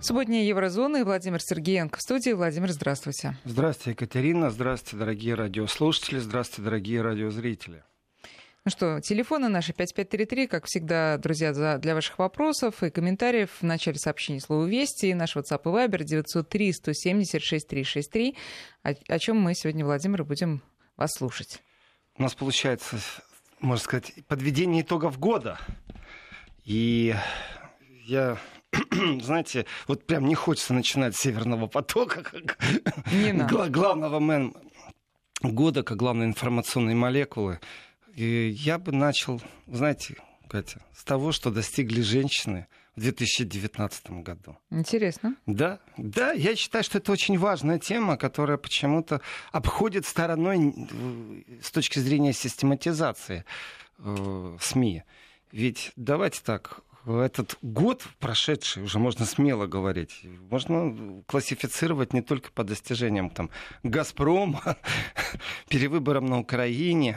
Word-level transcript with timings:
Субботняя 0.00 0.44
Еврозона 0.44 0.98
и 0.98 1.02
Владимир 1.02 1.40
Сергеенко 1.40 1.98
в 1.98 2.02
студии. 2.02 2.30
Владимир, 2.30 2.72
здравствуйте. 2.72 3.36
Здравствуйте, 3.44 3.90
Екатерина. 3.92 4.50
Здравствуйте, 4.50 4.96
дорогие 4.96 5.34
радиослушатели. 5.34 6.18
Здравствуйте, 6.18 6.62
дорогие 6.62 7.02
радиозрители. 7.02 7.84
Ну 8.64 8.70
что, 8.70 9.00
телефоны 9.00 9.48
наши 9.48 9.72
5533, 9.72 10.46
как 10.46 10.66
всегда, 10.66 11.18
друзья, 11.18 11.52
за, 11.52 11.78
для 11.78 11.94
ваших 11.94 12.20
вопросов 12.20 12.84
и 12.84 12.90
комментариев 12.90 13.50
в 13.60 13.64
начале 13.64 13.98
сообщения 13.98 14.40
слова 14.40 14.66
«Вести», 14.66 15.12
наш 15.14 15.34
WhatsApp 15.34 15.62
и 15.64 15.68
Viber 15.68 16.04
903 16.04 16.72
170 16.72 17.42
6363, 17.42 18.36
о, 18.84 18.92
о 19.08 19.18
чем 19.18 19.40
мы 19.40 19.54
сегодня, 19.54 19.84
Владимир, 19.84 20.22
будем 20.22 20.62
вас 20.96 21.10
слушать. 21.12 21.60
У 22.16 22.22
нас 22.22 22.34
получается, 22.34 22.98
можно 23.58 23.82
сказать, 23.82 24.12
подведение 24.28 24.82
итогов 24.82 25.18
года. 25.18 25.58
И 26.64 27.16
я 28.04 28.38
знаете, 29.20 29.66
вот 29.86 30.06
прям 30.06 30.26
не 30.26 30.34
хочется 30.34 30.74
начинать 30.74 31.16
с 31.16 31.20
Северного 31.20 31.66
потока, 31.66 32.22
как 32.22 33.70
главного 33.70 34.18
мен 34.18 34.54
года, 35.42 35.82
как 35.82 35.96
главной 35.98 36.26
информационной 36.26 36.94
молекулы. 36.94 37.60
И 38.14 38.48
я 38.48 38.78
бы 38.78 38.92
начал, 38.92 39.40
знаете, 39.66 40.16
Катя, 40.48 40.82
с 40.94 41.04
того, 41.04 41.32
что 41.32 41.50
достигли 41.50 42.02
женщины 42.02 42.66
в 42.94 43.00
2019 43.00 44.10
году. 44.22 44.58
Интересно. 44.70 45.36
Да, 45.46 45.80
да, 45.96 46.32
я 46.32 46.54
считаю, 46.56 46.84
что 46.84 46.98
это 46.98 47.10
очень 47.12 47.38
важная 47.38 47.78
тема, 47.78 48.18
которая 48.18 48.58
почему-то 48.58 49.22
обходит 49.50 50.04
стороной 50.04 50.88
с 51.62 51.70
точки 51.70 51.98
зрения 52.00 52.34
систематизации 52.34 53.46
э, 53.98 54.56
СМИ. 54.60 55.04
Ведь 55.52 55.92
давайте 55.96 56.40
так, 56.44 56.80
этот 57.06 57.58
год 57.62 58.06
прошедший, 58.20 58.82
уже 58.84 58.98
можно 58.98 59.24
смело 59.26 59.66
говорить, 59.66 60.20
можно 60.50 61.22
классифицировать 61.26 62.12
не 62.12 62.22
только 62.22 62.52
по 62.52 62.62
достижениям 62.64 63.30
там, 63.30 63.50
«Газпрома», 63.82 64.76
перевыборам 65.68 66.26
на 66.26 66.38
Украине. 66.38 67.16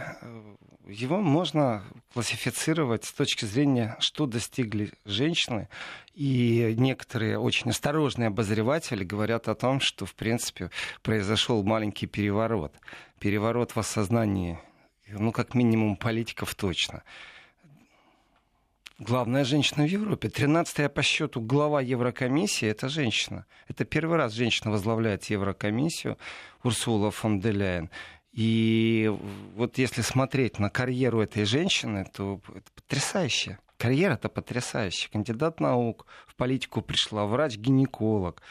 Его 0.88 1.20
можно 1.20 1.84
классифицировать 2.14 3.06
с 3.06 3.14
точки 3.14 3.46
зрения, 3.46 3.96
что 4.00 4.28
достигли 4.28 4.92
женщины. 5.04 5.68
И 6.14 6.76
некоторые 6.78 7.40
очень 7.40 7.72
осторожные 7.72 8.28
обозреватели 8.28 9.04
говорят 9.04 9.48
о 9.48 9.56
том, 9.56 9.80
что, 9.80 10.06
в 10.06 10.14
принципе, 10.14 10.70
произошел 11.02 11.64
маленький 11.64 12.06
переворот. 12.06 12.74
Переворот 13.20 13.72
в 13.72 13.80
осознании, 13.80 14.60
ну, 15.08 15.32
как 15.32 15.56
минимум, 15.56 15.96
политиков 15.96 16.54
точно 16.54 17.04
главная 19.00 19.44
женщина 19.44 19.84
в 19.86 19.90
Европе. 19.90 20.30
Тринадцатая 20.30 20.90
по 20.90 21.02
счету 21.04 21.42
глава 21.42 21.82
Еврокомиссии– 21.82 22.68
это 22.70 22.90
женщина. 22.90 23.46
Это 23.68 23.86
первый 23.86 24.18
раз 24.18 24.34
женщина 24.34 24.72
возглавляет 24.72 25.26
Еврокомиссию, 25.26 26.18
Урсула 26.64 27.12
фон 27.12 27.40
де 27.40 27.52
Ляйен. 27.52 27.90
И 28.32 29.12
вот 29.56 29.78
если 29.78 30.02
смотреть 30.02 30.60
на 30.60 30.70
карьеру 30.70 31.22
этой 31.22 31.46
женщины, 31.46 32.06
то 32.14 32.42
это 32.50 32.70
потрясающе. 32.76 33.60
Карьера-то 33.78 34.30
потрясающая. 34.30 35.10
Кандидат 35.10 35.60
наук, 35.60 36.06
в 36.28 36.36
политику 36.36 36.82
пришла, 36.82 37.26
врач-гинеколог. 37.26 38.42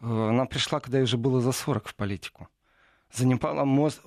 Э, 0.00 0.28
она 0.30 0.46
пришла, 0.46 0.80
когда 0.80 0.98
ей 0.98 1.04
уже 1.04 1.16
было 1.16 1.40
за 1.40 1.52
40 1.52 1.88
в 1.88 1.94
политику. 1.94 2.48
Занимала 3.12 3.64
мост 3.64 4.02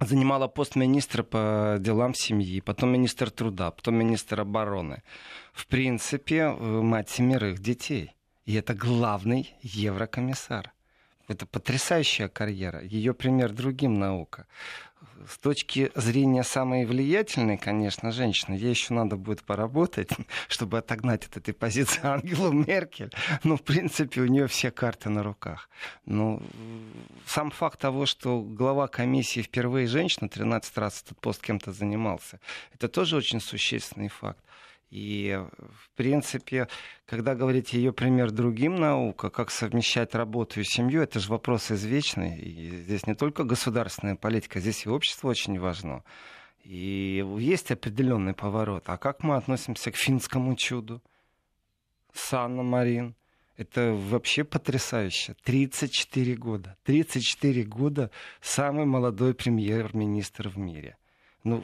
занимала 0.00 0.48
пост 0.48 0.76
министра 0.76 1.22
по 1.22 1.76
делам 1.80 2.14
семьи, 2.14 2.60
потом 2.60 2.90
министр 2.90 3.30
труда, 3.30 3.70
потом 3.70 3.96
министр 3.96 4.40
обороны. 4.40 5.02
В 5.52 5.66
принципе, 5.66 6.36
э, 6.36 6.82
мать 6.82 7.10
семерых 7.10 7.60
детей. 7.60 8.14
И 8.44 8.54
это 8.54 8.74
главный 8.74 9.54
еврокомиссар. 9.62 10.72
Это 11.28 11.46
потрясающая 11.46 12.28
карьера. 12.28 12.82
Ее 12.82 13.14
пример 13.14 13.52
другим 13.52 13.98
наука 13.98 14.46
с 15.26 15.38
точки 15.38 15.90
зрения 15.94 16.42
самой 16.42 16.84
влиятельной, 16.84 17.58
конечно, 17.58 18.12
женщины, 18.12 18.54
ей 18.54 18.70
еще 18.70 18.94
надо 18.94 19.16
будет 19.16 19.42
поработать, 19.42 20.10
чтобы 20.48 20.78
отогнать 20.78 21.26
от 21.26 21.36
этой 21.36 21.54
позиции 21.54 22.00
Ангелу 22.04 22.52
Меркель. 22.52 23.12
Но, 23.44 23.56
в 23.56 23.62
принципе, 23.62 24.22
у 24.22 24.26
нее 24.26 24.46
все 24.46 24.70
карты 24.70 25.08
на 25.10 25.22
руках. 25.22 25.68
Ну, 26.06 26.42
сам 27.26 27.50
факт 27.50 27.80
того, 27.80 28.06
что 28.06 28.40
глава 28.40 28.88
комиссии 28.88 29.40
впервые 29.40 29.86
женщина, 29.86 30.28
13 30.28 30.78
раз 30.78 31.02
этот 31.02 31.20
пост 31.20 31.42
кем-то 31.42 31.72
занимался, 31.72 32.40
это 32.72 32.88
тоже 32.88 33.16
очень 33.16 33.40
существенный 33.40 34.08
факт. 34.08 34.42
И, 34.90 35.38
в 35.58 35.90
принципе, 35.96 36.66
когда 37.04 37.34
говорить 37.34 37.74
ее 37.74 37.92
пример 37.92 38.30
другим 38.30 38.76
наука, 38.76 39.28
как 39.28 39.50
совмещать 39.50 40.14
работу 40.14 40.60
и 40.60 40.64
семью, 40.64 41.02
это 41.02 41.20
же 41.20 41.28
вопрос 41.28 41.70
извечный. 41.70 42.38
И 42.38 42.70
здесь 42.70 43.06
не 43.06 43.14
только 43.14 43.44
государственная 43.44 44.16
политика, 44.16 44.60
здесь 44.60 44.86
и 44.86 44.88
общество 44.88 45.28
очень 45.28 45.58
важно. 45.58 46.04
И 46.64 47.24
есть 47.38 47.70
определенный 47.70 48.32
поворот. 48.32 48.84
А 48.86 48.96
как 48.96 49.22
мы 49.22 49.36
относимся 49.36 49.90
к 49.90 49.96
финскому 49.96 50.56
чуду? 50.56 51.02
Санна 52.14 52.62
Марин. 52.62 53.14
Это 53.58 53.92
вообще 53.92 54.44
потрясающе. 54.44 55.34
34 55.44 56.34
года. 56.36 56.76
34 56.84 57.64
года 57.64 58.10
самый 58.40 58.86
молодой 58.86 59.34
премьер-министр 59.34 60.48
в 60.48 60.56
мире– 60.56 60.96
ну, 61.44 61.62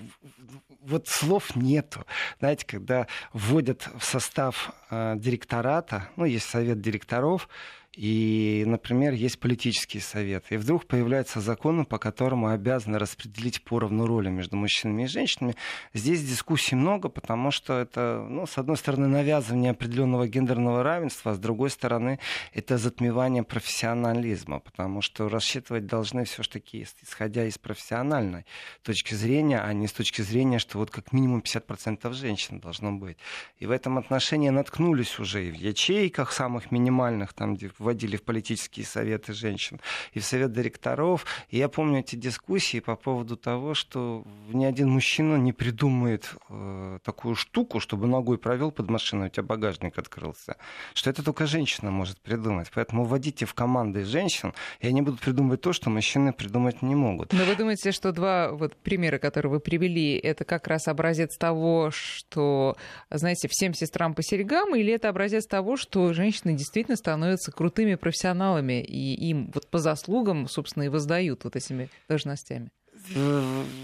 вот 0.80 1.08
слов 1.08 1.56
нету. 1.56 2.04
Знаете, 2.38 2.66
когда 2.66 3.06
вводят 3.32 3.88
в 3.98 4.04
состав 4.04 4.72
э, 4.90 5.14
директората, 5.16 6.08
ну, 6.16 6.24
есть 6.24 6.48
совет 6.48 6.80
директоров, 6.80 7.48
и, 7.96 8.64
например, 8.66 9.12
есть 9.12 9.38
политический 9.38 10.00
совет. 10.00 10.46
И 10.50 10.56
вдруг 10.56 10.86
появляются 10.86 11.40
законы, 11.40 11.84
по 11.84 11.98
которым 11.98 12.46
обязаны 12.46 12.98
распределить 12.98 13.62
поровну 13.62 14.06
роли 14.06 14.30
между 14.30 14.56
мужчинами 14.56 15.04
и 15.04 15.06
женщинами. 15.06 15.54
Здесь 15.92 16.22
дискуссий 16.24 16.74
много, 16.74 17.08
потому 17.08 17.50
что 17.50 17.78
это, 17.78 18.26
ну, 18.28 18.46
с 18.46 18.58
одной 18.58 18.76
стороны, 18.76 19.06
навязывание 19.06 19.70
определенного 19.70 20.26
гендерного 20.26 20.82
равенства, 20.82 21.32
а 21.32 21.34
с 21.34 21.38
другой 21.38 21.70
стороны, 21.70 22.18
это 22.52 22.78
затмевание 22.78 23.42
профессионализма, 23.42 24.58
потому 24.60 25.00
что 25.00 25.28
рассчитывать 25.28 25.86
должны 25.86 26.24
все-таки 26.24 26.86
исходя 27.02 27.46
из 27.46 27.58
профессиональной 27.58 28.44
точки 28.82 29.14
зрения, 29.14 29.60
а 29.60 29.72
не 29.72 29.86
с 29.86 29.92
точки 29.92 30.22
зрения, 30.22 30.58
что 30.58 30.78
вот 30.78 30.90
как 30.90 31.12
минимум 31.12 31.40
50% 31.40 32.12
женщин 32.12 32.58
должно 32.58 32.92
быть. 32.92 33.18
И 33.58 33.66
в 33.66 33.70
этом 33.70 33.98
отношении 33.98 34.50
наткнулись 34.50 35.18
уже 35.18 35.46
и 35.46 35.50
в 35.50 35.54
ячейках 35.54 36.32
самых 36.32 36.70
минимальных, 36.70 37.32
там, 37.32 37.54
где 37.54 37.68
вводили 37.84 38.16
в 38.16 38.22
политические 38.22 38.86
советы 38.86 39.32
женщин 39.32 39.80
и 40.12 40.18
в 40.20 40.24
совет 40.24 40.52
директоров. 40.52 41.24
И 41.50 41.58
я 41.58 41.68
помню 41.68 42.00
эти 42.00 42.16
дискуссии 42.16 42.80
по 42.80 42.96
поводу 42.96 43.36
того, 43.36 43.74
что 43.74 44.24
ни 44.48 44.64
один 44.64 44.90
мужчина 44.90 45.36
не 45.36 45.52
придумает 45.52 46.30
э, 46.48 46.98
такую 47.04 47.34
штуку, 47.34 47.80
чтобы 47.80 48.06
ногой 48.06 48.38
провел 48.38 48.70
под 48.70 48.90
машину, 48.90 49.26
у 49.26 49.28
тебя 49.28 49.42
багажник 49.42 49.98
открылся. 49.98 50.56
Что 50.94 51.10
это 51.10 51.22
только 51.22 51.46
женщина 51.46 51.90
может 51.90 52.20
придумать. 52.20 52.70
Поэтому 52.74 53.04
вводите 53.04 53.44
в 53.46 53.54
команды 53.54 54.04
женщин, 54.04 54.54
и 54.80 54.88
они 54.88 55.02
будут 55.02 55.20
придумывать 55.20 55.60
то, 55.60 55.72
что 55.72 55.90
мужчины 55.90 56.32
придумать 56.32 56.82
не 56.82 56.94
могут. 56.94 57.32
Но 57.32 57.44
вы 57.44 57.54
думаете, 57.56 57.92
что 57.92 58.12
два 58.12 58.52
вот 58.52 58.74
примера, 58.76 59.18
которые 59.18 59.52
вы 59.52 59.60
привели, 59.60 60.16
это 60.16 60.44
как 60.44 60.66
раз 60.66 60.88
образец 60.88 61.36
того, 61.36 61.90
что, 61.90 62.76
знаете, 63.10 63.48
всем 63.48 63.74
сестрам 63.74 64.14
по 64.14 64.22
серьгам, 64.22 64.74
или 64.74 64.92
это 64.92 65.08
образец 65.08 65.46
того, 65.46 65.76
что 65.76 66.12
женщины 66.12 66.54
действительно 66.54 66.96
становятся 66.96 67.52
крутыми 67.52 67.73
крутыми 67.74 67.96
профессионалами, 67.96 68.82
и 68.82 69.14
им 69.14 69.50
вот 69.52 69.68
по 69.68 69.78
заслугам, 69.78 70.48
собственно, 70.48 70.84
и 70.84 70.88
воздают 70.88 71.44
вот 71.44 71.56
этими 71.56 71.88
должностями? 72.08 72.70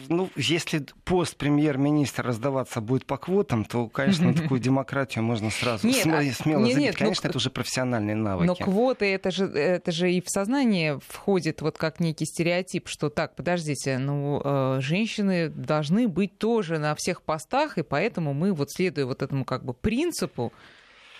Ну, 0.08 0.30
если 0.36 0.86
пост 1.04 1.36
премьер-министра 1.36 2.24
раздаваться 2.24 2.80
будет 2.80 3.04
по 3.04 3.18
квотам, 3.18 3.64
то, 3.64 3.88
конечно, 3.88 4.32
такую 4.32 4.60
демократию 4.68 5.24
можно 5.24 5.50
сразу 5.50 5.86
нет, 5.86 5.96
смело, 5.96 6.18
а, 6.18 6.32
смело 6.32 6.60
нет, 6.60 6.74
забить. 6.74 6.86
Нет, 6.86 6.96
конечно, 6.96 7.26
но, 7.26 7.30
это 7.30 7.38
уже 7.38 7.50
профессиональные 7.50 8.16
навыки. 8.16 8.46
Но 8.46 8.54
квоты, 8.54 9.12
это 9.12 9.32
же, 9.32 9.46
это 9.46 9.90
же 9.90 10.12
и 10.12 10.22
в 10.22 10.30
сознание 10.30 11.00
входит 11.06 11.60
вот 11.60 11.76
как 11.76 11.98
некий 11.98 12.24
стереотип, 12.24 12.88
что 12.88 13.10
так, 13.10 13.34
подождите, 13.34 13.98
ну, 13.98 14.40
э, 14.42 14.78
женщины 14.80 15.48
должны 15.50 16.06
быть 16.06 16.38
тоже 16.38 16.78
на 16.78 16.94
всех 16.94 17.22
постах, 17.22 17.76
и 17.76 17.82
поэтому 17.82 18.32
мы 18.32 18.52
вот 18.52 18.70
следуя 18.70 19.06
вот 19.06 19.22
этому 19.22 19.44
как 19.44 19.64
бы 19.64 19.74
принципу, 19.74 20.52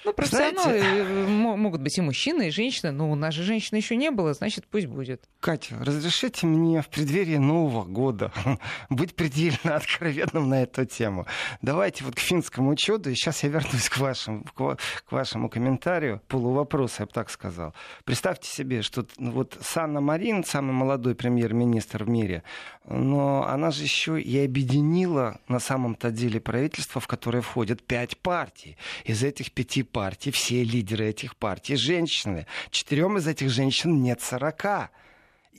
ну, 0.05 0.13
профессионалы 0.13 0.81
Знаете... 0.81 1.05
Могут 1.31 1.81
быть 1.81 1.99
и 1.99 2.01
мужчины, 2.01 2.49
и 2.49 2.51
женщины. 2.51 2.91
Но 2.91 3.11
у 3.11 3.15
нас 3.15 3.35
же 3.35 3.43
женщины 3.43 3.77
еще 3.77 3.97
не 3.97 4.11
было, 4.11 4.35
значит, 4.35 4.67
пусть 4.67 4.87
будет. 4.87 5.23
Катя, 5.41 5.77
разрешите 5.81 6.47
мне 6.47 6.83
в 6.83 6.89
преддверии 6.89 7.37
Нового 7.37 7.85
года 7.85 8.33
быть 8.91 9.15
предельно 9.15 9.77
откровенным 9.77 10.49
на 10.49 10.63
эту 10.63 10.85
тему. 10.85 11.27
Давайте 11.63 12.05
вот 12.05 12.15
к 12.15 12.19
финскому 12.19 12.75
чуду, 12.77 13.11
и 13.11 13.15
сейчас 13.15 13.43
я 13.43 13.51
вернусь 13.51 13.89
к 13.89 13.99
вашему, 13.99 14.45
к 14.55 15.13
вашему 15.13 15.49
комментарию, 15.49 16.21
полувопросу, 16.29 16.97
я 17.01 17.07
бы 17.07 17.13
так 17.13 17.31
сказал. 17.31 17.75
Представьте 18.05 18.49
себе, 18.49 18.83
что 18.83 19.07
ну, 19.19 19.33
вот 19.33 19.57
Санна 19.61 20.01
Марин, 20.01 20.45
самый 20.45 20.73
молодой 20.73 21.15
премьер-министр 21.15 22.05
в 22.05 22.09
мире, 22.09 22.43
но 22.89 23.47
она 23.47 23.71
же 23.71 23.83
еще 23.83 24.21
и 24.21 24.39
объединила 24.39 25.41
на 25.49 25.61
самом-то 25.61 26.11
деле 26.11 26.41
правительство, 26.41 27.01
в 27.01 27.07
которое 27.07 27.41
входят 27.41 27.83
пять 27.83 28.17
партий. 28.17 28.77
Из 29.05 29.23
этих 29.23 29.53
пяти 29.53 29.83
партий, 29.83 30.31
все 30.31 30.65
лидеры 30.65 31.07
этих 31.07 31.37
партий 31.37 31.77
женщины. 31.77 32.47
Четырем 32.71 33.19
из 33.19 33.27
этих 33.27 33.51
женщин 33.51 34.03
нет 34.03 34.21
сорока. 34.21 34.91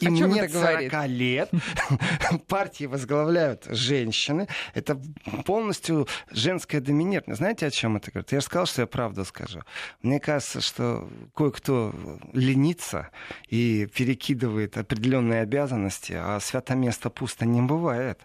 Им 0.01 0.13
нет 0.13 0.51
40 0.51 0.51
говорит? 0.51 0.93
лет. 1.07 1.51
Партии 2.47 2.85
возглавляют 2.85 3.65
женщины. 3.69 4.47
Это 4.73 4.99
полностью 5.45 6.07
женское 6.29 6.81
доминирование. 6.81 7.35
Знаете, 7.35 7.67
о 7.67 7.71
чем 7.71 7.97
это 7.97 8.11
говорит? 8.11 8.31
Я 8.31 8.39
же 8.39 8.45
сказал, 8.45 8.65
что 8.65 8.81
я 8.81 8.87
правду 8.87 9.25
скажу. 9.25 9.61
Мне 10.01 10.19
кажется, 10.19 10.61
что 10.61 11.09
кое-кто 11.35 11.93
ленится 12.33 13.09
и 13.47 13.87
перекидывает 13.93 14.77
определенные 14.77 15.41
обязанности, 15.41 16.13
а 16.13 16.39
свято 16.39 16.75
место 16.75 17.09
пусто 17.09 17.45
не 17.45 17.61
бывает. 17.61 18.21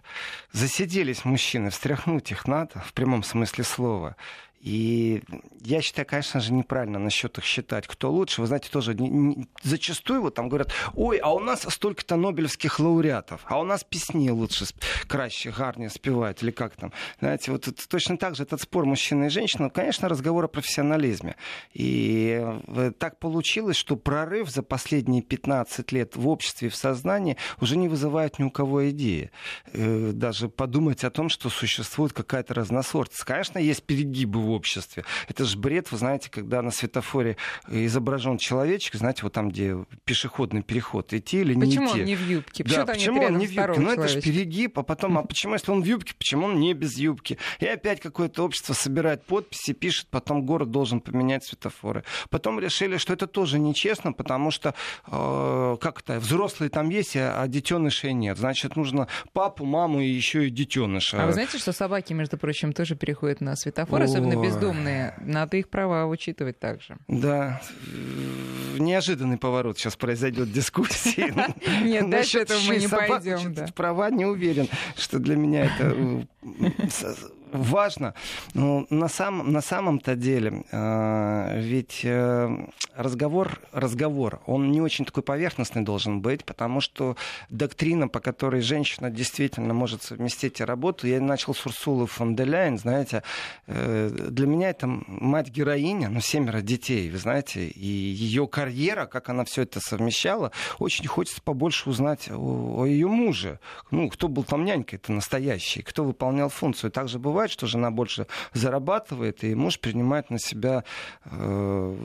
Засиделись 0.51 1.25
мужчины, 1.25 1.69
встряхнуть 1.69 2.31
их 2.31 2.47
надо, 2.47 2.79
в 2.79 2.93
прямом 2.93 3.23
смысле 3.23 3.63
слова. 3.63 4.15
И 4.59 5.21
я 5.61 5.81
считаю, 5.81 6.07
конечно 6.07 6.39
же, 6.39 6.51
неправильно 6.51 6.97
насчет 6.97 7.37
их 7.37 7.43
считать, 7.43 7.87
кто 7.87 8.11
лучше. 8.11 8.41
Вы 8.41 8.47
знаете, 8.47 8.69
тоже 8.69 8.95
не, 8.95 9.09
не, 9.09 9.47
зачастую 9.63 10.21
вот 10.21 10.33
там 10.35 10.49
говорят, 10.49 10.71
ой, 10.95 11.17
а 11.17 11.31
у 11.33 11.39
нас 11.39 11.65
столько-то 11.69 12.15
нобелевских 12.15 12.79
лауреатов, 12.79 13.41
а 13.45 13.59
у 13.59 13.63
нас 13.63 13.83
песни 13.83 14.29
лучше, 14.29 14.65
краще, 15.07 15.51
гарнее 15.51 15.89
спевают, 15.89 16.41
или 16.41 16.51
как 16.51 16.75
там. 16.75 16.91
Знаете, 17.19 17.51
вот 17.51 17.67
это, 17.67 17.87
точно 17.87 18.17
так 18.17 18.35
же 18.35 18.43
этот 18.43 18.61
спор 18.61 18.85
мужчины 18.85 19.25
и 19.25 19.29
женщины, 19.29 19.69
конечно, 19.69 20.09
разговор 20.09 20.45
о 20.45 20.47
профессионализме. 20.47 21.35
И 21.73 22.41
э, 22.41 22.91
так 22.97 23.19
получилось, 23.19 23.77
что 23.77 23.95
прорыв 23.95 24.49
за 24.49 24.63
последние 24.63 25.21
15 25.21 25.91
лет 25.91 26.15
в 26.15 26.27
обществе, 26.27 26.69
в 26.69 26.75
сознании 26.75 27.37
уже 27.61 27.77
не 27.77 27.87
вызывает 27.87 28.39
ни 28.39 28.43
у 28.43 28.49
кого 28.49 28.89
идеи. 28.89 29.29
Э, 29.73 30.11
даже 30.13 30.49
подумать 30.49 31.03
о 31.03 31.11
том, 31.11 31.29
что 31.29 31.49
существует 31.49 32.13
какая-то 32.13 32.53
разносортность. 32.53 33.23
Конечно, 33.23 33.59
есть 33.59 33.83
перегибы 33.83 34.46
в 34.47 34.51
обществе. 34.51 35.03
Это 35.27 35.45
же 35.45 35.57
бред, 35.57 35.91
вы 35.91 35.97
знаете, 35.97 36.29
когда 36.29 36.61
на 36.61 36.71
светофоре 36.71 37.37
изображен 37.67 38.37
человечек, 38.37 38.95
знаете, 38.95 39.23
вот 39.23 39.33
там, 39.33 39.49
где 39.49 39.85
пешеходный 40.05 40.63
переход, 40.63 41.13
идти 41.13 41.41
или 41.41 41.53
не 41.53 41.61
почему 41.61 41.85
идти. 41.87 41.91
Почему 41.91 42.01
он 42.01 42.07
не 42.07 42.15
в 42.15 42.29
юбке? 42.29 42.63
Да, 42.63 42.85
почему 42.85 43.21
он 43.21 43.37
не 43.37 43.47
в 43.47 43.51
юбке? 43.51 43.79
Ну, 43.79 43.91
это 43.91 44.07
же 44.07 44.21
перегиб, 44.21 44.79
а 44.79 44.83
потом, 44.83 45.17
а 45.17 45.23
почему, 45.23 45.53
если 45.53 45.71
он 45.71 45.81
в 45.81 45.85
юбке, 45.85 46.13
почему 46.17 46.45
он 46.45 46.59
не 46.59 46.73
без 46.73 46.97
юбки? 46.97 47.37
И 47.59 47.65
опять 47.65 47.99
какое-то 47.99 48.43
общество 48.43 48.73
собирает 48.73 49.25
подписи, 49.25 49.73
пишет, 49.73 50.07
потом 50.09 50.45
город 50.45 50.71
должен 50.71 51.01
поменять 51.01 51.43
светофоры. 51.45 52.03
Потом 52.29 52.59
решили, 52.59 52.97
что 52.97 53.13
это 53.13 53.27
тоже 53.27 53.59
нечестно, 53.59 54.13
потому 54.13 54.51
что, 54.51 54.73
э, 55.07 55.77
как 55.81 56.01
это, 56.01 56.19
взрослые 56.19 56.69
там 56.69 56.89
есть, 56.89 57.15
а, 57.15 57.41
а 57.41 57.47
детенышей 57.47 58.13
нет. 58.13 58.37
Значит, 58.37 58.75
нужно 58.75 59.07
папу, 59.33 59.65
маму 59.65 60.01
и 60.01 60.07
еще 60.07 60.47
и 60.47 60.49
детеныша. 60.49 61.21
А 61.21 61.25
вы 61.25 61.33
знаете, 61.33 61.57
что 61.57 61.71
собаки, 61.71 62.13
между 62.13 62.37
прочим, 62.37 62.73
тоже 62.73 62.95
переходят 62.95 63.41
на 63.41 63.55
светофор, 63.55 64.01
особенно 64.01 64.36
бездомные. 64.41 65.13
Надо 65.21 65.57
их 65.57 65.69
права 65.69 66.05
учитывать 66.05 66.59
также. 66.59 66.97
Да. 67.07 67.61
Неожиданный 68.77 69.37
поворот 69.37 69.77
сейчас 69.77 69.95
произойдет 69.95 70.51
дискуссии. 70.51 71.33
Нет, 71.83 72.09
дальше 72.09 72.39
этого 72.39 72.59
мы 72.67 72.77
не 72.77 72.87
пойдем. 72.87 73.67
Права 73.73 74.09
не 74.09 74.25
уверен, 74.25 74.67
что 74.95 75.19
для 75.19 75.35
меня 75.35 75.65
это 75.65 75.95
э, 75.95 76.23
важно. 77.51 78.13
Но 78.53 78.85
на, 78.89 79.07
сам, 79.07 79.51
на 79.51 79.61
самом-то 79.61 80.15
деле, 80.15 80.63
э, 80.71 81.59
ведь 81.59 82.01
э, 82.03 82.67
разговор, 82.95 83.59
разговор, 83.71 84.41
он 84.45 84.71
не 84.71 84.81
очень 84.81 85.05
такой 85.05 85.23
поверхностный 85.23 85.83
должен 85.83 86.21
быть, 86.21 86.45
потому 86.45 86.81
что 86.81 87.15
доктрина, 87.49 88.07
по 88.07 88.19
которой 88.19 88.61
женщина 88.61 89.09
действительно 89.09 89.73
может 89.73 90.03
совместить 90.03 90.61
работу, 90.61 91.07
я 91.07 91.21
начал 91.21 91.53
с 91.53 91.65
Урсулы 91.65 92.07
фон 92.07 92.35
де 92.35 92.43
Ляйен, 92.43 92.77
знаете, 92.77 93.23
э, 93.67 94.09
для 94.09 94.47
меня 94.47 94.69
это 94.69 94.87
мать-героиня, 94.87 96.09
ну, 96.09 96.21
семеро 96.21 96.61
детей, 96.61 97.09
вы 97.09 97.17
знаете, 97.17 97.67
и 97.67 97.87
ее 97.87 98.47
карьера, 98.47 99.05
как 99.05 99.29
она 99.29 99.43
все 99.45 99.63
это 99.63 99.79
совмещала, 99.79 100.51
очень 100.79 101.07
хочется 101.07 101.41
побольше 101.41 101.89
узнать 101.89 102.29
о, 102.29 102.81
о 102.81 102.85
ее 102.85 103.07
муже. 103.07 103.59
Ну, 103.91 104.09
кто 104.09 104.27
был 104.27 104.43
там 104.43 104.65
нянькой, 104.65 104.99
это 104.99 105.11
настоящий, 105.11 105.81
кто 105.81 106.03
выполнял 106.03 106.49
функцию. 106.49 106.91
Также 106.91 107.19
бывает 107.19 107.36
бывает, 107.37 107.51
что 107.51 107.67
жена 107.67 107.91
больше 107.91 108.25
зарабатывает, 108.53 109.43
и 109.43 109.53
муж 109.53 109.79
принимает 109.79 110.31
на 110.31 110.39
себя 110.39 110.83
э, 111.25 111.95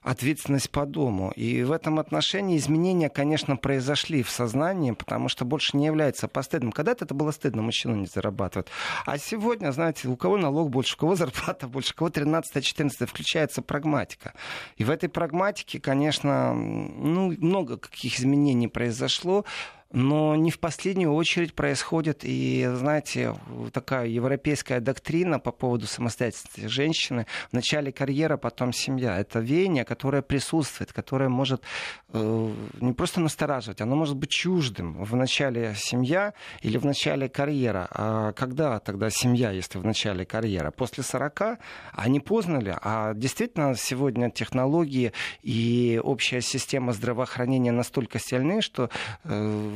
ответственность 0.00 0.70
по 0.70 0.86
дому. 0.86 1.32
И 1.36 1.62
в 1.64 1.70
этом 1.70 1.98
отношении 1.98 2.56
изменения, 2.56 3.10
конечно, 3.10 3.56
произошли 3.56 4.22
в 4.22 4.30
сознании, 4.30 4.92
потому 4.92 5.28
что 5.28 5.44
больше 5.44 5.76
не 5.76 5.84
является 5.84 6.28
постыдным. 6.28 6.72
Когда-то 6.72 7.04
это 7.04 7.12
было 7.12 7.30
стыдно, 7.30 7.60
мужчина 7.60 7.94
не 7.94 8.06
зарабатывает. 8.06 8.70
А 9.04 9.18
сегодня, 9.18 9.70
знаете, 9.70 10.08
у 10.08 10.16
кого 10.16 10.38
налог 10.38 10.70
больше, 10.70 10.94
у 10.94 11.00
кого 11.00 11.14
зарплата 11.22 11.68
больше, 11.68 11.92
у 11.92 11.98
кого 11.98 12.08
13-14 12.08 13.04
включается 13.04 13.60
прагматика. 13.60 14.32
И 14.78 14.84
в 14.84 14.88
этой 14.88 15.10
прагматике, 15.10 15.78
конечно, 15.78 16.54
ну, 16.54 17.34
много 17.38 17.76
каких 17.76 18.18
изменений 18.18 18.68
произошло. 18.68 19.44
Но 19.92 20.34
не 20.34 20.50
в 20.50 20.58
последнюю 20.58 21.14
очередь 21.14 21.54
происходит 21.54 22.20
и, 22.22 22.68
знаете, 22.74 23.34
такая 23.72 24.06
европейская 24.06 24.80
доктрина 24.80 25.38
по 25.38 25.52
поводу 25.52 25.86
самостоятельности 25.86 26.66
женщины. 26.66 27.26
В 27.50 27.52
начале 27.52 27.92
карьера, 27.92 28.36
потом 28.36 28.72
семья. 28.72 29.18
Это 29.18 29.38
веяние, 29.38 29.84
которое 29.84 30.22
присутствует, 30.22 30.92
которое 30.92 31.28
может 31.28 31.62
э, 32.12 32.50
не 32.80 32.92
просто 32.94 33.20
настораживать, 33.20 33.80
оно 33.80 33.94
может 33.94 34.16
быть 34.16 34.30
чуждым. 34.30 35.04
В 35.04 35.14
начале 35.14 35.74
семья 35.76 36.34
или 36.62 36.78
в 36.78 36.84
начале 36.84 37.28
карьера. 37.28 37.86
А 37.90 38.32
когда 38.32 38.80
тогда 38.80 39.08
семья, 39.08 39.52
если 39.52 39.78
в 39.78 39.84
начале 39.84 40.26
карьера? 40.26 40.72
После 40.72 41.04
40? 41.04 41.40
А 41.40 42.08
не 42.08 42.18
поздно 42.18 42.58
ли? 42.58 42.74
А 42.82 43.14
действительно 43.14 43.76
сегодня 43.76 44.30
технологии 44.30 45.12
и 45.42 46.00
общая 46.02 46.40
система 46.40 46.92
здравоохранения 46.92 47.72
настолько 47.72 48.18
сильны, 48.18 48.60
что 48.60 48.90
э, 49.24 49.75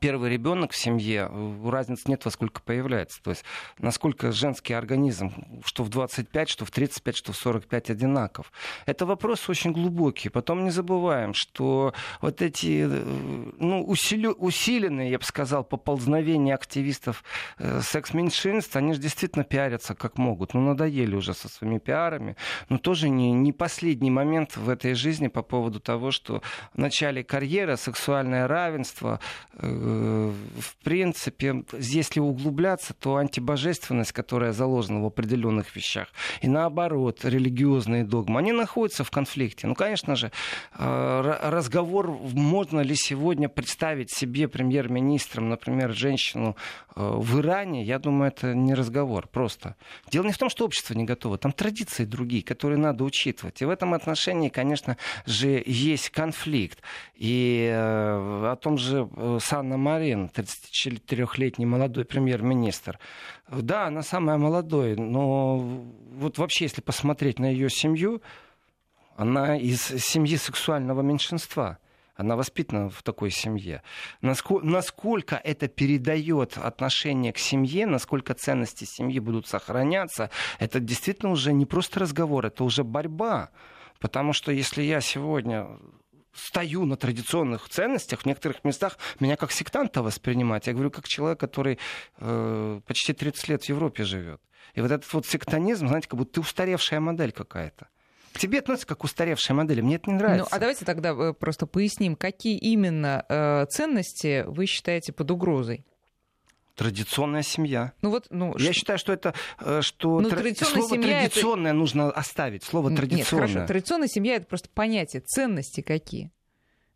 первый 0.00 0.30
ребенок 0.30 0.72
в 0.72 0.76
семье, 0.76 1.30
разницы 1.64 2.04
нет, 2.06 2.24
во 2.24 2.30
сколько 2.30 2.60
появляется. 2.60 3.22
То 3.22 3.30
есть 3.30 3.44
насколько 3.78 4.32
женский 4.32 4.74
организм, 4.74 5.32
что 5.64 5.84
в 5.84 5.88
25, 5.88 6.48
что 6.48 6.64
в 6.64 6.70
35, 6.70 7.16
что 7.16 7.32
в 7.32 7.36
45 7.36 7.90
одинаков. 7.90 8.52
Это 8.86 9.06
вопрос 9.06 9.48
очень 9.48 9.72
глубокий. 9.72 10.28
Потом 10.28 10.64
не 10.64 10.70
забываем, 10.70 11.34
что 11.34 11.94
вот 12.20 12.42
эти 12.42 12.84
ну, 13.58 13.84
усилю, 13.84 14.32
усиленные, 14.32 15.10
я 15.10 15.18
бы 15.18 15.24
сказал, 15.24 15.64
поползновения 15.64 16.54
активистов 16.54 17.22
э, 17.58 17.80
секс-меньшинств, 17.82 18.76
они 18.76 18.94
же 18.94 19.00
действительно 19.00 19.44
пиарятся 19.44 19.94
как 19.94 20.18
могут. 20.18 20.54
Ну, 20.54 20.60
надоели 20.60 21.14
уже 21.14 21.34
со 21.34 21.48
своими 21.48 21.78
пиарами. 21.78 22.36
Но 22.68 22.78
тоже 22.78 23.08
не, 23.08 23.32
не 23.32 23.52
последний 23.52 24.10
момент 24.10 24.56
в 24.56 24.68
этой 24.68 24.94
жизни 24.94 25.28
по 25.28 25.42
поводу 25.42 25.80
того, 25.80 26.10
что 26.10 26.42
в 26.74 26.78
начале 26.78 27.22
карьеры 27.22 27.76
сексуальное 27.76 28.48
равенство 28.48 29.20
э, 29.52 29.75
Э, 29.75 29.75
в 29.76 30.76
принципе, 30.82 31.64
если 31.78 32.20
углубляться, 32.20 32.94
то 32.94 33.16
антибожественность, 33.16 34.12
которая 34.12 34.52
заложена 34.52 35.02
в 35.02 35.06
определенных 35.06 35.76
вещах, 35.76 36.08
и 36.40 36.48
наоборот, 36.48 37.24
религиозные 37.24 38.04
догмы, 38.04 38.40
они 38.40 38.52
находятся 38.52 39.04
в 39.04 39.10
конфликте. 39.10 39.66
Ну, 39.66 39.74
конечно 39.74 40.16
же, 40.16 40.30
э, 40.78 41.38
разговор, 41.42 42.10
можно 42.10 42.80
ли 42.80 42.94
сегодня 42.96 43.48
представить 43.48 44.10
себе 44.10 44.48
премьер-министром, 44.48 45.48
например, 45.48 45.92
женщину 45.92 46.56
э, 46.94 47.00
в 47.00 47.40
Иране, 47.40 47.84
я 47.84 47.98
думаю, 47.98 48.28
это 48.28 48.54
не 48.54 48.74
разговор, 48.74 49.28
просто. 49.28 49.76
Дело 50.10 50.24
не 50.24 50.32
в 50.32 50.38
том, 50.38 50.48
что 50.48 50.64
общество 50.64 50.94
не 50.94 51.04
готово, 51.04 51.38
там 51.38 51.52
традиции 51.52 52.04
другие, 52.04 52.42
которые 52.42 52.78
надо 52.78 53.04
учитывать. 53.04 53.62
И 53.62 53.64
в 53.64 53.70
этом 53.70 53.94
отношении, 53.94 54.48
конечно 54.48 54.96
же, 55.26 55.62
есть 55.66 56.10
конфликт. 56.10 56.80
И 57.14 57.70
о 57.74 58.56
том 58.56 58.78
же 58.78 59.08
Сан 59.40 59.65
Анна 59.66 59.78
Марин, 59.78 60.30
34-летний 60.32 61.66
молодой 61.66 62.04
премьер-министр. 62.04 63.00
Да, 63.50 63.88
она 63.88 64.02
самая 64.02 64.38
молодая, 64.38 64.94
но 64.94 65.58
вот 65.58 66.38
вообще, 66.38 66.66
если 66.66 66.82
посмотреть 66.82 67.40
на 67.40 67.46
ее 67.50 67.68
семью, 67.68 68.22
она 69.16 69.56
из 69.56 69.82
семьи 69.82 70.36
сексуального 70.36 71.02
меньшинства. 71.02 71.78
Она 72.14 72.36
воспитана 72.36 72.90
в 72.90 73.02
такой 73.02 73.32
семье. 73.32 73.82
Насколько, 74.20 74.64
насколько 74.64 75.34
это 75.34 75.66
передает 75.66 76.56
отношение 76.56 77.32
к 77.32 77.38
семье, 77.38 77.86
насколько 77.86 78.34
ценности 78.34 78.84
семьи 78.84 79.18
будут 79.18 79.48
сохраняться, 79.48 80.30
это 80.60 80.78
действительно 80.78 81.32
уже 81.32 81.52
не 81.52 81.66
просто 81.66 81.98
разговор, 81.98 82.46
это 82.46 82.62
уже 82.62 82.84
борьба. 82.84 83.50
Потому 83.98 84.32
что 84.32 84.52
если 84.52 84.82
я 84.82 85.00
сегодня 85.00 85.66
стою 86.36 86.84
на 86.84 86.96
традиционных 86.96 87.68
ценностях, 87.68 88.20
в 88.20 88.26
некоторых 88.26 88.64
местах 88.64 88.98
меня 89.20 89.36
как 89.36 89.52
сектанта 89.52 90.02
воспринимать. 90.02 90.66
Я 90.66 90.72
говорю, 90.72 90.90
как 90.90 91.08
человек, 91.08 91.40
который 91.40 91.78
э, 92.18 92.80
почти 92.86 93.12
30 93.12 93.48
лет 93.48 93.64
в 93.64 93.68
Европе 93.68 94.04
живет. 94.04 94.40
И 94.74 94.80
вот 94.80 94.90
этот 94.90 95.12
вот 95.12 95.26
сектанизм, 95.26 95.88
знаете, 95.88 96.08
как 96.08 96.18
будто 96.18 96.34
ты 96.34 96.40
устаревшая 96.40 97.00
модель 97.00 97.32
какая-то. 97.32 97.88
К 98.32 98.38
тебе 98.38 98.58
относятся 98.58 98.86
как 98.86 99.04
устаревшая 99.04 99.56
модель. 99.56 99.80
Мне 99.80 99.96
это 99.96 100.10
не 100.10 100.16
нравится. 100.16 100.48
Ну, 100.50 100.56
а 100.56 100.60
давайте 100.60 100.84
тогда 100.84 101.10
э, 101.10 101.32
просто 101.32 101.66
поясним, 101.66 102.16
какие 102.16 102.58
именно 102.58 103.24
э, 103.28 103.66
ценности 103.70 104.44
вы 104.46 104.66
считаете 104.66 105.12
под 105.12 105.30
угрозой? 105.30 105.86
Традиционная 106.76 107.42
семья. 107.42 107.92
Ну 108.02 108.10
вот, 108.10 108.26
ну, 108.30 108.54
Я 108.58 108.72
ш... 108.72 108.74
считаю, 108.74 108.98
что 108.98 109.12
это 109.12 109.34
э, 109.58 109.80
что 109.82 110.20
ну, 110.20 110.28
тр... 110.28 110.36
традиционная 110.36 110.74
слово 110.74 110.94
семья 110.94 111.20
традиционное 111.20 111.70
это... 111.72 111.78
нужно 111.78 112.10
оставить. 112.10 112.64
Слово 112.64 112.94
традиционное. 112.94 113.46
Нет, 113.46 113.54
хорошо. 113.54 113.66
Традиционная 113.66 114.08
семья 114.08 114.36
это 114.36 114.46
просто 114.46 114.68
понятие, 114.68 115.22
ценности 115.22 115.80
какие 115.80 116.30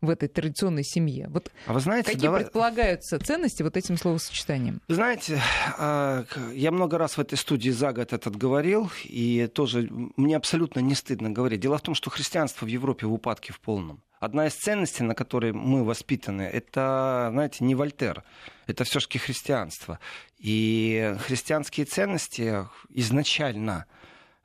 в 0.01 0.11
этой 0.11 0.29
традиционной 0.29 0.85
семье? 0.85 1.29
Вот 1.31 1.51
а 1.67 1.73
вы 1.73 1.81
знаете, 1.81 2.07
какие 2.07 2.23
давай... 2.23 2.43
предполагаются 2.43 3.19
ценности 3.19 3.63
вот 3.63 3.77
этим 3.77 3.97
словосочетанием? 3.97 4.81
Знаете, 4.89 5.41
а, 5.79 6.25
я 6.53 6.71
много 6.71 6.99
раз 6.99 7.17
в 7.17 7.21
этой 7.21 7.37
студии 7.37 7.71
за 7.71 7.93
год 7.93 8.13
этот 8.13 8.37
говорил, 8.37 8.91
и 9.05 9.47
тоже 9.47 9.89
мне 10.17 10.37
абсолютно 10.37 10.81
не 10.81 10.95
стыдно 10.95 11.31
говорить. 11.31 11.61
Дело 11.61 11.79
в 11.79 11.83
том, 11.83 11.95
что 11.95 12.11
христианство 12.11 12.65
в 12.65 12.69
Европе 12.69 13.07
в 13.07 13.13
упадке 13.13 13.53
в 13.53 13.61
полном. 13.61 14.03
Одна 14.21 14.47
из 14.49 14.55
ценностей, 14.55 15.03
на 15.03 15.15
которой 15.15 15.53
мы 15.53 15.83
воспитаны, 15.83 16.43
это, 16.43 17.31
знаете, 17.33 17.65
не 17.65 17.75
Вольтер, 17.75 18.23
это 18.67 18.85
все-таки 18.85 19.19
христианство. 19.19 19.99
И 20.39 21.17
христианские 21.21 21.87
ценности 21.87 22.67
изначально 22.91 23.87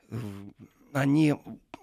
э, 0.09 0.17
они 0.95 1.35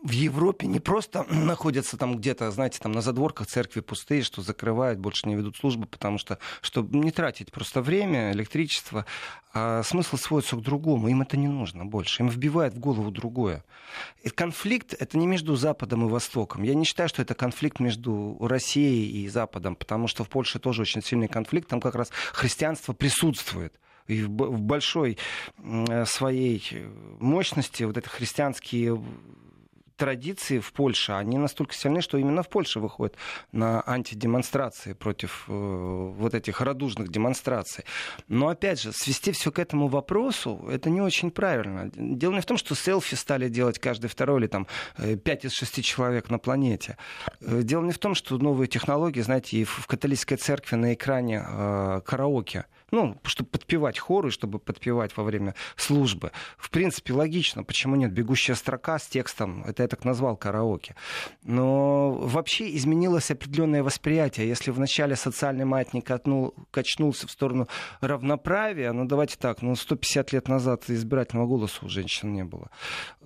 в 0.02 0.10
Европе 0.10 0.66
не 0.66 0.80
просто 0.80 1.24
находятся 1.30 1.96
там 1.96 2.16
где-то, 2.16 2.50
знаете, 2.50 2.80
там 2.80 2.92
на 2.92 3.02
задворках 3.02 3.46
церкви 3.46 3.80
пустые, 3.80 4.22
что 4.22 4.42
закрывают, 4.42 4.98
больше 4.98 5.28
не 5.28 5.36
ведут 5.36 5.56
службы, 5.56 5.86
потому 5.86 6.18
что, 6.18 6.38
чтобы 6.60 6.98
не 6.98 7.12
тратить 7.12 7.52
просто 7.52 7.82
время, 7.82 8.32
электричество, 8.32 9.06
а 9.54 9.82
смысл 9.82 10.16
сводится 10.16 10.56
к 10.56 10.62
другому. 10.62 11.08
Им 11.08 11.22
это 11.22 11.36
не 11.36 11.46
нужно 11.46 11.84
больше. 11.84 12.22
Им 12.22 12.28
вбивает 12.28 12.74
в 12.74 12.78
голову 12.78 13.10
другое. 13.10 13.64
И 14.22 14.30
конфликт— 14.30 14.94
это 14.98 15.18
не 15.18 15.26
между 15.26 15.54
Западом 15.56 16.06
и 16.06 16.10
Востоком. 16.10 16.62
Я 16.62 16.74
не 16.74 16.84
считаю, 16.84 17.08
что 17.08 17.22
это 17.22 17.34
конфликт 17.34 17.78
между 17.78 18.38
Россией 18.40 19.24
и 19.24 19.28
Западом, 19.28 19.76
потому 19.76 20.08
что 20.08 20.24
в 20.24 20.30
Польше 20.30 20.58
тоже 20.58 20.82
очень 20.82 21.02
сильный 21.02 21.28
конфликт. 21.28 21.68
Там 21.68 21.80
как 21.80 21.94
раз 21.94 22.10
христианство 22.32 22.92
присутствует 22.92 23.78
и 24.06 24.22
в 24.22 24.28
большой 24.28 25.18
своей 26.04 26.62
мощности 27.20 27.84
вот 27.84 27.96
это 27.96 28.08
христианские 28.08 29.00
традиции 30.02 30.58
в 30.58 30.72
Польше, 30.72 31.12
они 31.12 31.38
настолько 31.38 31.74
сильны, 31.74 32.00
что 32.00 32.18
именно 32.18 32.42
в 32.42 32.48
Польше 32.48 32.80
выходят 32.80 33.16
на 33.52 33.84
антидемонстрации 33.86 34.94
против 34.94 35.44
э, 35.48 35.52
вот 35.52 36.34
этих 36.34 36.60
радужных 36.60 37.08
демонстраций. 37.08 37.84
Но 38.26 38.48
опять 38.48 38.82
же, 38.82 38.92
свести 38.92 39.30
все 39.30 39.52
к 39.52 39.60
этому 39.60 39.86
вопросу, 39.86 40.66
это 40.68 40.90
не 40.90 41.00
очень 41.00 41.30
правильно. 41.30 41.88
Дело 41.94 42.32
не 42.32 42.40
в 42.40 42.46
том, 42.46 42.56
что 42.56 42.74
селфи 42.74 43.14
стали 43.14 43.48
делать 43.48 43.78
каждый 43.78 44.08
второй 44.08 44.40
или 44.40 44.48
там 44.48 44.66
5 44.96 45.44
э, 45.44 45.46
из 45.46 45.52
6 45.52 45.84
человек 45.84 46.30
на 46.30 46.40
планете. 46.40 46.96
Э, 47.40 47.62
дело 47.62 47.84
не 47.84 47.92
в 47.92 47.98
том, 47.98 48.16
что 48.16 48.38
новые 48.38 48.66
технологии, 48.66 49.20
знаете, 49.20 49.58
и 49.58 49.64
в 49.64 49.86
католической 49.86 50.34
церкви 50.34 50.74
на 50.74 50.94
экране 50.94 51.44
э, 51.46 52.00
караоке 52.04 52.64
ну, 52.92 53.16
чтобы 53.24 53.48
подпевать 53.50 53.98
хоры, 53.98 54.30
чтобы 54.30 54.58
подпевать 54.58 55.16
во 55.16 55.24
время 55.24 55.54
службы. 55.76 56.30
В 56.58 56.70
принципе, 56.70 57.14
логично, 57.14 57.64
почему 57.64 57.96
нет? 57.96 58.12
Бегущая 58.12 58.54
строка 58.54 58.98
с 58.98 59.06
текстом, 59.06 59.64
это 59.66 59.82
я 59.82 59.88
так 59.88 60.04
назвал 60.04 60.36
караоке. 60.36 60.94
Но 61.42 62.12
вообще 62.12 62.76
изменилось 62.76 63.30
определенное 63.30 63.82
восприятие. 63.82 64.46
Если 64.46 64.70
вначале 64.70 65.16
социальный 65.16 65.64
маятник 65.64 66.06
катнул, 66.06 66.54
качнулся 66.70 67.26
в 67.26 67.30
сторону 67.30 67.66
равноправия, 68.00 68.92
ну 68.92 69.06
давайте 69.06 69.36
так, 69.38 69.62
ну 69.62 69.74
150 69.74 70.32
лет 70.32 70.48
назад 70.48 70.84
избирательного 70.88 71.46
голоса 71.46 71.78
у 71.82 71.88
женщин 71.88 72.32
не 72.34 72.44
было, 72.44 72.70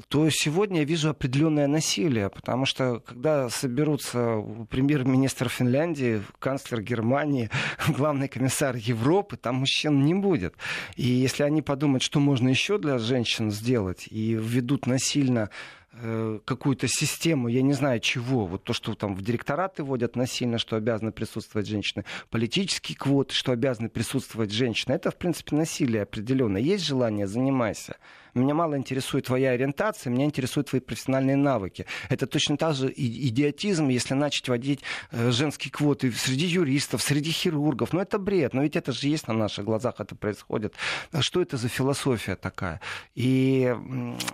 то 0.09 0.29
сегодня 0.31 0.81
я 0.81 0.85
вижу 0.85 1.11
определенное 1.11 1.67
насилие, 1.67 2.31
потому 2.31 2.67
что 2.67 3.01
когда 3.01 3.51
соберутся 3.51 4.45
премьер-министр 4.71 5.49
Финляндии, 5.49 6.23
канцлер 6.39 6.83
Германии, 6.83 7.51
главный 7.89 8.29
комиссар 8.29 8.77
Европы, 8.77 9.37
там 9.37 9.56
мужчин 9.57 10.05
не 10.05 10.15
будет. 10.15 10.55
И 10.97 11.07
если 11.07 11.43
они 11.43 11.63
подумают, 11.63 12.03
что 12.03 12.21
можно 12.21 12.49
еще 12.49 12.79
для 12.79 12.99
женщин 12.99 13.51
сделать, 13.51 14.07
и 14.11 14.35
введут 14.35 14.87
насильно 14.87 15.51
э, 15.93 16.39
какую-то 16.45 16.87
систему, 16.89 17.49
я 17.49 17.63
не 17.63 17.73
знаю 17.73 18.01
чего, 18.01 18.47
вот 18.47 18.65
то, 18.65 18.73
что 18.73 18.95
там 18.95 19.15
в 19.15 19.23
директораты 19.23 19.83
вводят 19.83 20.17
насильно, 20.17 20.59
что 20.59 20.77
обязаны 20.77 21.13
присутствовать 21.13 21.67
женщины, 21.67 22.05
политические 22.31 22.97
квоты, 22.97 23.35
что 23.35 23.53
обязаны 23.53 23.89
присутствовать 23.89 24.53
женщины, 24.53 24.93
это, 24.95 25.11
в 25.11 25.17
принципе, 25.17 25.57
насилие 25.57 26.03
определенное. 26.03 26.61
Есть 26.61 26.85
желание, 26.85 27.27
занимайся. 27.27 27.97
Меня 28.37 28.55
мало 28.55 28.77
интересует 28.77 29.27
твоя 29.27 29.53
ориентация, 29.53 30.11
меня 30.11 30.27
интересуют 30.27 30.69
твои 30.69 30.81
профессиональные 30.81 31.37
навыки. 31.37 31.87
Это 32.11 32.27
точно 32.27 32.57
так 32.57 32.75
же 32.75 32.93
идиотизм, 32.95 33.89
если 33.89 34.15
начать 34.15 34.49
вводить 34.49 34.81
э, 35.11 35.31
женские 35.31 35.73
квоты 35.73 36.13
среди 36.13 36.47
юристов, 36.47 37.03
среди 37.03 37.31
хирургов. 37.31 37.95
Но 37.95 38.03
это 38.03 38.19
бред, 38.19 38.53
но 38.53 38.63
ведь 38.63 38.77
это 38.77 38.93
же 38.93 39.09
есть 39.09 39.27
на 39.27 39.35
наших 39.35 39.65
глазах, 39.65 39.95
это 40.01 40.15
происходит. 40.15 40.75
Что 41.21 41.41
это 41.41 41.57
за 41.57 41.69
философия 41.69 42.37
такая? 42.37 42.81
И 43.15 43.75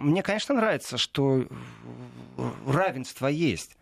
мне, 0.00 0.23
конечно, 0.23 0.54
нравится, 0.54 0.99
что 0.99 1.47
равенство 2.66 3.28
есть. 3.28 3.76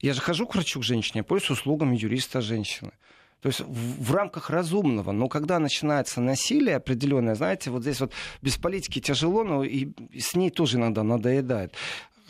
Я 0.00 0.12
же 0.12 0.20
хожу 0.20 0.46
к 0.46 0.54
врачу 0.54 0.80
к 0.80 0.84
женщине, 0.84 1.20
я 1.20 1.24
пользуюсь 1.24 1.60
услугами 1.60 1.96
юриста 1.96 2.42
женщины. 2.42 2.92
То 3.40 3.48
есть 3.48 3.60
в, 3.60 4.02
в 4.02 4.14
рамках 4.14 4.50
разумного. 4.50 5.12
Но 5.12 5.28
когда 5.28 5.58
начинается 5.58 6.20
насилие 6.20 6.76
определенное, 6.76 7.34
знаете, 7.34 7.70
вот 7.70 7.82
здесь 7.82 8.00
вот 8.00 8.12
без 8.42 8.56
политики 8.56 9.00
тяжело, 9.00 9.44
но 9.44 9.62
и, 9.62 9.92
с 10.18 10.34
ней 10.34 10.50
тоже 10.50 10.78
иногда 10.78 11.02
надоедает. 11.02 11.74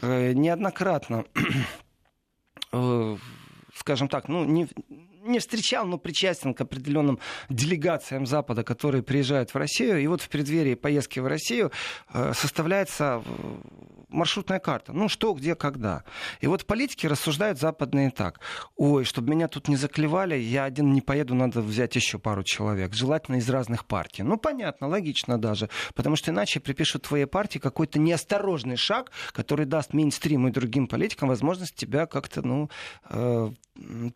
Э, 0.02 0.32
неоднократно, 0.32 1.25
э, 2.72 3.16
скажем 3.75 4.08
так, 4.08 4.28
ну, 4.28 4.44
не, 4.44 4.68
не 5.22 5.38
встречал, 5.38 5.86
но 5.86 5.98
причастен 5.98 6.54
к 6.54 6.60
определенным 6.60 7.18
делегациям 7.48 8.26
Запада, 8.26 8.62
которые 8.62 9.02
приезжают 9.02 9.54
в 9.54 9.56
Россию. 9.56 10.02
И 10.02 10.06
вот 10.06 10.22
в 10.22 10.28
преддверии 10.28 10.75
поездки 10.75 11.20
в 11.20 11.26
Россию 11.26 11.72
э, 12.12 12.32
составляется 12.34 13.22
маршрутная 14.08 14.58
карта. 14.58 14.92
Ну, 14.92 15.08
что, 15.08 15.32
где, 15.34 15.54
когда. 15.54 16.04
И 16.40 16.46
вот 16.46 16.66
политики 16.66 17.06
рассуждают 17.06 17.58
западные 17.58 18.10
так. 18.10 18.40
Ой, 18.76 19.04
чтобы 19.04 19.30
меня 19.30 19.48
тут 19.48 19.68
не 19.68 19.76
заклевали, 19.76 20.36
я 20.36 20.64
один 20.64 20.92
не 20.92 21.00
поеду, 21.00 21.34
надо 21.34 21.60
взять 21.60 21.96
еще 21.96 22.18
пару 22.18 22.42
человек. 22.42 22.94
Желательно 22.94 23.36
из 23.36 23.48
разных 23.48 23.84
партий. 23.84 24.22
Ну, 24.22 24.36
понятно, 24.36 24.88
логично 24.88 25.38
даже. 25.38 25.68
Потому 25.94 26.16
что 26.16 26.30
иначе 26.30 26.60
припишут 26.60 27.02
твоей 27.02 27.26
партии 27.26 27.58
какой-то 27.58 27.98
неосторожный 27.98 28.76
шаг, 28.76 29.10
который 29.32 29.66
даст 29.66 29.92
мейнстриму 29.92 30.48
и 30.48 30.52
другим 30.52 30.86
политикам 30.86 31.28
возможность 31.28 31.75
тебя 31.75 32.06
как-то, 32.06 32.46
ну, 32.46 32.70
э, 33.10 33.50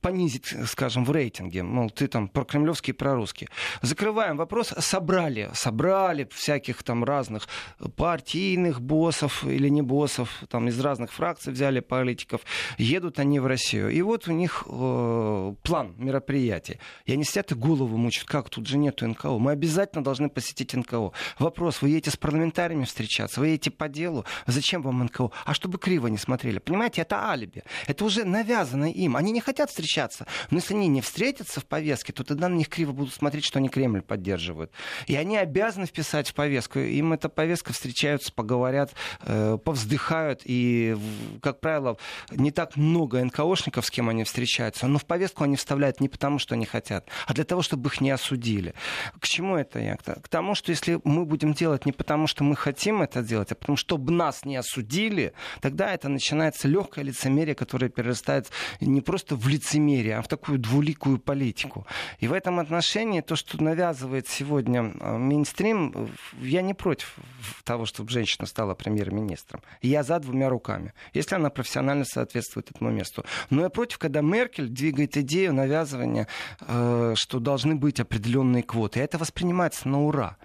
понизить, 0.00 0.54
скажем, 0.66 1.04
в 1.04 1.10
рейтинге. 1.10 1.62
Мол, 1.62 1.90
ты 1.90 2.06
там 2.06 2.28
прокремлевский, 2.28 2.94
прорусский. 2.94 3.48
Закрываем 3.82 4.36
вопрос. 4.36 4.72
Собрали, 4.78 5.50
собрали 5.54 6.28
всяких 6.32 6.82
там 6.82 7.04
разных 7.04 7.48
партийных 7.96 8.80
боссов 8.80 9.44
или 9.44 9.68
не 9.68 9.79
боссов, 9.82 10.42
там 10.48 10.68
из 10.68 10.78
разных 10.80 11.12
фракций 11.12 11.52
взяли 11.52 11.80
политиков. 11.80 12.42
Едут 12.78 13.18
они 13.18 13.40
в 13.40 13.46
Россию. 13.46 13.90
И 13.90 14.02
вот 14.02 14.28
у 14.28 14.32
них 14.32 14.64
э, 14.66 15.54
план 15.62 15.94
мероприятий. 15.96 16.78
И 17.04 17.12
они 17.12 17.24
сидят 17.24 17.52
и 17.52 17.54
голову 17.54 17.96
мучат. 17.96 18.24
Как, 18.24 18.50
тут 18.50 18.66
же 18.66 18.78
нету 18.78 19.06
НКО. 19.06 19.38
Мы 19.38 19.52
обязательно 19.52 20.04
должны 20.04 20.28
посетить 20.28 20.74
НКО. 20.74 21.12
Вопрос, 21.38 21.82
вы 21.82 21.90
едете 21.90 22.10
с 22.10 22.16
парламентариями 22.16 22.84
встречаться, 22.84 23.40
вы 23.40 23.48
едете 23.48 23.70
по 23.70 23.88
делу. 23.88 24.24
Зачем 24.46 24.82
вам 24.82 25.04
НКО? 25.04 25.30
А 25.44 25.54
чтобы 25.54 25.78
криво 25.78 26.06
не 26.08 26.18
смотрели. 26.18 26.58
Понимаете, 26.58 27.02
это 27.02 27.28
алиби. 27.28 27.62
Это 27.86 28.04
уже 28.04 28.24
навязано 28.24 28.90
им. 28.90 29.16
Они 29.16 29.32
не 29.32 29.40
хотят 29.40 29.70
встречаться. 29.70 30.26
Но 30.50 30.58
если 30.58 30.74
они 30.74 30.88
не 30.88 31.00
встретятся 31.00 31.60
в 31.60 31.66
повестке, 31.66 32.12
то 32.12 32.24
тогда 32.24 32.48
на 32.48 32.54
них 32.54 32.68
криво 32.68 32.92
будут 32.92 33.14
смотреть, 33.14 33.44
что 33.44 33.58
они 33.58 33.68
Кремль 33.68 34.02
поддерживают. 34.02 34.72
И 35.06 35.16
они 35.16 35.36
обязаны 35.36 35.86
вписать 35.86 36.28
в 36.28 36.34
повестку. 36.34 36.78
Им 36.78 37.12
эта 37.12 37.28
повестка 37.28 37.72
встречаются, 37.72 38.32
поговорят, 38.32 38.92
э, 39.22 39.58
повздыхают. 39.70 40.42
И, 40.46 40.96
как 41.40 41.60
правило, 41.60 41.96
не 42.32 42.50
так 42.50 42.76
много 42.76 43.24
НКОшников, 43.24 43.86
с 43.86 43.90
кем 43.90 44.08
они 44.08 44.24
встречаются. 44.24 44.88
Но 44.88 44.98
в 44.98 45.04
повестку 45.04 45.44
они 45.44 45.54
вставляют 45.54 46.00
не 46.00 46.08
потому, 46.08 46.40
что 46.40 46.56
они 46.56 46.66
хотят, 46.66 47.08
а 47.28 47.34
для 47.34 47.44
того, 47.44 47.62
чтобы 47.62 47.88
их 47.88 48.00
не 48.00 48.10
осудили. 48.10 48.74
К 49.20 49.28
чему 49.28 49.56
это 49.56 49.78
я? 49.78 49.96
К 49.96 50.28
тому, 50.28 50.56
что 50.56 50.72
если 50.72 51.00
мы 51.04 51.24
будем 51.24 51.52
делать 51.52 51.86
не 51.86 51.92
потому, 51.92 52.26
что 52.26 52.42
мы 52.42 52.56
хотим 52.56 53.00
это 53.00 53.22
делать, 53.22 53.52
а 53.52 53.54
потому, 53.54 53.76
чтобы 53.76 54.12
нас 54.12 54.44
не 54.44 54.56
осудили, 54.56 55.34
тогда 55.60 55.94
это 55.94 56.08
начинается 56.08 56.66
легкое 56.66 57.04
лицемерие, 57.04 57.54
которое 57.54 57.88
перерастает 57.88 58.50
не 58.80 59.00
просто 59.00 59.36
в 59.36 59.46
лицемерие, 59.46 60.16
а 60.16 60.22
в 60.22 60.26
такую 60.26 60.58
двуликую 60.58 61.18
политику. 61.18 61.86
И 62.18 62.26
в 62.26 62.32
этом 62.32 62.58
отношении 62.58 63.20
то, 63.20 63.36
что 63.36 63.62
навязывает 63.62 64.26
сегодня 64.26 64.92
э, 65.00 65.16
мейнстрим, 65.16 66.10
я 66.40 66.62
не 66.62 66.74
против 66.74 67.14
того, 67.62 67.86
чтобы 67.86 68.10
женщина 68.10 68.46
стала 68.46 68.74
премьер-министром. 68.74 69.59
Я 69.82 70.02
за 70.02 70.18
двумя 70.18 70.48
руками, 70.48 70.92
если 71.12 71.34
она 71.34 71.50
профессионально 71.50 72.04
соответствует 72.04 72.70
этому 72.70 72.90
месту. 72.90 73.24
Но 73.50 73.62
я 73.62 73.70
против, 73.70 73.98
когда 73.98 74.20
Меркель 74.20 74.68
двигает 74.68 75.16
идею 75.16 75.54
навязывания, 75.54 76.26
э, 76.60 77.14
что 77.16 77.40
должны 77.40 77.74
быть 77.74 78.00
определенные 78.00 78.62
квоты. 78.62 79.00
И 79.00 79.02
это 79.02 79.18
воспринимается 79.18 79.88
на 79.88 80.02
ура. 80.02 80.36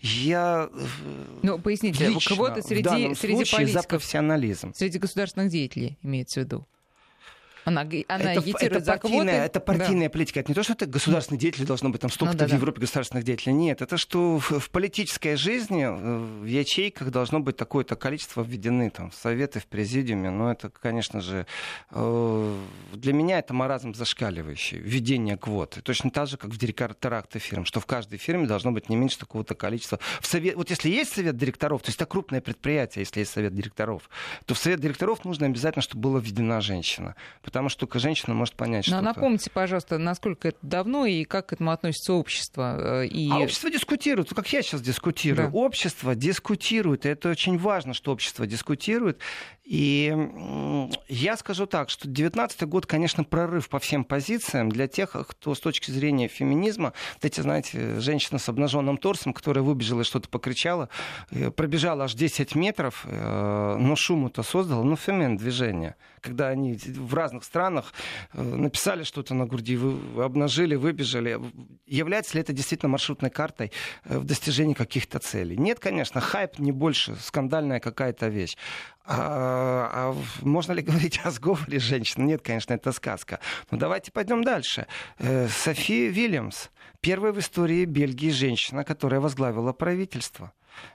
Я 0.00 0.68
э, 0.72 0.86
ну, 1.42 1.58
поясните, 1.58 2.08
лично, 2.08 2.36
кого-то 2.36 2.62
среди, 2.62 3.14
среди 3.14 3.44
политиков, 3.50 3.70
за 3.70 3.82
профессионализм. 3.82 4.72
Среди 4.74 4.98
государственных 4.98 5.50
деятелей 5.50 5.98
имеется 6.02 6.40
в 6.40 6.44
виду. 6.44 6.66
Она, 7.70 7.80
она 8.08 8.32
это, 8.32 8.40
агитирует 8.40 8.72
это 8.72 8.80
за 8.84 8.92
партийная, 8.92 9.24
квоты. 9.24 9.46
Это 9.46 9.60
партийная 9.60 10.08
да. 10.08 10.12
политика. 10.12 10.40
Это 10.40 10.50
не 10.50 10.54
то, 10.54 10.62
что 10.62 10.72
это 10.72 10.86
государственные 10.86 11.40
деятели 11.40 11.64
должно 11.64 11.90
быть, 11.90 12.00
там 12.00 12.10
столько 12.10 12.32
ну, 12.32 12.38
да, 12.38 12.46
в 12.46 12.52
Европе 12.52 12.76
да. 12.76 12.80
государственных 12.82 13.24
деятелей. 13.24 13.54
Нет, 13.54 13.82
это 13.82 13.96
что 13.96 14.38
в, 14.38 14.58
в 14.58 14.70
политической 14.70 15.36
жизни 15.36 15.84
э, 15.84 16.18
в 16.42 16.44
ячейках 16.44 17.10
должно 17.10 17.40
быть 17.40 17.56
такое-то 17.56 17.96
количество 17.96 18.42
введены 18.42 18.90
там, 18.90 19.10
в 19.10 19.14
советы, 19.14 19.60
в 19.60 19.66
президиуме. 19.66 20.30
Но 20.30 20.52
это, 20.52 20.70
конечно 20.70 21.20
же, 21.20 21.46
э, 21.90 22.56
для 22.92 23.12
меня 23.12 23.38
это 23.38 23.54
маразм 23.54 23.94
зашкаливающий. 23.94 24.78
Введение 24.78 25.36
квот. 25.36 25.78
Точно 25.82 26.10
так 26.10 26.26
же, 26.26 26.36
как 26.36 26.50
в 26.50 26.58
директорах 26.58 27.26
фирм, 27.34 27.64
что 27.64 27.80
в 27.80 27.86
каждой 27.86 28.18
фирме 28.18 28.46
должно 28.46 28.72
быть 28.72 28.88
не 28.88 28.96
меньше 28.96 29.18
такого-то 29.18 29.54
количества. 29.54 29.98
В 30.20 30.26
совет... 30.26 30.56
Вот 30.56 30.70
если 30.70 30.88
есть 30.88 31.12
совет 31.12 31.36
директоров, 31.36 31.82
то 31.82 31.88
есть 31.88 31.98
это 31.98 32.06
крупное 32.06 32.40
предприятие, 32.40 33.02
если 33.02 33.20
есть 33.20 33.32
совет 33.32 33.54
директоров, 33.54 34.08
то 34.46 34.54
в 34.54 34.58
совет 34.58 34.80
директоров 34.80 35.24
нужно 35.24 35.46
обязательно, 35.46 35.82
чтобы 35.82 36.02
была 36.02 36.20
введена 36.20 36.60
женщина. 36.60 37.14
Потому 37.42 37.59
что 37.68 37.80
только 37.80 37.98
женщина 37.98 38.34
может 38.34 38.54
понять, 38.54 38.86
что. 38.86 38.96
Ну, 38.96 39.02
напомните, 39.02 39.50
пожалуйста, 39.50 39.98
насколько 39.98 40.48
это 40.48 40.58
давно 40.62 41.06
и 41.06 41.24
как 41.24 41.46
к 41.46 41.52
этому 41.52 41.70
относится 41.72 42.14
общество. 42.14 43.02
Э, 43.02 43.06
и... 43.06 43.30
А 43.30 43.38
общество 43.38 43.70
дискутирует, 43.70 44.32
как 44.32 44.46
я 44.52 44.62
сейчас 44.62 44.80
дискутирую. 44.80 45.50
Да. 45.50 45.56
Общество 45.56 46.14
дискутирует, 46.14 47.06
и 47.06 47.08
это 47.08 47.30
очень 47.30 47.58
важно, 47.58 47.94
что 47.94 48.12
общество 48.12 48.46
дискутирует. 48.46 49.20
И 49.70 50.12
я 51.06 51.36
скажу 51.36 51.64
так, 51.64 51.90
что 51.90 52.08
2019 52.08 52.62
год, 52.64 52.86
конечно, 52.86 53.22
прорыв 53.22 53.68
по 53.68 53.78
всем 53.78 54.02
позициям 54.02 54.68
для 54.68 54.88
тех, 54.88 55.12
кто 55.28 55.54
с 55.54 55.60
точки 55.60 55.92
зрения 55.92 56.26
феминизма, 56.26 56.92
вот 57.14 57.24
эти, 57.24 57.40
знаете, 57.40 58.00
женщина 58.00 58.40
с 58.40 58.48
обнаженным 58.48 58.96
торсом, 58.96 59.32
которая 59.32 59.62
выбежала 59.62 60.00
и 60.00 60.04
что-то 60.04 60.28
покричала, 60.28 60.88
э, 61.30 61.52
пробежала 61.52 62.06
аж 62.06 62.14
10 62.14 62.56
метров, 62.56 63.04
э, 63.06 63.76
но 63.78 63.94
шуму-то 63.94 64.42
создала, 64.42 64.82
ну, 64.82 64.96
фемен 64.96 65.36
движение. 65.36 65.94
Когда 66.20 66.48
они 66.48 66.74
в 66.74 67.14
разных 67.14 67.44
странах 67.44 67.92
э, 68.32 68.42
написали 68.42 69.04
что-то 69.04 69.34
на 69.34 69.46
груди, 69.46 69.78
обнажили, 70.18 70.74
выбежали. 70.74 71.38
Является 71.86 72.34
ли 72.34 72.40
это 72.40 72.52
действительно 72.52 72.88
маршрутной 72.88 73.30
картой 73.30 73.70
в 74.04 74.24
достижении 74.24 74.74
каких-то 74.74 75.20
целей? 75.20 75.56
Нет, 75.56 75.78
конечно, 75.78 76.20
хайп 76.20 76.58
не 76.58 76.72
больше, 76.72 77.14
скандальная 77.20 77.78
какая-то 77.78 78.26
вещь. 78.26 78.56
А, 79.04 79.90
а 79.92 80.16
можно 80.42 80.72
ли 80.72 80.82
говорить 80.88 81.20
о 81.24 81.30
сговоре 81.30 81.78
женщин? 81.78 82.26
Нет, 82.26 82.42
конечно, 82.42 82.74
это 82.74 82.92
сказка. 82.92 83.40
Но 83.70 83.78
давайте 83.78 84.12
пойдем 84.12 84.44
дальше. 84.44 84.86
Э, 85.18 85.48
София 85.48 86.10
Вильямс, 86.10 86.68
первая 87.00 87.32
в 87.32 87.38
истории 87.38 87.84
Бельгии 87.84 88.30
женщина, 88.30 88.84
которая 88.84 89.20
возглавила 89.20 89.72
правительство. 89.72 90.52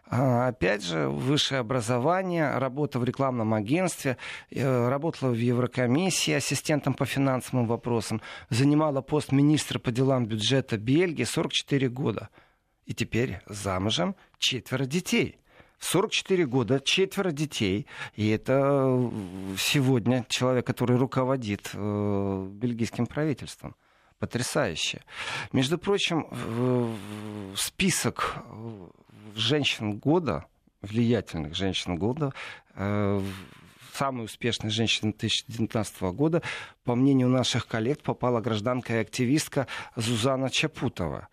А, 0.08 0.48
опять 0.48 0.84
же, 0.84 1.10
высшее 1.10 1.60
образование, 1.60 2.58
работа 2.58 3.00
в 3.00 3.04
рекламном 3.04 3.54
агентстве, 3.54 4.18
э, 4.52 4.88
работала 4.88 5.32
в 5.32 5.36
Еврокомиссии 5.36 6.34
ассистентом 6.34 6.94
по 6.94 7.06
финансовым 7.06 7.68
вопросам, 7.68 8.22
занимала 8.50 9.02
пост 9.02 9.32
министра 9.32 9.80
по 9.80 9.92
делам 9.92 10.26
бюджета 10.26 10.78
Бельгии 10.78 11.24
44 11.24 11.90
года. 11.90 12.30
И 12.86 12.94
теперь 12.94 13.40
замужем 13.48 14.16
четверо 14.38 14.86
детей. 14.86 15.40
44 15.86 16.46
года, 16.48 16.80
четверо 16.84 17.32
детей, 17.32 17.86
и 18.16 18.30
это 18.30 18.54
э, 18.88 19.56
сегодня 19.60 20.26
человек, 20.30 20.66
который 20.66 20.98
руководит 20.98 21.70
э, 21.74 22.48
бельгийским 22.52 23.06
правительством. 23.06 23.76
Потрясающе. 24.18 25.04
Между 25.52 25.78
прочим, 25.78 26.26
список 27.56 28.38
э, 28.38 28.88
женщин 29.36 29.98
года, 29.98 30.46
влиятельных 30.82 31.54
женщин 31.56 31.98
года, 31.98 32.34
самой 33.94 34.26
успешной 34.26 34.72
женщины 34.72 35.12
2019 35.12 36.02
года, 36.14 36.42
по 36.84 36.96
мнению 36.96 37.30
наших 37.30 37.68
коллег, 37.68 38.02
попала 38.02 38.42
гражданка 38.42 38.94
и 38.94 38.98
активистка 38.98 39.68
Зузана 39.96 40.50
Чапутова 40.50 41.28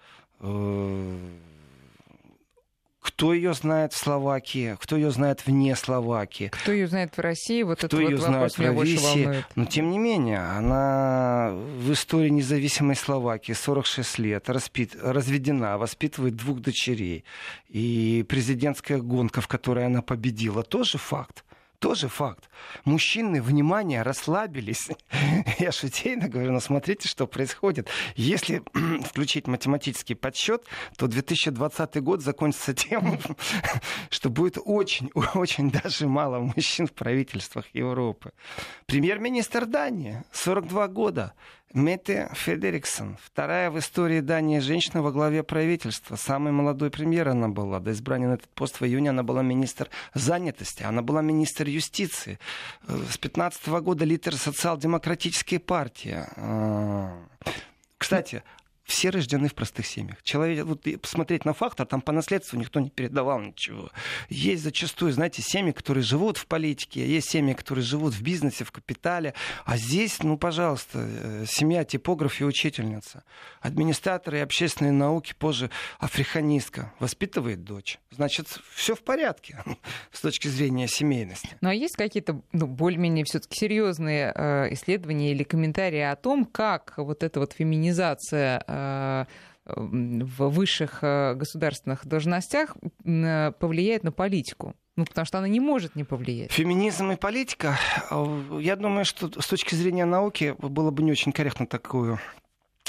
кто 3.03 3.35
ее 3.35 3.53
знает 3.53 3.93
в 3.93 3.97
Словакии, 3.97 4.77
кто 4.81 4.97
ее 4.97 5.11
знает 5.11 5.45
вне 5.45 5.75
Словакии. 5.75 6.49
Кто 6.53 6.71
ее 6.71 6.87
знает 6.87 7.17
в 7.17 7.21
России, 7.21 7.65
вот 7.65 7.79
кто 7.79 8.01
этот 8.01 8.21
вот 8.21 8.29
вопрос 8.29 8.59
меня 8.59 8.73
больше 8.73 8.99
волнует. 9.01 9.47
Но 9.57 9.65
тем 9.65 9.91
не 9.91 9.99
менее, 9.99 10.39
она 10.39 11.51
в 11.53 11.93
истории 11.93 12.29
независимой 12.29 12.95
Словакии 12.95 13.53
46 13.53 14.19
лет, 14.21 14.49
распит, 14.49 14.97
разведена, 15.03 15.79
воспитывает 15.79 16.37
двух 16.37 16.61
дочерей. 16.61 17.25
И 17.69 18.25
президентская 18.29 18.99
гонка, 18.99 19.41
в 19.41 19.49
которой 19.49 19.85
она 19.85 20.01
победила, 20.01 20.63
тоже 20.63 20.99
факт 20.99 21.45
тоже 21.83 22.07
факт. 22.07 22.49
Мужчины, 22.85 23.43
внимание, 23.43 24.03
расслабились. 24.03 24.89
Я 25.59 25.73
шутейно 25.73 26.29
говорю, 26.29 26.53
но 26.53 26.61
смотрите, 26.61 27.09
что 27.09 27.27
происходит. 27.27 27.89
Если 28.15 28.63
включить 29.05 29.49
математический 29.49 30.15
подсчет, 30.15 30.65
то 30.97 31.09
2020 31.09 32.01
год 32.01 32.23
закончится 32.23 32.73
тем, 32.89 33.19
что 34.11 34.31
будет 34.31 34.59
очень-очень 34.65 35.71
даже 35.83 36.07
мало 36.07 36.39
мужчин 36.39 36.87
в 36.87 36.93
правительствах 36.93 37.67
Европы. 37.73 38.31
Премьер-министр 38.87 39.67
Дании, 39.67 40.23
42 40.31 40.87
года. 40.87 41.35
Мете 41.75 42.31
Федериксон, 42.35 43.17
вторая 43.23 43.71
в 43.71 43.79
истории 43.79 44.21
Дании 44.21 44.59
женщина 44.59 45.01
во 45.03 45.11
главе 45.11 45.43
правительства. 45.43 46.17
Самой 46.17 46.53
молодой 46.53 46.91
премьер 46.91 47.29
она 47.29 47.49
была. 47.49 47.81
До 47.81 47.93
избрания 47.93 48.29
на 48.29 48.35
этот 48.35 48.49
пост 48.51 48.81
в 48.81 48.85
июне 48.85 49.11
она 49.11 49.23
была 49.23 49.43
министр 49.43 49.89
занятости, 50.13 50.83
она 50.83 51.01
была 51.01 51.23
министр 51.23 51.69
юстиции. 51.69 52.39
С 52.87 53.17
15 53.17 53.67
года 53.69 54.05
лидер 54.05 54.35
социал-демократической 54.35 55.59
партии. 55.59 56.27
А, 56.37 57.17
кстати, 57.97 58.43
все 58.85 59.11
рождены 59.11 59.49
в 59.49 59.55
простых 59.55 59.87
семьях. 59.87 60.23
Человек, 60.23 60.65
вот 60.65 60.87
посмотреть 61.01 61.45
на 61.45 61.53
факт, 61.53 61.81
а 61.81 61.87
там 61.87 62.01
по 62.01 62.13
наследству 62.13 62.59
никто 62.59 62.81
не 62.81 62.91
передавал 62.91 63.41
ничего. 63.41 63.91
Есть 64.29 64.63
зачастую, 64.63 65.13
знаете, 65.13 65.43
семьи, 65.43 65.73
которые 65.73 66.03
живут 66.03 66.37
в 66.37 66.47
политике, 66.47 67.07
есть 67.07 67.31
семьи, 67.31 67.55
которые 67.55 67.85
живут 67.85 68.15
в 68.15 68.23
бизнесе, 68.23 68.65
в 68.65 68.73
капитале. 68.73 69.35
А 69.65 69.77
здесь, 69.77 70.23
ну, 70.23 70.37
пожалуйста, 70.37 71.07
э, 71.07 71.45
семья 71.47 71.85
типограф 71.85 72.41
и 72.41 72.45
учительница. 72.45 73.25
Администратор 73.61 74.35
и 74.35 74.39
общественные 74.39 74.93
науки, 74.93 75.35
позже 75.39 75.71
африканистка. 75.99 76.93
Воспитывает 76.99 77.65
дочь. 77.65 77.99
Значит, 78.11 78.49
все 78.75 78.95
в 78.95 79.03
порядке 79.03 79.63
с 80.13 80.21
точки 80.21 80.49
зрения 80.49 80.89
семейности. 80.89 81.57
Ну, 81.61 81.69
а 81.69 81.75
есть 81.75 81.97
какие-то 81.97 82.43
ну, 82.53 82.67
более-менее 82.67 83.25
все-таки 83.25 83.57
серьезные 83.57 84.33
э, 84.35 84.75
исследования 84.75 85.31
или 85.31 85.45
комментарии 85.45 86.01
о 86.01 86.17
том, 86.17 86.45
как 86.45 86.95
вот 86.97 87.23
эта 87.23 87.39
вот 87.39 87.53
феминизация 87.53 88.65
Э, 88.72 88.72
в 89.65 90.49
высших 90.49 90.99
э, 91.03 91.35
государственных 91.35 92.05
должностях 92.05 92.77
э, 93.05 93.53
повлияет 93.53 94.03
на 94.03 94.13
политику? 94.13 94.75
Ну, 94.97 95.05
потому 95.05 95.25
что 95.25 95.39
она 95.39 95.49
не 95.49 95.61
может 95.61 95.97
не 95.97 96.05
повлиять. 96.05 96.53
Феминизм 96.53 97.13
и 97.13 97.17
политика, 97.17 97.79
я 98.11 98.77
думаю, 98.77 99.07
что 99.07 99.31
с 99.41 99.47
точки 99.47 99.75
зрения 99.75 100.05
науки 100.05 100.55
было 100.59 100.91
бы 100.91 101.03
не 101.03 101.13
очень 101.13 101.33
корректно 101.33 101.67
такую 101.67 102.19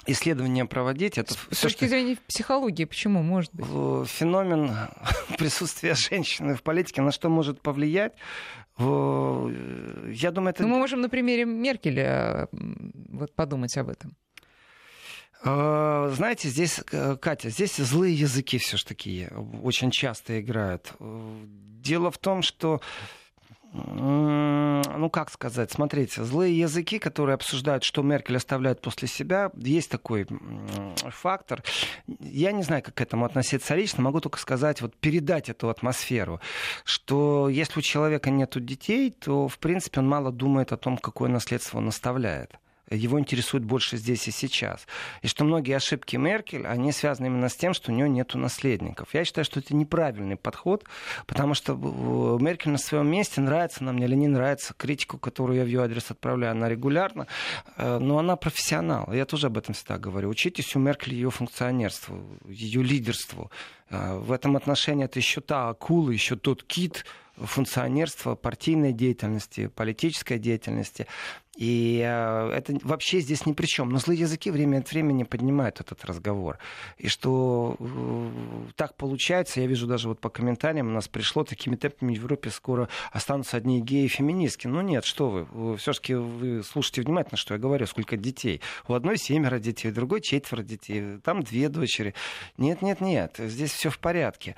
исследование 0.05 0.65
проводить. 0.65 1.17
Это 1.17 1.33
с 1.33 1.37
все, 1.51 1.67
точки 1.67 1.85
что... 1.85 1.87
зрения 1.87 2.17
психологии, 2.27 2.83
почему 2.85 3.23
может 3.23 3.53
быть? 3.53 3.65
Феномен 4.09 4.71
присутствия 5.37 5.95
женщины 5.95 6.55
в 6.55 6.63
политике, 6.63 7.01
на 7.01 7.11
что 7.11 7.29
может 7.29 7.61
повлиять? 7.61 8.13
Я 8.77 8.85
думаю, 10.31 10.49
это... 10.49 10.63
Ну, 10.63 10.69
мы 10.69 10.79
можем 10.79 11.01
на 11.01 11.07
примере 11.07 11.45
Меркеля 11.45 12.49
вот, 12.51 13.33
подумать 13.35 13.77
об 13.77 13.89
этом. 13.89 14.17
А, 15.45 16.09
знаете, 16.15 16.47
здесь, 16.47 16.79
э, 16.91 17.17
Катя, 17.17 17.49
здесь 17.49 17.75
злые 17.75 18.15
языки 18.15 18.57
все-таки 18.57 19.27
очень 19.61 19.91
часто 19.91 20.39
играют. 20.39 20.93
Дело 20.99 22.11
в 22.11 22.17
том, 22.17 22.41
что 22.41 22.81
ну 23.73 25.09
как 25.11 25.31
сказать, 25.31 25.71
смотрите, 25.71 26.23
злые 26.23 26.57
языки, 26.57 26.99
которые 26.99 27.33
обсуждают, 27.33 27.83
что 27.83 28.03
Меркель 28.03 28.37
оставляет 28.37 28.81
после 28.81 29.07
себя, 29.07 29.51
есть 29.55 29.89
такой 29.89 30.27
фактор. 31.09 31.63
Я 32.19 32.51
не 32.51 32.61
знаю, 32.61 32.83
как 32.83 32.93
к 32.93 33.01
этому 33.01 33.25
относиться 33.25 33.73
лично, 33.73 34.03
могу 34.03 34.19
только 34.19 34.37
сказать, 34.37 34.81
вот 34.81 34.95
передать 34.95 35.49
эту 35.49 35.69
атмосферу, 35.69 36.39
что 36.85 37.49
если 37.49 37.79
у 37.79 37.81
человека 37.81 38.29
нет 38.29 38.53
детей, 38.63 39.09
то, 39.09 39.47
в 39.47 39.57
принципе, 39.57 40.01
он 40.01 40.07
мало 40.07 40.31
думает 40.31 40.71
о 40.71 40.77
том, 40.77 40.97
какое 40.97 41.29
наследство 41.29 41.79
он 41.79 41.87
оставляет 41.87 42.59
его 42.95 43.19
интересует 43.19 43.63
больше 43.63 43.97
здесь 43.97 44.27
и 44.27 44.31
сейчас. 44.31 44.87
И 45.21 45.27
что 45.27 45.43
многие 45.43 45.75
ошибки 45.75 46.15
Меркель, 46.15 46.65
они 46.65 46.91
связаны 46.91 47.27
именно 47.27 47.49
с 47.49 47.55
тем, 47.55 47.73
что 47.73 47.91
у 47.91 47.95
нее 47.95 48.09
нет 48.09 48.33
наследников. 48.35 49.13
Я 49.13 49.25
считаю, 49.25 49.45
что 49.45 49.59
это 49.59 49.75
неправильный 49.75 50.35
подход, 50.35 50.85
потому 51.25 51.53
что 51.53 51.73
э, 51.73 52.43
Меркель 52.43 52.71
на 52.71 52.77
своем 52.77 53.09
месте, 53.09 53.41
нравится 53.41 53.83
нам 53.83 53.97
или 53.97 54.15
не 54.15 54.27
нравится, 54.27 54.73
критику, 54.75 55.17
которую 55.17 55.59
я 55.59 55.63
в 55.63 55.67
ее 55.67 55.83
адрес 55.83 56.11
отправляю, 56.11 56.51
она 56.51 56.69
регулярно, 56.69 57.27
э, 57.77 57.99
но 57.99 58.17
она 58.17 58.35
профессионал. 58.35 59.11
Я 59.13 59.25
тоже 59.25 59.47
об 59.47 59.57
этом 59.57 59.73
всегда 59.73 59.97
говорю. 59.97 60.29
Учитесь 60.29 60.75
у 60.75 60.79
Меркель 60.79 61.13
ее 61.13 61.31
функционерству, 61.31 62.39
ее 62.45 62.83
лидерству. 62.83 63.51
Э, 63.89 64.17
в 64.17 64.31
этом 64.31 64.55
отношении 64.55 65.05
это 65.05 65.19
еще 65.19 65.41
та 65.41 65.69
акула, 65.69 66.11
еще 66.11 66.35
тот 66.35 66.63
кит, 66.63 67.05
функционерства, 67.37 68.35
партийной 68.35 68.93
деятельности, 68.93 69.67
политической 69.67 70.37
деятельности. 70.37 71.07
И 71.55 72.01
э, 72.03 72.49
это 72.51 72.75
вообще 72.83 73.19
здесь 73.19 73.45
ни 73.45 73.53
при 73.53 73.67
чем. 73.67 73.89
Но 73.89 73.99
злые 73.99 74.19
языки 74.19 74.49
время 74.49 74.79
от 74.79 74.91
времени 74.91 75.23
поднимают 75.23 75.79
этот 75.79 76.03
разговор. 76.05 76.57
И 76.97 77.07
что 77.07 77.75
э, 77.79 78.71
так 78.75 78.95
получается, 78.95 79.61
я 79.61 79.67
вижу 79.67 79.85
даже 79.85 80.07
вот 80.07 80.19
по 80.19 80.29
комментариям, 80.29 80.87
у 80.87 80.91
нас 80.91 81.07
пришло 81.07 81.43
такими 81.43 81.75
темпами 81.75 82.15
в 82.15 82.17
Европе 82.17 82.49
скоро 82.49 82.89
останутся 83.11 83.57
одни 83.57 83.81
геи 83.81 84.05
и 84.05 84.07
феминистки. 84.07 84.67
Ну 84.67 84.81
нет, 84.81 85.05
что 85.05 85.29
вы. 85.29 85.77
Все-таки 85.77 86.15
вы 86.15 86.63
слушайте 86.63 87.01
внимательно, 87.01 87.37
что 87.37 87.53
я 87.53 87.59
говорю, 87.59 87.85
сколько 87.85 88.17
детей. 88.17 88.61
У 88.87 88.93
одной 88.93 89.17
семеро 89.17 89.59
детей, 89.59 89.89
у 89.91 89.93
другой 89.93 90.21
четверо 90.21 90.63
детей, 90.63 91.19
там 91.23 91.43
две 91.43 91.69
дочери. 91.69 92.15
Нет, 92.57 92.81
нет, 92.81 92.99
нет, 92.99 93.35
здесь 93.37 93.71
все 93.71 93.89
в 93.89 93.99
порядке. 93.99 94.55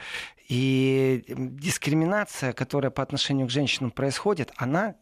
И 0.47 1.23
дискриминация, 1.27 2.53
которая 2.53 2.91
по 2.91 3.01
отношению 3.01 3.47
к 3.47 3.51
женщинам 3.51 3.91
происходит, 3.91 4.51
она 4.57 4.95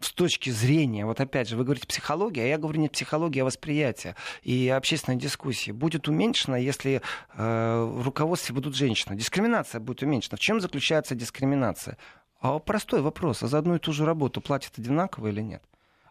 с 0.00 0.12
точки 0.12 0.50
зрения, 0.50 1.04
вот 1.04 1.20
опять 1.20 1.48
же, 1.48 1.56
вы 1.56 1.64
говорите 1.64 1.86
психология, 1.86 2.44
а 2.44 2.46
я 2.46 2.58
говорю 2.58 2.80
не 2.80 2.88
психология, 2.88 3.42
а 3.42 3.44
восприятие 3.44 4.14
и 4.42 4.68
общественная 4.68 5.18
дискуссия 5.18 5.72
будет 5.72 6.08
уменьшена, 6.08 6.56
если 6.56 7.02
э, 7.34 7.82
в 7.82 8.02
руководстве 8.02 8.54
будут 8.54 8.76
женщины. 8.76 9.16
Дискриминация 9.16 9.80
будет 9.80 10.02
уменьшена. 10.02 10.36
В 10.36 10.40
чем 10.40 10.60
заключается 10.60 11.14
дискриминация? 11.14 11.98
А 12.40 12.58
простой 12.58 13.02
вопрос. 13.02 13.42
А 13.42 13.48
за 13.48 13.58
одну 13.58 13.76
и 13.76 13.78
ту 13.78 13.92
же 13.92 14.04
работу 14.04 14.40
платят 14.40 14.78
одинаково 14.78 15.28
или 15.28 15.40
нет? 15.40 15.62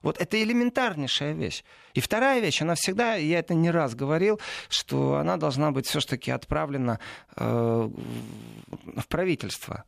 Вот 0.02 0.20
это 0.20 0.42
элементарнейшая 0.42 1.34
вещь. 1.34 1.64
И 1.94 2.02
вторая 2.02 2.40
вещь, 2.40 2.62
она 2.62 2.76
всегда, 2.76 3.16
я 3.16 3.40
это 3.40 3.54
не 3.54 3.72
раз 3.72 3.96
говорил, 3.96 4.40
что 4.70 5.16
она 5.16 5.38
должна 5.38 5.72
быть 5.72 5.88
все-таки 5.88 6.32
отправлена 6.32 7.00
э, 7.36 7.44
в 7.44 9.08
правительство. 9.08 9.86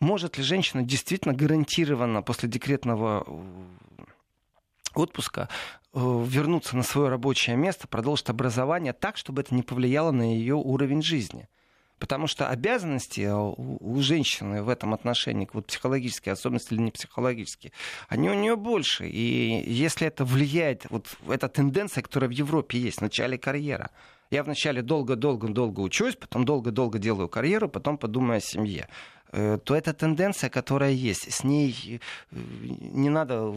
Может 0.00 0.38
ли 0.38 0.44
женщина 0.44 0.82
действительно 0.82 1.34
гарантированно 1.34 2.22
после 2.22 2.48
декретного 2.48 3.24
э, 3.26 4.02
отпуска 4.94 5.48
э, 5.92 6.24
вернуться 6.26 6.76
на 6.76 6.84
свое 6.84 7.08
рабочее 7.08 7.56
место, 7.56 7.88
продолжить 7.88 8.28
образование 8.30 8.92
так, 8.92 9.16
чтобы 9.16 9.42
это 9.42 9.54
не 9.54 9.62
повлияло 9.62 10.12
на 10.12 10.22
ее 10.22 10.54
уровень 10.54 11.02
жизни? 11.02 11.48
Потому 11.98 12.28
что 12.28 12.48
обязанности 12.48 13.22
э, 13.22 13.34
у 13.34 14.00
женщины 14.00 14.62
в 14.62 14.68
этом 14.68 14.94
отношении, 14.94 15.48
вот 15.52 15.66
психологические 15.66 16.34
особенности 16.34 16.74
или 16.74 16.80
не 16.80 16.90
психологические, 16.92 17.72
они 18.08 18.30
у 18.30 18.34
нее 18.34 18.54
больше. 18.54 19.08
И 19.08 19.64
если 19.66 20.06
это 20.06 20.24
влияет, 20.24 20.86
вот 20.90 21.08
эта 21.28 21.48
тенденция, 21.48 22.02
которая 22.02 22.30
в 22.30 22.34
Европе 22.34 22.78
есть 22.78 22.98
в 22.98 23.02
начале 23.02 23.36
карьеры, 23.36 23.88
я 24.30 24.44
вначале 24.44 24.82
долго-долго-долго 24.82 25.80
учусь, 25.80 26.14
потом 26.14 26.44
долго-долго 26.44 26.98
делаю 26.98 27.28
карьеру, 27.28 27.68
потом 27.68 27.98
подумаю 27.98 28.38
о 28.38 28.40
семье. 28.40 28.86
Э, 29.32 29.58
то 29.62 29.74
это 29.74 29.92
тенденция, 29.92 30.50
которая 30.50 30.92
есть. 30.92 31.32
С 31.32 31.44
ней 31.44 32.00
э, 32.30 32.36
не 32.36 33.10
надо 33.10 33.54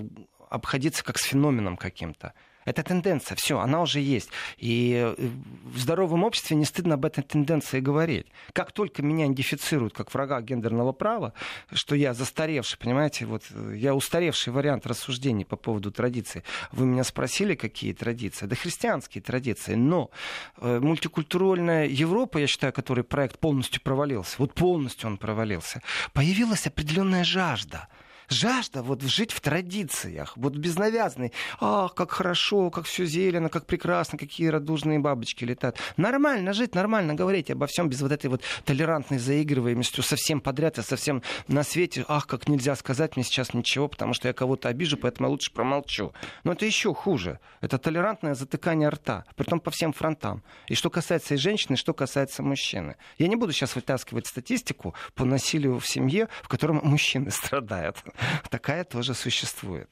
обходиться 0.50 1.04
как 1.04 1.18
с 1.18 1.24
феноменом 1.24 1.78
каким-то. 1.78 2.34
Это 2.66 2.84
тенденция, 2.84 3.36
все, 3.36 3.60
она 3.60 3.82
уже 3.82 4.00
есть. 4.00 4.30
И 4.58 4.94
э, 4.94 5.30
в 5.64 5.78
здоровом 5.80 6.24
обществе 6.24 6.56
не 6.56 6.66
стыдно 6.66 6.96
об 6.96 7.06
этой 7.06 7.24
тенденции 7.24 7.80
говорить. 7.80 8.28
Как 8.54 8.72
только 8.72 9.02
меня 9.02 9.26
идентифицируют 9.26 9.94
как 9.94 10.14
врага 10.14 10.42
гендерного 10.42 10.92
права, 10.92 11.34
что 11.72 11.96
я 11.96 12.14
застаревший, 12.14 12.78
понимаете, 12.78 13.26
вот 13.26 13.44
я 13.74 13.96
устаревший 13.96 14.54
вариант 14.54 14.86
рассуждений 14.86 15.46
по 15.46 15.56
поводу 15.56 15.92
традиций. 15.92 16.44
Вы 16.72 16.86
меня 16.86 17.04
спросили, 17.04 17.56
какие 17.56 17.94
традиции? 17.94 18.46
Да 18.46 18.56
христианские 18.56 19.22
традиции. 19.22 19.74
Но 19.74 20.12
э, 20.58 20.80
мультикультуральная 20.80 21.88
Европа, 21.88 22.38
я 22.38 22.48
считаю, 22.48 22.74
который 22.74 23.04
проект 23.04 23.40
полностью 23.40 23.82
провалился, 23.82 24.36
вот 24.38 24.54
полностью 24.54 25.10
он 25.10 25.18
провалился, 25.18 25.82
появилась 26.14 26.68
определенная 26.68 27.24
жажда– 27.24 27.88
жажда 28.32 28.82
вот 28.82 29.02
жить 29.02 29.32
в 29.32 29.42
традициях, 29.42 30.34
вот 30.38 30.56
без 30.56 30.78
навязанной. 30.78 31.34
Ах, 31.60 31.94
как 31.94 32.12
хорошо, 32.12 32.70
как 32.70 32.86
все 32.86 33.06
зелено, 33.06 33.50
как 33.50 33.66
прекрасно, 33.66 34.18
какие 34.18 34.48
радужные 34.48 35.00
бабочки 35.00 35.44
летают. 35.44 35.78
Нормально 35.98 36.54
жить, 36.54 36.76
нормально 36.76 37.14
говорить 37.14 37.52
обо 37.52 37.68
всем 37.68 37.90
без 37.90 38.02
вот 38.02 38.12
этой 38.12 38.30
вот 38.30 38.42
толерантной 38.66 39.20
заигрываемостью 39.20 40.04
совсем 40.04 40.42
подряд 40.42 40.78
и 40.78 40.82
совсем 40.82 41.22
на 41.48 41.64
свете. 41.64 42.06
Ах, 42.08 42.28
как 42.28 42.48
нельзя 42.48 42.76
сказать 42.76 43.16
мне 43.16 43.24
сейчас 43.24 43.54
ничего, 43.54 43.88
потому 43.88 44.14
что 44.14 44.28
я 44.28 44.34
кого-то 44.34 44.70
обижу, 44.70 44.98
поэтому 44.98 45.28
я 45.28 45.32
лучше 45.32 45.52
промолчу. 45.52 46.14
Но 46.44 46.54
это 46.54 46.66
еще 46.66 46.94
хуже. 46.94 47.40
Это 47.62 47.78
толерантное 47.78 48.34
затыкание 48.34 48.90
рта, 48.90 49.26
притом 49.36 49.60
по 49.60 49.72
всем 49.72 49.94
фронтам. 49.94 50.44
И 50.68 50.76
что 50.76 50.90
касается 50.90 51.36
и 51.36 51.38
женщины, 51.38 51.76
и 51.76 51.78
что 51.78 51.94
касается 51.94 52.44
мужчины. 52.44 52.96
Я 53.18 53.28
не 53.28 53.36
буду 53.36 53.52
сейчас 53.52 53.76
вытаскивать 53.76 54.28
статистику 54.28 54.96
по 55.16 55.26
насилию 55.26 55.80
в 55.80 55.88
семье, 55.88 56.28
в 56.42 56.48
котором 56.48 56.82
мужчины 56.84 57.32
страдают. 57.32 57.98
такая 58.50 58.84
тоже 58.84 59.14
существует. 59.14 59.90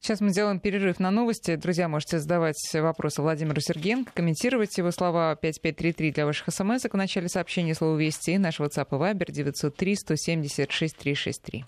Сейчас 0.00 0.20
мы 0.20 0.30
сделаем 0.30 0.60
перерыв 0.60 0.98
на 0.98 1.10
новости. 1.10 1.56
Друзья, 1.56 1.88
можете 1.88 2.18
задавать 2.18 2.56
вопросы 2.74 3.20
Владимиру 3.20 3.60
Сергеенко, 3.60 4.12
комментировать 4.14 4.76
его 4.78 4.90
слова 4.90 5.36
5533 5.36 6.12
для 6.12 6.26
ваших 6.26 6.54
смс 6.54 6.84
в 6.84 6.96
начале 6.96 7.28
сообщения 7.28 7.74
слова 7.74 7.98
«Вести» 7.98 8.38
наш 8.38 8.60
WhatsApp 8.60 8.88
и 8.90 8.94
Viber 8.94 9.30
903 9.30 9.96
176 9.96 10.96
363. 10.96 11.64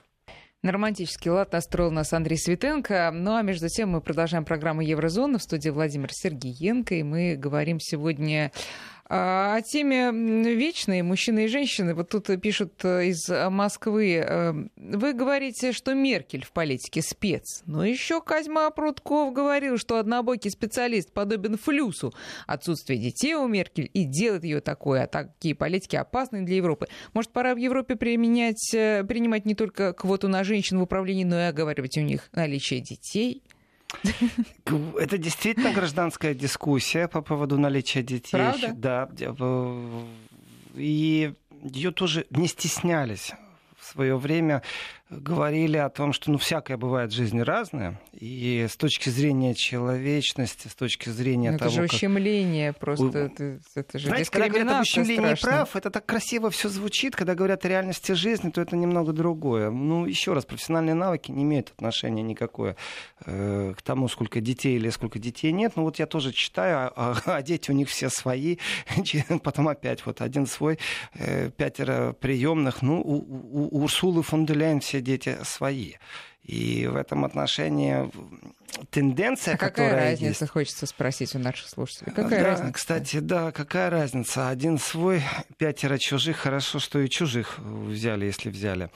На 0.62 0.70
романтический 0.70 1.28
лад 1.28 1.52
настроил 1.52 1.90
нас 1.90 2.12
Андрей 2.12 2.38
Светенко. 2.38 3.10
Ну 3.12 3.34
а 3.34 3.42
между 3.42 3.68
тем 3.68 3.90
мы 3.90 4.00
продолжаем 4.00 4.44
программу 4.44 4.80
Еврозона 4.80 5.38
в 5.38 5.42
студии 5.42 5.70
Владимир 5.70 6.10
Сергеенко. 6.12 6.94
И 6.94 7.02
мы 7.02 7.34
говорим 7.34 7.80
сегодня 7.80 8.52
о 9.08 9.60
теме 9.60 10.10
вечной 10.10 11.02
мужчины 11.02 11.44
и 11.44 11.48
женщины. 11.48 11.94
Вот 11.94 12.08
тут 12.08 12.28
пишут 12.40 12.84
э, 12.84 13.06
из 13.06 13.28
Москвы. 13.28 14.14
Э, 14.14 14.52
вы 14.76 15.12
говорите, 15.12 15.72
что 15.72 15.94
Меркель 15.94 16.44
в 16.44 16.52
политике 16.52 17.02
спец. 17.02 17.62
Но 17.66 17.84
еще 17.84 18.22
Козьма 18.22 18.70
Прутков 18.70 19.32
говорил, 19.32 19.76
что 19.76 19.98
однобокий 19.98 20.50
специалист 20.50 21.12
подобен 21.12 21.58
флюсу. 21.58 22.14
Отсутствие 22.46 22.98
детей 22.98 23.34
у 23.34 23.46
Меркель 23.48 23.90
и 23.92 24.04
делает 24.04 24.44
ее 24.44 24.60
такой. 24.60 25.02
А 25.02 25.06
такие 25.06 25.54
политики 25.54 25.96
опасны 25.96 26.42
для 26.42 26.56
Европы. 26.56 26.88
Может, 27.12 27.32
пора 27.32 27.54
в 27.54 27.58
Европе 27.58 27.96
применять, 27.96 28.72
э, 28.74 29.04
принимать 29.04 29.44
не 29.44 29.54
только 29.54 29.92
квоту 29.92 30.28
на 30.28 30.44
женщин 30.44 30.78
в 30.78 30.82
управлении, 30.82 31.24
но 31.24 31.38
и 31.38 31.44
оговаривать 31.44 31.98
у 31.98 32.00
них 32.02 32.28
наличие 32.32 32.80
детей? 32.80 33.42
Это 34.98 35.18
действительно 35.18 35.72
гражданская 35.72 36.34
дискуссия 36.34 37.08
по 37.08 37.22
поводу 37.22 37.58
наличия 37.58 38.02
детей. 38.02 38.32
Правда? 38.32 39.08
Да. 39.08 39.08
И 40.74 41.34
ее 41.62 41.90
тоже 41.90 42.26
не 42.30 42.48
стеснялись 42.48 43.32
в 43.78 43.84
свое 43.84 44.16
время 44.16 44.62
говорили 45.20 45.76
о 45.76 45.88
том, 45.90 46.12
что 46.12 46.30
ну, 46.30 46.38
всякое 46.38 46.76
бывает 46.76 47.10
в 47.12 47.14
жизни 47.14 47.40
разное. 47.40 48.00
И 48.12 48.66
с 48.68 48.76
точки 48.76 49.08
зрения 49.08 49.54
человечности, 49.54 50.68
с 50.68 50.74
точки 50.74 51.08
зрения 51.08 51.52
Но 51.52 51.58
того... 51.58 51.70
Это 51.70 51.80
же 51.80 51.82
ущемление 51.84 52.72
как... 52.72 52.80
просто. 52.80 53.18
Это, 53.18 53.60
это 53.74 53.98
же 53.98 54.08
Знаете, 54.08 54.30
когда 54.30 54.48
говорят 54.48 54.70
об 54.70 54.80
ущемлении 54.82 55.34
прав, 55.40 55.76
это 55.76 55.90
так 55.90 56.06
красиво 56.06 56.50
все 56.50 56.68
звучит. 56.68 57.16
Когда 57.16 57.34
говорят 57.34 57.64
о 57.64 57.68
реальности 57.68 58.12
жизни, 58.12 58.50
то 58.50 58.60
это 58.60 58.76
немного 58.76 59.12
другое. 59.12 59.70
Ну, 59.70 60.06
еще 60.06 60.32
раз, 60.32 60.44
профессиональные 60.44 60.94
навыки 60.94 61.30
не 61.30 61.42
имеют 61.42 61.70
отношения 61.70 62.22
никакое 62.22 62.76
э, 63.24 63.74
к 63.76 63.82
тому, 63.82 64.08
сколько 64.08 64.40
детей 64.40 64.76
или 64.76 64.88
сколько 64.90 65.18
детей 65.18 65.52
нет. 65.52 65.72
Ну, 65.76 65.82
вот 65.82 65.98
я 65.98 66.06
тоже 66.06 66.32
читаю, 66.32 66.92
а, 66.96 67.16
а 67.26 67.42
дети 67.42 67.70
у 67.70 67.74
них 67.74 67.88
все 67.88 68.08
свои. 68.08 68.56
Потом 69.42 69.68
опять 69.68 70.04
вот 70.06 70.20
один 70.20 70.46
свой, 70.46 70.78
э, 71.14 71.50
пятеро 71.50 72.12
приемных. 72.12 72.82
Ну, 72.82 73.00
у, 73.00 73.16
у, 73.16 73.68
у 73.78 73.82
Урсулы 73.82 74.22
фон 74.22 74.46
де 74.46 74.54
Ляйен 74.54 74.80
все 74.80 75.01
дети 75.02 75.38
свои. 75.44 75.94
И 76.44 76.88
в 76.88 76.96
этом 76.96 77.24
отношении 77.24 78.10
тенденция, 78.90 79.54
а 79.54 79.56
которая 79.56 79.90
какая 79.90 80.10
разница, 80.10 80.44
есть... 80.44 80.52
хочется 80.52 80.86
спросить 80.86 81.36
у 81.36 81.38
наших 81.38 81.68
слушателей. 81.68 82.12
Какая 82.12 82.42
да, 82.42 82.46
разница? 82.46 82.72
Кстати, 82.72 83.18
да, 83.20 83.52
какая 83.52 83.90
разница? 83.90 84.48
Один 84.48 84.78
свой, 84.78 85.22
пятеро 85.56 85.98
чужих. 85.98 86.38
Хорошо, 86.38 86.80
что 86.80 86.98
и 86.98 87.08
чужих 87.08 87.58
взяли, 87.58 88.24
если 88.24 88.50
взяли. 88.50 88.90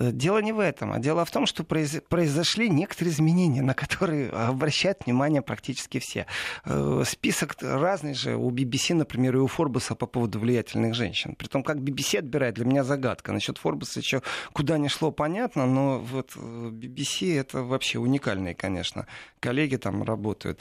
Э, 0.00 0.12
дело 0.12 0.38
не 0.38 0.52
в 0.52 0.58
этом, 0.58 0.92
а 0.92 0.98
дело 0.98 1.24
в 1.24 1.30
том, 1.30 1.46
что 1.46 1.62
произошли 1.62 2.70
некоторые 2.70 3.12
изменения, 3.12 3.62
на 3.62 3.74
которые 3.74 4.30
обращают 4.30 5.04
внимание 5.04 5.42
практически 5.42 5.98
все. 5.98 6.26
Э, 6.64 7.02
список 7.06 7.56
разный 7.60 8.14
же 8.14 8.34
у 8.36 8.50
BBC, 8.50 8.94
например, 8.94 9.36
и 9.36 9.38
у 9.38 9.46
Форбуса 9.46 9.94
по 9.94 10.06
поводу 10.06 10.40
влиятельных 10.40 10.94
женщин. 10.94 11.34
Притом, 11.34 11.62
как 11.62 11.76
BBC 11.76 12.18
отбирает, 12.18 12.54
для 12.54 12.64
меня 12.64 12.82
загадка. 12.82 13.32
Насчет 13.32 13.58
Форбуса 13.58 14.00
еще 14.00 14.22
куда 14.52 14.78
ни 14.78 14.88
шло, 14.88 15.10
понятно, 15.10 15.66
но 15.66 15.98
вот 15.98 16.34
BBC 16.34 17.38
это 17.38 17.62
вообще 17.62 17.98
уникальные, 17.98 18.54
конечно. 18.54 19.06
Коллеги 19.38 19.76
там 19.76 20.02
работают. 20.02 20.60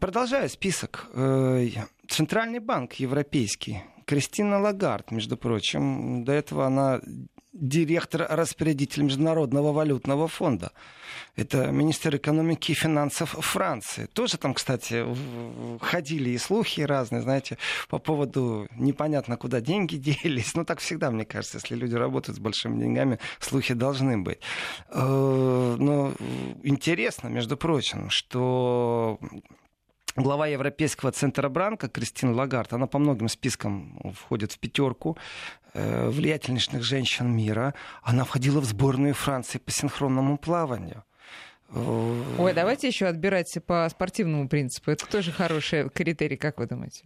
Продолжаю 0.00 0.48
список. 0.48 1.06
Э, 1.12 1.68
Центральный 2.08 2.58
банк 2.58 2.94
европейский. 2.94 3.82
Кристина 4.06 4.58
Лагард, 4.58 5.10
между 5.10 5.36
прочим, 5.36 6.24
до 6.24 6.32
этого 6.32 6.66
она 6.66 7.00
директор-распорядитель 7.52 9.02
Международного 9.02 9.72
валютного 9.72 10.28
фонда. 10.28 10.72
Это 11.36 11.70
министр 11.70 12.16
экономики 12.16 12.72
и 12.72 12.74
финансов 12.74 13.30
Франции. 13.30 14.06
Тоже 14.06 14.38
там, 14.38 14.54
кстати, 14.54 15.04
ходили 15.80 16.30
и 16.30 16.38
слухи 16.38 16.80
разные, 16.82 17.22
знаете, 17.22 17.58
по 17.88 17.98
поводу 17.98 18.68
непонятно, 18.76 19.36
куда 19.36 19.60
деньги 19.60 19.96
делись. 20.22 20.54
Ну, 20.54 20.64
так 20.64 20.80
всегда, 20.80 21.10
мне 21.10 21.24
кажется, 21.24 21.58
если 21.58 21.74
люди 21.74 21.94
работают 21.94 22.36
с 22.36 22.40
большими 22.40 22.78
деньгами, 22.80 23.18
слухи 23.40 23.74
должны 23.74 24.18
быть. 24.18 24.40
Э, 24.90 25.76
но 25.78 26.12
интересно, 26.62 27.28
между 27.28 27.56
прочим, 27.56 28.10
что 28.10 29.18
глава 30.16 30.46
Европейского 30.46 31.12
Центробанка 31.12 31.88
Кристина 31.88 32.32
Лагард, 32.32 32.72
она 32.72 32.86
по 32.86 32.98
многим 32.98 33.28
спискам 33.28 34.12
входит 34.14 34.52
в 34.52 34.58
пятерку 34.58 35.16
э, 35.74 36.08
влиятельнейших 36.08 36.82
женщин 36.82 37.30
мира. 37.34 37.74
Она 38.02 38.24
входила 38.24 38.60
в 38.60 38.64
сборную 38.64 39.14
Франции 39.14 39.58
по 39.58 39.70
синхронному 39.70 40.38
плаванию. 40.38 41.04
Ой, 41.74 42.52
давайте 42.52 42.88
еще 42.88 43.06
отбирать 43.06 43.56
по 43.66 43.88
спортивному 43.90 44.48
принципу. 44.48 44.90
Это 44.90 45.06
тоже 45.06 45.32
хороший 45.32 45.88
критерий, 45.88 46.36
как 46.36 46.58
вы 46.58 46.66
думаете? 46.66 47.04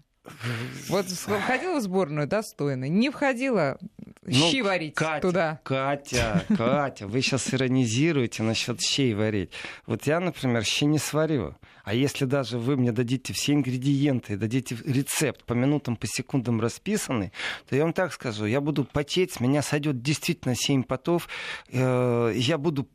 Вот 0.89 1.07
входила 1.07 1.79
в 1.79 1.83
сборную 1.83 2.27
достойно, 2.27 2.89
не 2.89 3.11
входила, 3.11 3.79
ну, 4.23 4.33
щи 4.51 4.61
варить 4.61 4.95
Катя, 4.95 5.21
туда. 5.21 5.61
Катя, 5.63 6.45
Катя, 6.49 7.07
вы 7.07 7.23
сейчас 7.23 7.55
иронизируете 7.55 8.43
насчет 8.43 8.81
щей 8.81 9.15
варить. 9.15 9.53
Вот 9.87 10.05
я, 10.07 10.19
например, 10.19 10.65
щи 10.65 10.85
не 10.85 10.99
сварю. 10.99 11.55
А 11.87 11.95
если 11.95 12.25
даже 12.25 12.59
вы 12.59 12.77
мне 12.77 12.91
дадите 12.91 13.33
все 13.33 13.55
ингредиенты, 13.55 14.37
дадите 14.37 14.77
рецепт 14.85 15.45
по 15.45 15.53
минутам, 15.53 15.95
по 15.95 16.09
секундам 16.09 16.61
расписанный, 16.61 17.31
то 17.69 17.77
я 17.77 17.85
вам 17.85 17.93
так 17.93 18.13
скажу, 18.13 18.45
я 18.45 18.61
буду 18.61 18.83
потеть, 18.83 19.39
меня 19.39 19.63
сойдет 19.63 20.03
действительно 20.03 20.57
7 20.57 20.83
потов, 20.83 21.29
э, 21.71 22.33
я 22.35 22.59
буду 22.59 22.89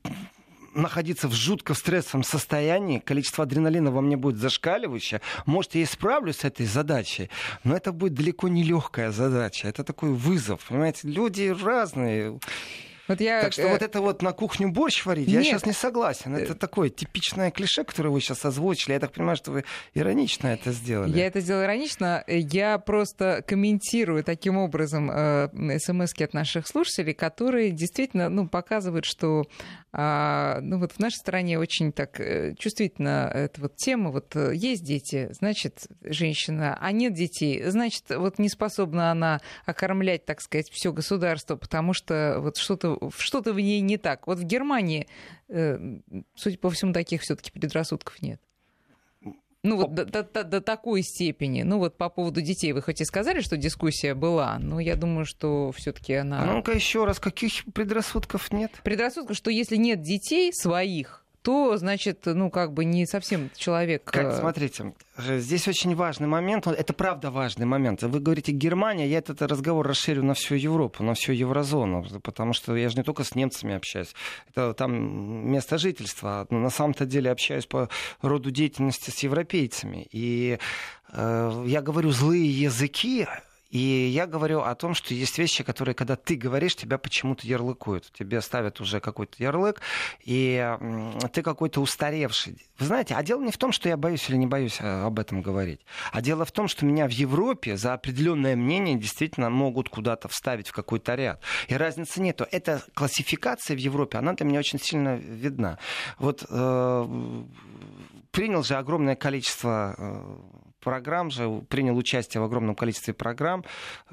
находиться 0.74 1.30
в 1.30 1.34
жутко 1.34 1.74
стрессовом 1.74 2.26
состоянии, 2.26 3.00
количество 3.00 3.46
адреналина 3.46 3.92
во 3.92 4.02
мне 4.02 4.18
будет 4.18 4.36
зашкаливающее. 4.36 5.22
Может, 5.46 5.76
я 5.76 5.84
и 5.84 5.86
справлюсь 5.86 6.40
с 6.40 6.44
этой 6.44 6.66
задачей, 6.66 7.30
но 7.64 7.78
это 7.78 7.94
будет 7.94 8.16
далеко 8.16 8.50
не 8.50 8.62
легкая 8.62 9.12
задача. 9.12 9.70
Это 9.70 9.86
такой 9.86 10.12
вызов. 10.12 10.66
Понимаете, 10.68 11.08
люди 11.08 11.44
разные. 11.64 12.38
Вот 13.08 13.20
я, 13.20 13.42
так 13.42 13.54
что 13.54 13.64
э... 13.64 13.72
вот 13.72 13.82
это 13.82 14.02
вот 14.02 14.22
на 14.22 14.32
кухню 14.32 14.72
борщ 14.72 15.06
варить, 15.06 15.28
Нет. 15.28 15.38
я 15.38 15.44
сейчас 15.44 15.66
не 15.66 15.74
согласен. 15.74 16.36
Это 16.36 16.56
такое 16.56 16.90
типичное 16.90 17.52
клише, 17.52 17.84
которое 17.84 18.10
вы 18.10 18.22
сейчас 18.22 18.46
озвучили. 18.46 18.94
Я 18.94 19.00
так 19.00 19.12
понимаю, 19.12 19.38
что 19.38 19.52
вы 19.52 19.66
иронично 19.94 20.48
это 20.48 20.72
сделали. 20.72 21.18
Я 21.18 21.28
это 21.28 21.40
сделала 21.40 21.66
иронично. 21.66 22.24
Я 22.28 22.78
просто 22.78 23.44
комментирую 23.48 24.24
таким 24.24 24.58
образом 24.58 25.10
э, 25.12 25.80
смс 25.80 26.14
от 26.20 26.34
наших 26.34 26.68
слушателей, 26.68 27.14
которые 27.14 27.72
действительно 27.72 28.30
ну, 28.30 28.48
показывают, 28.48 29.06
что 29.06 29.46
а, 29.94 30.60
ну, 30.62 30.80
вот 30.80 30.94
в 30.94 31.00
нашей 31.00 31.16
стране 31.16 31.60
очень 31.60 31.92
так 31.92 32.20
э, 32.20 32.56
чувствительна 32.58 33.30
эта 33.34 33.60
вот 33.60 33.76
тема. 33.76 34.12
Вот 34.12 34.36
э, 34.36 34.54
есть 34.56 34.84
дети, 34.84 35.30
значит, 35.32 35.88
женщина, 36.02 36.78
а 36.80 36.92
нет 36.94 37.14
детей, 37.14 37.62
значит, 37.66 38.06
вот 38.10 38.40
не 38.40 38.48
способна 38.48 39.12
она 39.12 39.42
окормлять, 39.66 40.26
так 40.26 40.40
сказать, 40.40 40.70
все 40.72 40.94
государство, 40.94 41.58
потому 41.58 41.94
что 41.94 42.38
вот 42.40 42.56
что-то 42.56 42.91
что-то 43.18 43.54
в 43.54 43.60
ней 43.60 43.82
не 43.82 43.98
так. 43.98 44.28
Вот 44.28 44.38
в 44.38 44.44
Германии, 44.44 45.08
э, 45.50 45.78
судя 46.36 46.58
по 46.58 46.70
всему, 46.70 46.94
таких 46.94 47.22
все-таки 47.22 47.52
предрассудков 47.52 48.22
нет. 48.22 48.42
Ну 49.64 49.78
вот 49.78 49.94
до, 49.94 50.06
до, 50.06 50.44
до 50.44 50.60
такой 50.60 51.04
степени. 51.04 51.62
Ну 51.62 51.78
вот 51.78 51.96
по 51.96 52.10
поводу 52.10 52.42
детей 52.42 52.74
вы 52.74 52.82
хоть 52.82 53.00
и 53.00 53.06
сказали, 53.06 53.42
что 53.42 53.58
дискуссия 53.58 54.16
была, 54.16 54.58
но 54.58 54.80
я 54.80 54.96
думаю, 54.96 55.26
что 55.26 55.72
все-таки 55.72 56.16
она. 56.16 56.44
Ну-ка 56.46 56.72
еще 56.72 57.06
раз, 57.06 57.20
каких 57.20 57.66
предрассудков 57.72 58.52
нет? 58.52 58.72
Предрассудков, 58.84 59.38
что 59.38 59.52
если 59.52 59.76
нет 59.76 60.02
детей 60.02 60.52
своих, 60.52 61.21
то, 61.42 61.78
значит, 61.78 62.22
ну, 62.26 62.50
как 62.50 62.74
бы 62.74 62.86
не 62.86 63.06
совсем 63.06 63.50
человек... 63.56 64.04
Как, 64.04 64.26
э, 64.26 64.40
смотрите, 64.40 64.94
здесь 65.18 65.68
очень 65.68 65.96
важный 65.96 66.28
момент, 66.28 66.68
это 66.68 66.94
правда 66.94 67.32
важный 67.32 67.66
момент. 67.66 68.04
Вы 68.04 68.20
говорите 68.20 68.52
Германия, 68.52 69.08
я 69.08 69.18
этот 69.18 69.42
разговор 69.42 69.88
расширю 69.88 70.24
на 70.24 70.34
всю 70.34 70.56
Европу, 70.56 71.04
на 71.04 71.14
всю 71.14 71.32
еврозону, 71.34 72.06
потому 72.22 72.54
что 72.54 72.76
я 72.76 72.90
же 72.90 72.98
не 72.98 73.04
только 73.04 73.24
с 73.24 73.36
немцами 73.36 73.76
общаюсь, 73.76 74.14
это 74.50 74.74
там 74.74 75.52
место 75.52 75.78
жительства, 75.78 76.46
на 76.50 76.70
самом-то 76.70 77.06
деле 77.06 77.32
общаюсь 77.32 77.66
по 77.66 77.90
роду 78.22 78.52
деятельности 78.52 79.10
с 79.10 79.20
европейцами. 79.20 80.08
И 80.12 80.60
э, 81.12 81.64
я 81.66 81.82
говорю 81.82 82.12
злые 82.12 82.50
языки, 82.50 83.28
и 83.72 83.80
я 83.80 84.28
говорю 84.28 84.62
о 84.62 84.76
том, 84.76 84.94
что 84.94 85.14
есть 85.14 85.38
вещи, 85.38 85.64
которые, 85.64 85.96
когда 85.96 86.18
ты 86.18 86.36
говоришь, 86.36 86.76
тебя 86.76 86.98
почему-то 86.98 87.48
ярлыкуют. 87.48 88.12
Тебе 88.12 88.42
ставят 88.42 88.82
уже 88.82 89.00
какой-то 89.00 89.42
ярлык, 89.42 89.80
и 90.26 90.78
ты 91.32 91.42
какой-то 91.42 91.82
устаревший. 91.82 92.58
Вы 92.78 92.86
знаете, 92.86 93.16
а 93.16 93.24
дело 93.24 93.42
не 93.42 93.52
в 93.52 93.58
том, 93.58 93.72
что 93.72 93.88
я 93.88 93.96
боюсь 93.96 94.30
или 94.30 94.36
не 94.36 94.48
боюсь 94.48 94.82
э, 94.82 95.04
об 95.06 95.20
этом 95.20 95.42
говорить. 95.42 95.80
А 96.12 96.22
дело 96.22 96.44
в 96.44 96.52
том, 96.52 96.68
что 96.68 96.86
меня 96.86 97.08
в 97.08 97.12
Европе 97.12 97.78
за 97.78 97.94
определенное 97.94 98.56
мнение 98.58 98.98
действительно 98.98 99.50
могут 99.50 99.88
куда-то 99.88 100.28
вставить 100.28 100.68
в 100.68 100.74
какой-то 100.74 101.16
ряд. 101.16 101.42
И 101.68 101.76
разницы 101.76 102.22
нету. 102.22 102.46
Эта 102.52 102.84
классификация 102.94 103.76
в 103.78 103.80
Европе, 103.80 104.18
она 104.18 104.34
для 104.34 104.46
меня 104.46 104.60
очень 104.60 104.80
сильно 104.80 105.16
видна. 105.16 105.78
Вот 106.18 106.46
э, 106.50 107.44
принял 108.32 108.64
же 108.64 108.76
огромное 108.76 109.16
количество 109.16 109.96
э, 109.98 110.71
программ 110.82 111.32
же, 111.32 111.62
принял 111.70 111.98
участие 111.98 112.42
в 112.42 112.44
огромном 112.44 112.76
количестве 112.76 113.14
программ 113.14 113.64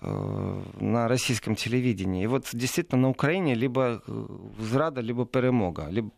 э, 0.00 0.62
на 0.80 1.08
российском 1.08 1.54
телевидении. 1.54 2.24
И 2.24 2.26
вот 2.26 2.48
действительно 2.52 3.00
на 3.02 3.08
Украине 3.08 3.54
либо 3.54 4.02
э, 4.06 4.26
зрада, 4.60 5.00
либо 5.00 5.26
перемога, 5.26 5.88
либо 5.90 6.10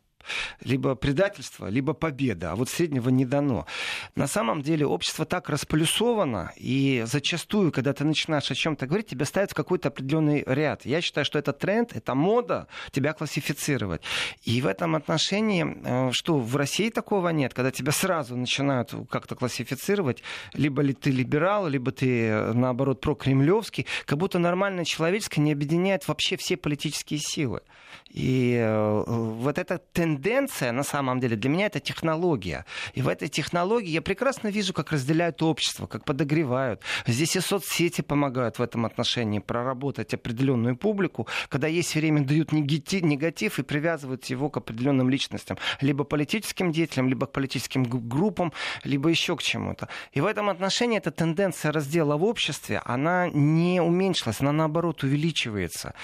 либо 0.63 0.95
предательство, 0.95 1.69
либо 1.69 1.93
победа, 1.93 2.53
а 2.53 2.57
вот 2.57 2.69
среднего 2.69 3.09
не 3.09 3.25
дано. 3.25 3.67
На 4.15 4.27
самом 4.27 4.63
деле 4.63 4.87
общество 4.87 5.25
так 5.25 5.49
располюсовано, 5.49 6.53
и 6.57 7.05
зачастую, 7.07 7.73
когда 7.73 7.93
ты 7.93 8.05
начинаешь 8.05 8.51
о 8.51 8.55
чем-то 8.55 8.87
говорить, 8.87 9.09
тебя 9.09 9.25
ставят 9.25 9.53
в 9.53 9.55
какой-то 9.55 9.89
определенный 9.89 10.45
ряд. 10.47 10.85
Я 10.85 11.01
считаю, 11.01 11.25
что 11.25 11.39
это 11.39 11.53
тренд, 11.53 11.95
это 11.97 12.15
мода 12.15 12.69
тебя 12.91 13.13
классифицировать. 13.13 14.03
И 14.45 14.61
в 14.61 14.67
этом 14.67 14.97
отношении, 14.97 15.67
э, 15.85 16.11
что 16.13 16.39
в 16.39 16.57
России 16.57 16.91
такого 16.91 17.29
нет, 17.31 17.55
когда 17.55 17.71
тебя 17.71 17.93
сразу 17.93 18.37
начинают 18.37 18.95
как-то 19.11 19.35
классифицировать, 19.35 20.23
либо 20.53 20.83
ли 20.83 20.95
ты 20.95 21.11
либерал, 21.11 21.69
либо 21.69 21.93
ты, 21.93 22.53
наоборот, 22.55 23.01
прокремлевский, 23.01 23.87
как 24.07 24.19
будто 24.19 24.39
нормальное 24.39 24.85
человеческое 24.85 25.41
не 25.41 25.53
объединяет 25.53 26.07
вообще 26.09 26.37
все 26.37 26.57
политические 26.57 27.21
силы. 27.21 27.63
И 28.11 28.57
э, 28.61 29.05
вот 29.07 29.59
эта 29.59 29.79
тенденция, 29.79 30.73
на 30.73 30.83
самом 30.83 31.21
деле, 31.21 31.37
для 31.37 31.49
меня 31.49 31.67
это 31.67 31.79
технология. 31.79 32.65
И 32.95 33.03
в 33.03 33.09
этой 33.09 33.29
технологии 33.29 33.91
я 33.91 34.03
прекрасно 34.03 34.49
вижу, 34.49 34.73
как 34.73 34.91
разделяют 34.91 35.43
общество, 35.43 35.87
как 35.87 36.05
подогревают. 36.05 36.83
Здесь 37.07 37.37
и 37.37 37.41
соцсети 37.41 38.01
помогают 38.03 38.59
в 38.59 38.63
этом 38.63 38.85
отношении 38.85 39.39
проработать 39.39 40.13
определенную 40.13 40.77
публику, 40.77 41.29
когда 41.49 41.69
есть 41.69 41.95
время 41.95 42.25
дают 42.25 42.53
негатив 42.53 43.59
и 43.59 43.63
привязывают 43.63 44.25
его 44.25 44.51
к 44.51 44.57
определенным 44.57 45.09
личностям, 45.09 45.57
либо 45.81 46.05
политическим 46.05 46.73
деятелям, 46.73 47.09
либо 47.09 47.27
к 47.27 47.33
политическим 47.33 47.85
группам, 47.85 48.53
либо 48.83 49.09
еще 49.09 49.37
к 49.37 49.43
чему-то. 49.43 49.89
И 50.13 50.21
в 50.21 50.27
этом 50.27 50.49
отношении 50.49 50.99
эта 50.99 51.13
тенденция 51.13 51.71
раздела 51.71 52.17
в 52.17 52.25
обществе, 52.25 52.83
она 52.85 53.29
не 53.29 53.81
уменьшилась, 53.81 54.41
она 54.41 54.53
наоборот 54.53 55.05
увеличивается. 55.05 55.95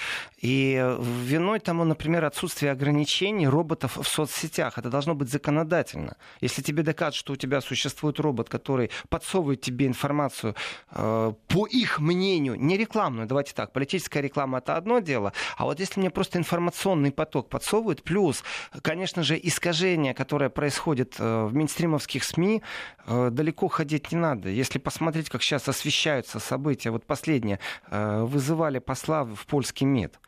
И 0.41 0.95
виной 1.25 1.59
тому, 1.59 1.83
например, 1.83 1.96
отсутствие 2.25 2.71
ограничений 2.71 3.47
роботов 3.47 3.97
в 3.97 4.07
соцсетях. 4.07 4.77
Это 4.77 4.89
должно 4.89 5.15
быть 5.15 5.29
законодательно. 5.29 6.17
Если 6.41 6.61
тебе 6.61 6.83
докажут, 6.83 7.15
что 7.15 7.33
у 7.33 7.35
тебя 7.35 7.61
существует 7.61 8.19
робот, 8.19 8.49
который 8.49 8.91
подсовывает 9.09 9.61
тебе 9.61 9.87
информацию 9.87 10.55
э, 10.91 11.33
по 11.47 11.67
их 11.67 11.99
мнению, 11.99 12.55
не 12.55 12.77
рекламную, 12.77 13.27
давайте 13.27 13.53
так, 13.53 13.73
политическая 13.73 14.21
реклама 14.21 14.59
это 14.59 14.75
одно 14.75 14.99
дело, 14.99 15.33
а 15.57 15.65
вот 15.65 15.79
если 15.79 15.99
мне 15.99 16.09
просто 16.09 16.37
информационный 16.37 17.11
поток 17.11 17.49
подсовывают, 17.49 18.03
плюс, 18.03 18.43
конечно 18.81 19.23
же, 19.23 19.39
искажение, 19.41 20.13
которое 20.13 20.49
происходит 20.49 21.15
э, 21.19 21.45
в 21.45 21.53
мейнстримовских 21.53 22.23
СМИ, 22.23 22.61
э, 23.05 23.29
далеко 23.31 23.67
ходить 23.67 24.11
не 24.11 24.17
надо. 24.17 24.49
Если 24.49 24.79
посмотреть, 24.79 25.29
как 25.29 25.41
сейчас 25.41 25.67
освещаются 25.67 26.39
события, 26.39 26.91
вот 26.91 27.05
последнее, 27.05 27.59
э, 27.89 28.21
вызывали 28.23 28.79
посла 28.79 29.23
в 29.23 29.45
польский 29.45 29.85
МИД. 29.85 30.19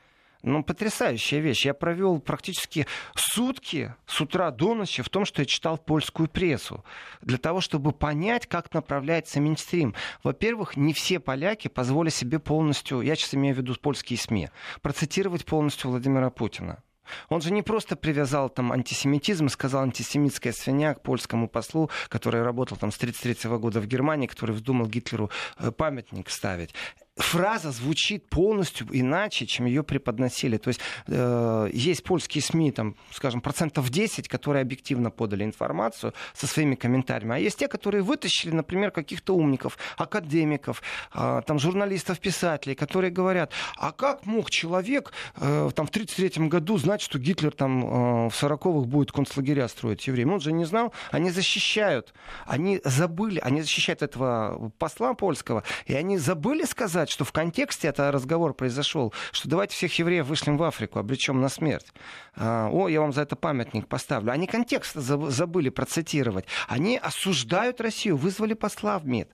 Ну, 0.41 0.63
потрясающая 0.63 1.39
вещь. 1.39 1.65
Я 1.65 1.73
провел 1.73 2.19
практически 2.19 2.88
сутки 3.13 3.93
с 4.06 4.21
утра 4.21 4.52
до 4.52 4.73
ночи 4.73 5.04
в 5.04 5.10
том, 5.10 5.25
что 5.25 5.41
я 5.41 5.45
читал 5.45 5.78
польскую 5.78 6.30
прессу. 6.30 6.86
Для 7.21 7.38
того, 7.38 7.60
чтобы 7.60 7.91
понять, 7.91 8.47
как 8.47 8.73
направляется 8.73 9.41
Минстрим. 9.41 9.95
Во-первых, 10.23 10.78
не 10.78 10.93
все 10.93 11.19
поляки 11.19 11.67
позволили 11.67 12.12
себе 12.12 12.39
полностью, 12.39 13.02
я 13.02 13.15
сейчас 13.15 13.36
имею 13.36 13.54
в 13.54 13.58
виду 13.58 13.75
польские 13.75 14.17
СМИ, 14.17 14.49
процитировать 14.82 15.45
полностью 15.45 15.89
Владимира 15.89 16.30
Путина. 16.30 16.82
Он 17.30 17.41
же 17.41 17.52
не 17.52 17.62
просто 17.62 17.95
привязал 17.95 18.49
там 18.49 18.71
антисемитизм, 18.71 19.49
сказал 19.49 19.84
антисемитская 19.84 20.54
свинья 20.54 20.93
к 20.93 21.02
польскому 21.02 21.49
послу, 21.49 21.89
который 22.08 22.43
работал 22.43 22.78
там 22.78 22.91
с 22.91 22.97
1933 22.97 23.58
года 23.58 23.82
в 23.82 23.88
Германии, 23.88 24.28
который 24.28 24.52
вздумал 24.52 24.88
Гитлеру 24.88 25.30
э, 25.58 25.71
памятник 25.71 26.30
ставить 26.30 26.73
фраза 27.19 27.71
звучит 27.71 28.27
полностью 28.29 28.88
иначе, 28.91 29.45
чем 29.45 29.65
ее 29.65 29.84
преподносили. 29.84 30.58
То 30.58 30.69
есть 30.69 30.79
э, 31.08 31.69
есть 31.73 32.03
польские 32.03 32.41
СМИ, 32.41 32.71
там, 32.71 32.95
скажем, 33.12 33.41
процентов 33.41 33.89
10, 33.89 34.27
которые 34.27 34.62
объективно 34.62 35.12
подали 35.12 35.43
информацию 35.43 36.13
со 36.34 36.47
своими 36.47 36.75
комментариями, 36.75 37.36
а 37.36 37.39
есть 37.39 37.60
те, 37.60 37.67
которые 37.67 38.01
вытащили, 38.01 38.51
например, 38.51 38.91
каких-то 38.91 39.36
умников, 39.36 39.77
академиков, 39.97 40.82
э, 41.13 41.41
там, 41.45 41.60
журналистов, 41.60 42.19
писателей, 42.19 42.75
которые 42.75 43.12
говорят, 43.12 43.51
а 43.77 43.91
как 43.91 44.25
мог 44.25 44.49
человек 44.49 45.12
э, 45.36 45.69
там, 45.75 45.86
в 45.86 45.89
1933 45.89 46.47
году 46.47 46.77
знать, 46.77 47.01
что 47.01 47.19
Гитлер 47.19 47.51
там, 47.51 47.84
э, 47.84 48.29
в 48.29 48.43
40-х 48.43 48.88
будет 48.88 49.12
концлагеря 49.12 49.67
строить 49.67 50.08
евреям? 50.08 50.34
Он 50.34 50.39
же 50.39 50.51
не 50.51 50.65
знал, 50.65 50.93
они 51.12 51.32
защищают, 51.32 52.13
они 52.45 52.82
забыли, 52.84 53.39
они 53.39 53.62
защищают 53.62 54.01
этого 54.01 54.71
посла 54.77 55.13
польского, 55.13 55.63
и 55.86 55.93
они 55.93 56.17
забыли 56.17 56.63
сказать, 56.63 57.09
что 57.10 57.26
в 57.26 57.32
контексте 57.32 57.88
это 57.88 58.12
разговор 58.12 58.54
произошел, 58.54 59.13
что 59.32 59.50
давайте 59.50 59.76
всех 59.76 59.98
евреев 60.00 60.26
вышлем 60.26 60.58
в 60.58 60.63
Африку, 60.63 61.00
обречем 61.00 61.41
на 61.41 61.50
смерть. 61.50 61.88
А, 62.36 62.69
о, 62.72 62.88
я 62.88 63.02
вам 63.02 63.13
за 63.13 63.22
это 63.22 63.36
памятник 63.36 63.88
поставлю. 63.88 64.32
Они 64.32 64.48
контекст 64.48 64.95
забыли 64.95 65.69
процитировать. 65.69 66.45
Они 66.67 66.98
осуждают 66.98 67.82
Россию, 67.82 68.17
вызвали 68.17 68.54
посла 68.54 69.00
в 69.00 69.06
МИД. 69.06 69.30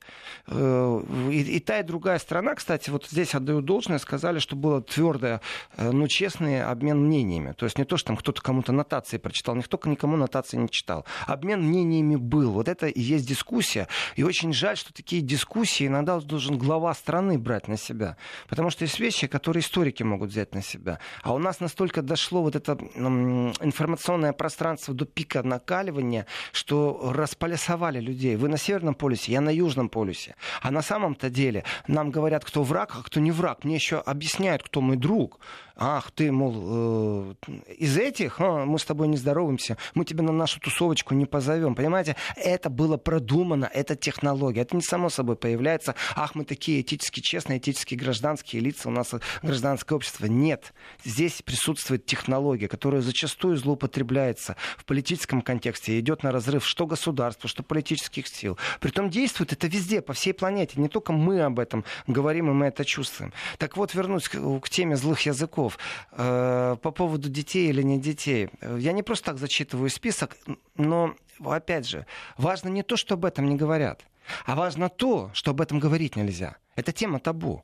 Э, 0.47 1.01
и, 1.31 1.59
та, 1.59 1.79
и 1.79 1.83
другая 1.83 2.19
страна, 2.19 2.55
кстати, 2.55 2.89
вот 2.89 3.05
здесь 3.05 3.35
отдаю 3.35 3.61
должное, 3.61 3.99
сказали, 3.99 4.39
что 4.39 4.55
было 4.55 4.81
твердое, 4.81 5.41
э, 5.77 5.91
но 5.91 6.07
честный 6.07 6.63
обмен 6.63 7.05
мнениями. 7.05 7.53
То 7.53 7.65
есть 7.65 7.77
не 7.77 7.85
то, 7.85 7.97
что 7.97 8.07
там 8.07 8.17
кто-то 8.17 8.41
кому-то 8.41 8.71
нотации 8.71 9.17
прочитал, 9.17 9.55
никто 9.55 9.79
никому 9.85 10.17
нотации 10.17 10.57
не 10.57 10.69
читал. 10.69 11.05
Обмен 11.27 11.61
мнениями 11.61 12.15
был. 12.15 12.51
Вот 12.51 12.67
это 12.67 12.88
и 12.88 13.01
есть 13.01 13.27
дискуссия. 13.27 13.88
И 14.15 14.23
очень 14.23 14.53
жаль, 14.53 14.77
что 14.77 14.93
такие 14.93 15.21
дискуссии 15.21 15.88
иногда 15.88 16.19
должен 16.19 16.57
глава 16.57 16.93
страны 16.93 17.38
брать 17.38 17.64
на 17.67 17.78
себя. 17.78 18.17
Потому 18.47 18.69
что 18.69 18.84
есть 18.84 18.99
вещи, 18.99 19.28
которые 19.28 19.62
историки 19.62 20.04
могут 20.04 20.30
взять 20.30 20.54
на 20.54 20.62
себя. 20.62 20.99
А 21.23 21.34
у 21.34 21.38
нас 21.38 21.60
настолько 21.60 22.01
дошло 22.01 22.41
вот 22.41 22.56
это 22.56 22.73
информационное 22.73 24.34
пространство 24.34 24.93
до 24.93 25.06
пика 25.06 25.43
накаливания, 25.43 26.25
что 26.51 27.12
располясовали 27.13 27.99
людей. 27.99 28.36
Вы 28.36 28.49
на 28.49 28.58
Северном 28.58 28.95
полюсе, 28.95 29.32
я 29.32 29.41
на 29.41 29.49
Южном 29.49 29.89
полюсе. 29.89 30.36
А 30.62 30.71
на 30.71 30.82
самом-то 30.82 31.30
деле 31.30 31.63
нам 31.88 32.12
говорят, 32.12 32.45
кто 32.45 32.63
враг, 32.63 32.95
а 32.95 33.04
кто 33.04 33.19
не 33.19 33.32
враг. 33.32 33.63
Мне 33.63 33.75
еще 33.75 33.97
объясняют, 33.97 34.63
кто 34.63 34.82
мой 34.82 34.97
друг. 34.97 35.39
Ах, 35.78 36.12
ты, 36.12 36.32
мол, 36.32 37.34
э, 37.47 37.73
из 37.78 37.97
этих 37.97 38.39
а, 38.39 38.63
мы 38.65 38.80
с 38.80 38.86
тобой 38.86 39.10
не 39.10 39.17
здороваемся, 39.17 39.78
мы 39.93 40.06
тебя 40.06 40.23
на 40.23 40.32
нашу 40.32 40.62
тусовочку 40.62 41.13
не 41.13 41.25
позовем. 41.25 41.75
Понимаете, 41.75 42.15
это 42.38 42.69
было 42.69 42.95
продумано, 42.95 43.69
это 43.73 43.97
технология. 43.97 44.62
Это 44.62 44.75
не 44.75 44.82
само 44.82 45.10
собой 45.10 45.36
появляется. 45.36 45.95
Ах, 46.15 46.34
мы 46.34 46.45
такие 46.45 46.80
этически 46.80 47.19
честные, 47.19 47.54
этически 47.57 47.95
гражданские 47.95 48.61
лица, 48.61 48.89
у 48.89 48.91
нас 48.91 49.13
гражданское 49.41 49.95
общество. 49.95 50.25
Нет. 50.25 50.73
Здесь 51.03 51.41
присутствует 51.41 52.05
технология, 52.05 52.67
которая 52.67 53.01
зачастую 53.01 53.57
злоупотребляется 53.57 54.55
в 54.77 54.85
политическом 54.85 55.41
контексте 55.41 55.93
и 55.93 55.99
идет 55.99 56.23
на 56.23 56.31
разрыв 56.31 56.65
что 56.65 56.85
государства, 56.85 57.49
что 57.49 57.63
политических 57.63 58.27
сил. 58.27 58.57
Притом 58.79 59.09
действует 59.09 59.53
это 59.53 59.67
везде, 59.67 60.01
по 60.01 60.13
всей 60.13 60.33
планете. 60.33 60.79
Не 60.79 60.89
только 60.89 61.13
мы 61.13 61.41
об 61.41 61.59
этом 61.59 61.85
говорим, 62.07 62.49
и 62.49 62.53
мы 62.53 62.67
это 62.67 62.85
чувствуем. 62.85 63.33
Так 63.57 63.77
вот, 63.77 63.93
вернусь 63.93 64.27
к, 64.29 64.59
к 64.59 64.69
теме 64.69 64.95
злых 64.95 65.21
языков. 65.21 65.77
Э, 66.11 66.75
по 66.81 66.91
поводу 66.91 67.29
детей 67.29 67.69
или 67.69 67.81
не 67.81 67.99
детей. 67.99 68.49
Я 68.77 68.91
не 68.91 69.03
просто 69.03 69.25
так 69.25 69.37
зачитываю 69.39 69.89
список, 69.89 70.37
но, 70.75 71.15
опять 71.43 71.87
же, 71.87 72.05
важно 72.37 72.69
не 72.69 72.83
то, 72.83 72.97
что 72.97 73.15
об 73.15 73.25
этом 73.25 73.49
не 73.49 73.55
говорят, 73.55 74.05
а 74.45 74.55
важно 74.55 74.89
то, 74.89 75.29
что 75.33 75.51
об 75.51 75.61
этом 75.61 75.79
говорить 75.79 76.15
нельзя. 76.15 76.57
Это 76.75 76.91
тема 76.91 77.19
табу. 77.19 77.63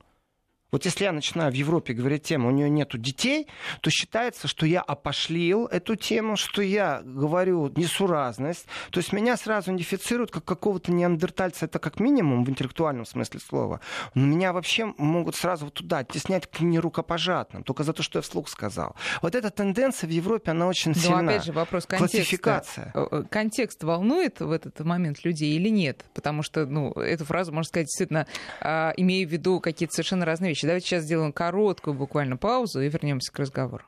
Вот 0.72 0.86
если 0.86 1.04
я 1.04 1.12
начинаю 1.12 1.52
в 1.52 1.56
Европе 1.56 1.94
говорить 1.94 2.24
тему, 2.24 2.48
у 2.48 2.52
нее 2.52 2.70
нету 2.70 2.98
детей, 2.98 3.48
то 3.82 3.90
считается, 3.90 4.48
что 4.48 4.66
я 4.66 4.82
опошлил 4.82 5.66
эту 5.66 5.98
тему, 5.98 6.38
что 6.38 6.62
я 6.62 7.02
говорю 7.04 7.74
несуразность. 7.76 8.68
То 8.90 9.02
есть 9.02 9.12
меня 9.12 9.36
сразу 9.36 9.72
идентифицируют 9.72 10.32
как 10.32 10.46
какого-то 10.46 10.94
неандертальца, 10.94 11.66
это 11.66 11.78
как 11.80 12.00
минимум 12.00 12.46
в 12.46 12.50
интеллектуальном 12.50 13.06
смысле 13.06 13.42
слова. 13.42 13.82
Но 14.14 14.26
меня 14.26 14.54
вообще 14.54 14.94
могут 14.98 15.36
сразу 15.36 15.66
вот 15.66 15.74
туда 15.74 16.00
оттеснять 16.00 16.48
к 16.50 16.62
нерукопожатным, 16.62 17.64
только 17.64 17.84
за 17.84 17.92
то, 17.92 18.02
что 18.02 18.20
я 18.20 18.22
вслух 18.24 18.48
сказал. 18.48 18.96
Вот 19.22 19.36
эта 19.36 19.50
тенденция 19.50 20.08
в 20.08 20.12
Европе, 20.12 20.52
она 20.52 20.68
очень 20.68 20.92
Но, 20.92 21.02
сильна. 21.02 21.20
опять 21.20 21.44
же, 21.44 21.52
вопрос 21.52 21.86
контекста. 21.86 22.18
Классификация. 22.18 22.92
Э, 22.94 23.08
э, 23.12 23.24
контекст 23.30 23.84
волнует 23.84 24.40
в 24.40 24.52
этот 24.52 24.80
момент 24.80 25.26
людей 25.26 25.54
или 25.54 25.68
нет? 25.68 26.06
Потому 26.14 26.44
что, 26.44 26.66
ну, 26.66 26.94
эту 26.94 27.26
фразу, 27.26 27.52
можно 27.52 27.68
сказать, 27.68 27.88
действительно, 27.88 28.26
а, 28.62 28.94
имея 28.96 29.28
в 29.28 29.32
виду 29.32 29.60
какие-то 29.60 29.94
совершенно 29.94 30.26
разные 30.26 30.50
вещи 30.50 30.61
вещи. 30.62 30.68
Давайте 30.68 30.88
сейчас 30.88 31.04
сделаем 31.04 31.34
короткую 31.34 31.94
буквально 31.96 32.38
паузу 32.38 32.82
и 32.82 32.90
вернемся 32.90 33.32
к 33.32 33.40
разговору. 33.40 33.86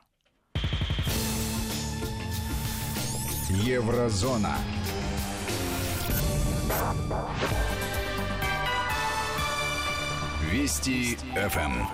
Еврозона. 3.50 4.56
Вести 10.50 11.16
ФМ. 11.16 11.86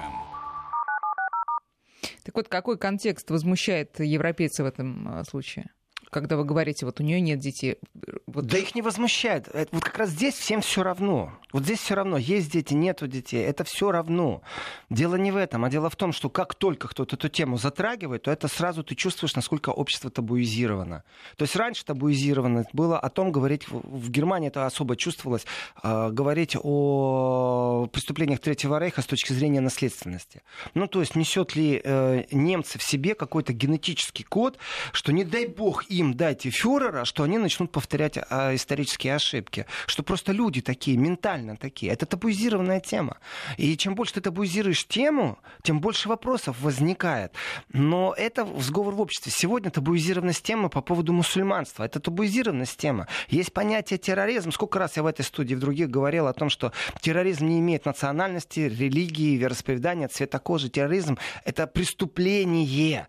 Так 2.25 2.37
вот, 2.37 2.49
какой 2.49 2.79
контекст 2.79 3.31
возмущает 3.31 3.99
европейцев 3.99 4.65
в 4.65 4.69
этом 4.69 5.09
а, 5.09 5.25
случае? 5.25 5.71
Когда 6.11 6.37
вы 6.37 6.45
говорите, 6.45 6.85
вот 6.85 7.01
у 7.01 7.05
нее 7.05 7.21
нет 7.21 7.39
детей. 7.39 7.79
Вот... 8.27 8.47
Да 8.47 8.59
их 8.59 8.75
не 8.75 8.83
возмущает. 8.83 9.49
Вот 9.73 9.85
как 9.85 9.97
раз 9.99 10.11
здесь 10.11 10.35
всем 10.35 10.61
все 10.61 10.83
равно. 10.83 11.33
Вот 11.53 11.63
здесь 11.63 11.79
все 11.79 11.95
равно. 11.95 12.19
Есть 12.19 12.53
дети, 12.53 12.75
нету 12.75 13.07
детей. 13.07 13.43
Это 13.45 13.65
все 13.65 13.93
равно. 13.93 14.43
Дело 14.91 15.15
не 15.15 15.31
в 15.31 15.37
этом, 15.37 15.65
а 15.65 15.71
дело 15.71 15.89
в 15.89 15.97
том, 15.97 16.13
что 16.13 16.29
как 16.29 16.55
только 16.55 16.89
кто-то 16.89 17.17
эту 17.17 17.29
тему 17.29 17.57
затрагивает, 17.57 18.23
то 18.23 18.31
это 18.31 18.49
сразу 18.49 18.83
ты 18.83 18.95
чувствуешь, 18.95 19.37
насколько 19.37 19.71
общество 19.71 20.11
табуизировано. 20.11 21.05
То 21.37 21.45
есть 21.45 21.55
раньше 21.55 21.85
табуизировано 21.85 22.65
было 22.73 22.99
о 22.99 23.09
том 23.09 23.31
говорить, 23.31 23.69
в 23.69 24.11
Германии 24.11 24.49
это 24.49 24.67
особо 24.67 24.97
чувствовалось, 24.97 25.47
э, 25.83 26.11
говорить 26.11 26.57
о 26.61 27.89
преступлениях 27.93 28.41
Третьего 28.41 28.79
Рейха 28.79 29.03
с 29.03 29.07
точки 29.07 29.33
зрения 29.33 29.61
наследственности. 29.61 30.43
Ну, 30.75 30.89
то 30.89 31.01
есть 31.01 31.15
несет 31.15 31.55
ли 31.55 31.81
э, 31.83 32.25
немцы 32.33 32.79
в 32.79 32.83
себе 32.83 33.15
какой-то 33.15 33.53
генетический 33.53 34.25
код, 34.25 34.59
что 34.93 35.13
не 35.13 35.25
дай 35.25 35.47
бог 35.47 35.85
им 35.89 36.00
им 36.01 36.15
дайте 36.15 36.51
фюрера, 36.51 37.05
что 37.05 37.23
они 37.23 37.39
начнут 37.39 37.71
повторять 37.71 38.19
а, 38.19 38.55
исторические 38.55 39.15
ошибки. 39.15 39.67
Что 39.87 40.03
просто 40.03 40.33
люди 40.33 40.61
такие, 40.61 40.97
ментально 40.97 41.57
такие. 41.57 41.93
Это 41.93 42.07
табуизированная 42.07 42.81
тема. 42.81 43.19
И 43.57 43.77
чем 43.77 43.95
больше 43.95 44.15
ты 44.15 44.21
табуизируешь 44.21 44.87
тему, 44.87 45.39
тем 45.63 45.81
больше 45.81 46.09
вопросов 46.09 46.61
возникает. 46.61 47.33
Но 47.73 48.15
это 48.17 48.47
сговор 48.59 48.95
в 48.95 49.01
обществе. 49.01 49.33
Сегодня 49.33 49.71
табуизированность 49.71 50.43
темы 50.43 50.69
по 50.69 50.81
поводу 50.81 51.13
мусульманства. 51.13 51.85
Это 51.85 52.01
табуизированность 52.01 52.77
тема. 52.77 53.07
Есть 53.29 53.53
понятие 53.53 53.99
терроризм. 53.99 54.51
Сколько 54.53 54.79
раз 54.79 54.97
я 54.97 55.03
в 55.03 55.07
этой 55.07 55.25
студии 55.25 55.55
в 55.55 55.61
других 55.61 55.91
говорил 55.91 56.27
о 56.27 56.33
том, 56.33 56.51
что 56.51 56.73
терроризм 57.01 57.47
не 57.47 57.61
имеет 57.61 57.87
национальности, 57.87 58.61
религии, 58.61 59.37
вероисповедания, 59.37 60.09
цвета 60.09 60.39
кожи. 60.39 60.69
Терроризм— 60.69 61.19
это 61.45 61.67
преступление 61.67 63.07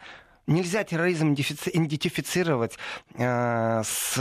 Нельзя 0.47 0.83
терроризм 0.83 1.33
идентифицировать 1.33 2.77
э, 3.13 3.81
с, 3.85 4.17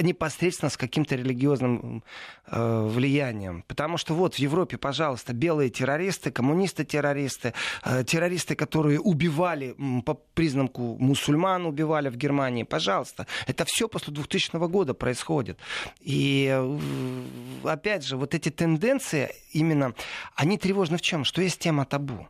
непосредственно 0.00 0.70
с 0.70 0.76
каким-то 0.76 1.16
религиозным 1.16 2.02
э, 2.46 2.86
влиянием. 2.86 3.62
Потому 3.68 3.98
что 3.98 4.14
вот 4.14 4.34
в 4.34 4.38
Европе, 4.38 4.78
пожалуйста, 4.78 5.34
белые 5.34 5.68
террористы, 5.68 6.30
коммунисты-террористы, 6.30 7.52
э, 7.84 8.04
террористы, 8.04 8.54
которые 8.54 9.00
убивали 9.00 9.76
по 10.04 10.14
признаку 10.14 10.96
мусульман, 10.98 11.66
убивали 11.66 12.08
в 12.08 12.16
Германии, 12.16 12.62
пожалуйста. 12.62 13.26
Это 13.46 13.64
все 13.66 13.86
после 13.88 14.14
2000 14.14 14.56
года 14.68 14.94
происходит. 14.94 15.58
И 16.00 16.48
э, 16.50 16.78
опять 17.64 18.06
же, 18.06 18.16
вот 18.16 18.34
эти 18.34 18.48
тенденции 18.48 19.30
именно, 19.52 19.94
они 20.34 20.56
тревожны 20.56 20.96
в 20.96 21.02
чем? 21.02 21.24
Что 21.24 21.42
есть 21.42 21.58
тема 21.58 21.84
табу. 21.84 22.28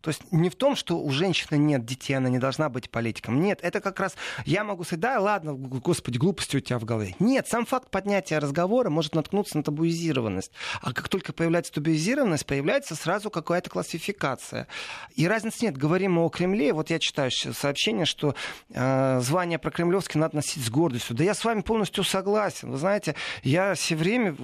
То 0.00 0.10
есть 0.10 0.22
не 0.32 0.48
в 0.48 0.54
том, 0.54 0.76
что 0.76 1.00
у 1.00 1.10
женщины 1.10 1.56
нет 1.58 1.84
детей, 1.84 2.14
она 2.14 2.28
не 2.28 2.38
должна 2.38 2.68
быть 2.68 2.88
политиком. 2.88 3.40
Нет, 3.40 3.58
это 3.62 3.80
как 3.80 3.98
раз 3.98 4.14
я 4.44 4.62
могу 4.62 4.84
сказать, 4.84 5.00
да, 5.00 5.18
ладно, 5.18 5.54
господи, 5.54 6.18
глупости 6.18 6.56
у 6.56 6.60
тебя 6.60 6.78
в 6.78 6.84
голове. 6.84 7.16
Нет, 7.18 7.48
сам 7.48 7.66
факт 7.66 7.90
поднятия 7.90 8.38
разговора 8.38 8.90
может 8.90 9.14
наткнуться 9.14 9.56
на 9.56 9.64
табуизированность. 9.64 10.52
А 10.82 10.92
как 10.92 11.08
только 11.08 11.32
появляется 11.32 11.72
табуизированность, 11.72 12.46
появляется 12.46 12.94
сразу 12.94 13.28
какая-то 13.30 13.70
классификация. 13.70 14.68
И 15.16 15.26
разницы 15.26 15.64
нет. 15.64 15.76
Говорим 15.76 16.12
мы 16.12 16.22
о 16.22 16.28
Кремле. 16.28 16.72
Вот 16.72 16.90
я 16.90 17.00
читаю 17.00 17.30
сообщение, 17.30 18.04
что 18.04 18.36
э, 18.70 19.20
звание 19.20 19.58
про 19.58 19.70
Кремлевский 19.70 20.20
надо 20.20 20.36
носить 20.36 20.64
с 20.64 20.70
гордостью. 20.70 21.16
Да 21.16 21.24
я 21.24 21.34
с 21.34 21.44
вами 21.44 21.62
полностью 21.62 22.04
согласен. 22.04 22.70
Вы 22.70 22.78
знаете, 22.78 23.16
я 23.42 23.74
все 23.74 23.96
время, 23.96 24.36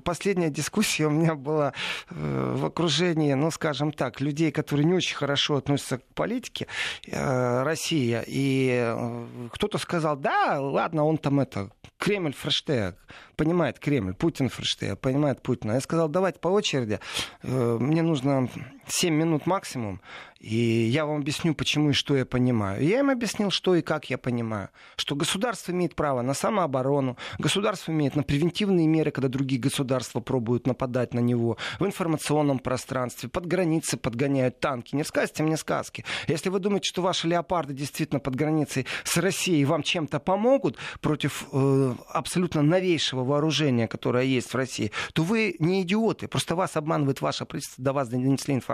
последняя 0.00 0.48
дискуссия 0.48 1.06
у 1.06 1.10
меня 1.10 1.34
была 1.34 1.74
э, 2.10 2.54
в 2.56 2.64
окружении, 2.64 3.34
ну, 3.34 3.50
скажем 3.50 3.92
так, 3.92 4.20
людей, 4.20 4.50
которые 4.50 4.86
не 4.86 4.94
очень 5.02 5.16
хорошо 5.16 5.56
относится 5.56 5.98
к 5.98 6.04
политике 6.14 6.68
э, 7.08 7.62
Россия. 7.64 8.24
И 8.26 8.70
э, 8.70 9.26
кто-то 9.50 9.78
сказал, 9.78 10.16
да, 10.16 10.60
ладно, 10.60 11.04
он 11.04 11.18
там 11.18 11.40
это 11.40 11.70
Кремль 11.98 12.32
фрештег, 12.32 12.96
понимает 13.36 13.80
Кремль, 13.80 14.14
Путин 14.14 14.48
фрештег, 14.48 15.00
понимает 15.00 15.42
Путина. 15.42 15.72
Я 15.72 15.80
сказал, 15.80 16.08
давайте 16.08 16.38
по 16.38 16.48
очереди, 16.48 17.00
э, 17.42 17.76
мне 17.80 18.02
нужно 18.02 18.48
7 18.86 19.14
минут 19.14 19.46
максимум, 19.46 20.00
и 20.42 20.56
я 20.56 21.06
вам 21.06 21.20
объясню, 21.20 21.54
почему 21.54 21.90
и 21.90 21.92
что 21.92 22.16
я 22.16 22.26
понимаю. 22.26 22.84
Я 22.84 22.98
им 22.98 23.10
объяснил, 23.10 23.52
что 23.52 23.76
и 23.76 23.80
как 23.80 24.10
я 24.10 24.18
понимаю. 24.18 24.70
Что 24.96 25.14
государство 25.14 25.70
имеет 25.70 25.94
право 25.94 26.20
на 26.22 26.34
самооборону, 26.34 27.16
государство 27.38 27.92
имеет 27.92 28.16
на 28.16 28.24
превентивные 28.24 28.88
меры, 28.88 29.12
когда 29.12 29.28
другие 29.28 29.60
государства 29.60 30.18
пробуют 30.18 30.66
нападать 30.66 31.14
на 31.14 31.20
него, 31.20 31.58
в 31.78 31.86
информационном 31.86 32.58
пространстве, 32.58 33.28
под 33.28 33.46
границы 33.46 33.96
подгоняют 33.96 34.58
танки. 34.58 34.96
Не 34.96 35.02
рассказывайте 35.02 35.44
мне 35.44 35.56
сказки. 35.56 36.04
Если 36.26 36.48
вы 36.48 36.58
думаете, 36.58 36.88
что 36.88 37.02
ваши 37.02 37.28
леопарды 37.28 37.72
действительно 37.72 38.18
под 38.18 38.34
границей 38.34 38.86
с 39.04 39.16
Россией 39.18 39.64
вам 39.64 39.84
чем-то 39.84 40.18
помогут 40.18 40.76
против 41.00 41.46
э, 41.52 41.94
абсолютно 42.08 42.62
новейшего 42.62 43.22
вооружения, 43.22 43.86
которое 43.86 44.24
есть 44.24 44.52
в 44.52 44.56
России, 44.56 44.90
то 45.12 45.22
вы 45.22 45.54
не 45.60 45.82
идиоты. 45.82 46.26
Просто 46.26 46.56
вас 46.56 46.76
обманывает 46.76 47.20
ваше 47.20 47.44
правительство, 47.44 47.84
до 47.84 47.92
вас 47.92 48.08
донесли 48.08 48.54
информацию. 48.54 48.71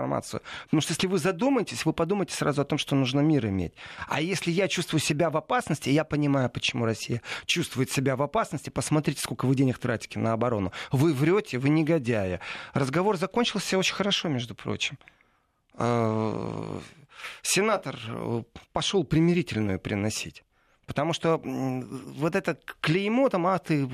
Потому 0.64 0.80
что 0.80 0.92
если 0.92 1.06
вы 1.06 1.18
задумаетесь, 1.18 1.84
вы 1.84 1.92
подумайте 1.92 2.34
сразу 2.34 2.62
о 2.62 2.64
том, 2.64 2.78
что 2.78 2.94
нужно 2.94 3.20
мир 3.20 3.46
иметь. 3.46 3.72
А 4.08 4.20
если 4.20 4.50
я 4.50 4.68
чувствую 4.68 5.00
себя 5.00 5.30
в 5.30 5.36
опасности, 5.36 5.90
я 5.90 6.04
понимаю, 6.04 6.50
почему 6.50 6.84
Россия 6.84 7.22
чувствует 7.46 7.90
себя 7.90 8.16
в 8.16 8.22
опасности, 8.22 8.70
посмотрите, 8.70 9.20
сколько 9.20 9.46
вы 9.46 9.54
денег 9.54 9.78
тратите 9.78 10.18
на 10.18 10.32
оборону. 10.32 10.72
Вы 10.92 11.12
врете, 11.12 11.58
вы 11.58 11.68
негодяи. 11.68 12.40
Разговор 12.74 13.16
закончился 13.16 13.78
очень 13.78 13.94
хорошо, 13.94 14.28
между 14.28 14.54
прочим. 14.54 14.98
А, 15.74 16.80
сенатор 17.42 17.96
э, 18.08 18.42
пошел 18.72 19.04
примирительную 19.04 19.78
приносить. 19.78 20.44
Потому 20.86 21.12
что 21.12 21.40
вот 21.44 22.34
это 22.34 22.58
клеймо, 22.80 23.28
там, 23.28 23.46
а 23.46 23.58
ты 23.58 23.86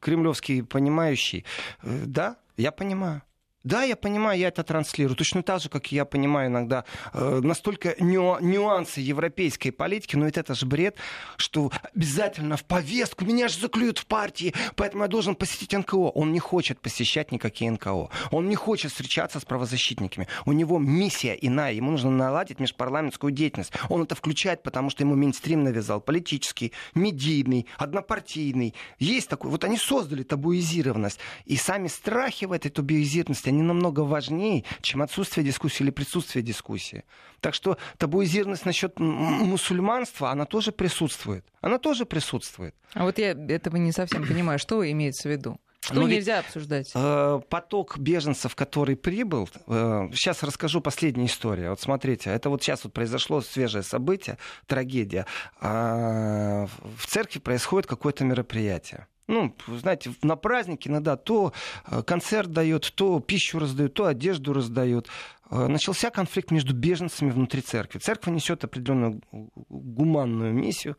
кремлевский 0.00 0.64
понимающий, 0.64 1.44
э, 1.82 2.02
да, 2.06 2.36
я 2.56 2.72
понимаю. 2.72 3.22
Да, 3.62 3.82
я 3.82 3.94
понимаю, 3.94 4.38
я 4.38 4.48
это 4.48 4.62
транслирую. 4.64 5.16
Точно 5.16 5.42
так 5.42 5.60
же, 5.60 5.68
как 5.68 5.92
я 5.92 6.06
понимаю 6.06 6.48
иногда 6.48 6.84
э, 7.12 7.40
настолько 7.42 7.94
ню, 8.02 8.38
нюансы 8.40 9.00
европейской 9.00 9.70
политики, 9.70 10.16
но 10.16 10.24
ведь 10.24 10.38
это 10.38 10.54
же 10.54 10.64
бред, 10.64 10.96
что 11.36 11.70
обязательно 11.94 12.56
в 12.56 12.64
повестку 12.64 13.26
меня 13.26 13.48
же 13.48 13.60
заклюют 13.60 13.98
в 13.98 14.06
партии, 14.06 14.54
поэтому 14.76 15.02
я 15.02 15.08
должен 15.08 15.34
посетить 15.34 15.74
НКО. 15.74 15.96
Он 15.96 16.32
не 16.32 16.38
хочет 16.38 16.80
посещать 16.80 17.32
никакие 17.32 17.70
НКО. 17.70 18.08
Он 18.30 18.48
не 18.48 18.56
хочет 18.56 18.92
встречаться 18.92 19.40
с 19.40 19.44
правозащитниками. 19.44 20.26
У 20.46 20.52
него 20.52 20.78
миссия 20.78 21.34
иная. 21.34 21.74
Ему 21.74 21.90
нужно 21.90 22.10
наладить 22.10 22.60
межпарламентскую 22.60 23.30
деятельность. 23.30 23.72
Он 23.90 24.04
это 24.04 24.14
включает, 24.14 24.62
потому 24.62 24.88
что 24.88 25.02
ему 25.02 25.16
мейнстрим 25.16 25.64
навязал. 25.64 26.00
Политический, 26.00 26.72
медийный, 26.94 27.66
однопартийный. 27.76 28.74
Есть 28.98 29.28
такой. 29.28 29.50
Вот 29.50 29.64
они 29.64 29.76
создали 29.76 30.22
табуизированность. 30.22 31.20
И 31.44 31.56
сами 31.56 31.88
страхи 31.88 32.46
в 32.46 32.52
этой 32.52 32.70
табуизированности 32.70 33.49
они 33.50 33.62
намного 33.62 34.00
важнее, 34.00 34.64
чем 34.80 35.02
отсутствие 35.02 35.44
дискуссии 35.44 35.82
или 35.82 35.90
присутствие 35.90 36.42
дискуссии. 36.42 37.04
Так 37.40 37.54
что 37.54 37.76
табуизированность 37.98 38.66
насчет 38.66 38.98
мусульманства, 38.98 40.30
она 40.30 40.44
тоже 40.46 40.72
присутствует. 40.72 41.44
Она 41.60 41.78
тоже 41.78 42.06
присутствует. 42.06 42.74
А 42.94 43.04
вот 43.04 43.18
я 43.18 43.32
этого 43.32 43.76
не 43.76 43.92
совсем 43.92 44.26
понимаю, 44.26 44.58
что 44.58 44.88
имеется 44.88 45.28
в 45.28 45.32
виду? 45.32 45.60
Что 45.80 45.94
Но 45.94 46.08
нельзя 46.08 46.36
ведь, 46.36 46.46
обсуждать? 46.46 46.92
Э, 46.94 47.40
поток 47.48 47.98
беженцев, 47.98 48.54
который 48.54 48.96
прибыл, 48.96 49.48
э, 49.66 50.08
сейчас 50.12 50.42
расскажу 50.42 50.82
последнюю 50.82 51.26
историю. 51.26 51.70
Вот 51.70 51.80
смотрите, 51.80 52.30
это 52.30 52.50
вот 52.50 52.62
сейчас 52.62 52.84
вот 52.84 52.92
произошло 52.92 53.40
свежее 53.40 53.82
событие, 53.82 54.36
трагедия. 54.66 55.24
Э, 55.60 56.66
в 56.96 57.06
церкви 57.06 57.38
происходит 57.38 57.88
какое-то 57.88 58.24
мероприятие 58.24 59.06
ну, 59.30 59.54
знаете, 59.78 60.12
на 60.22 60.36
праздники 60.36 60.88
иногда 60.88 61.16
то 61.16 61.52
э, 61.86 62.02
концерт 62.02 62.50
дает, 62.50 62.92
то 62.94 63.20
пищу 63.20 63.58
раздают, 63.58 63.94
то 63.94 64.06
одежду 64.06 64.52
раздают. 64.52 65.08
Э, 65.50 65.68
начался 65.68 66.10
конфликт 66.10 66.50
между 66.50 66.74
беженцами 66.74 67.30
внутри 67.30 67.62
церкви. 67.62 68.00
Церковь 68.00 68.34
несет 68.34 68.64
определенную 68.64 69.20
гуманную 69.68 70.52
миссию 70.52 70.96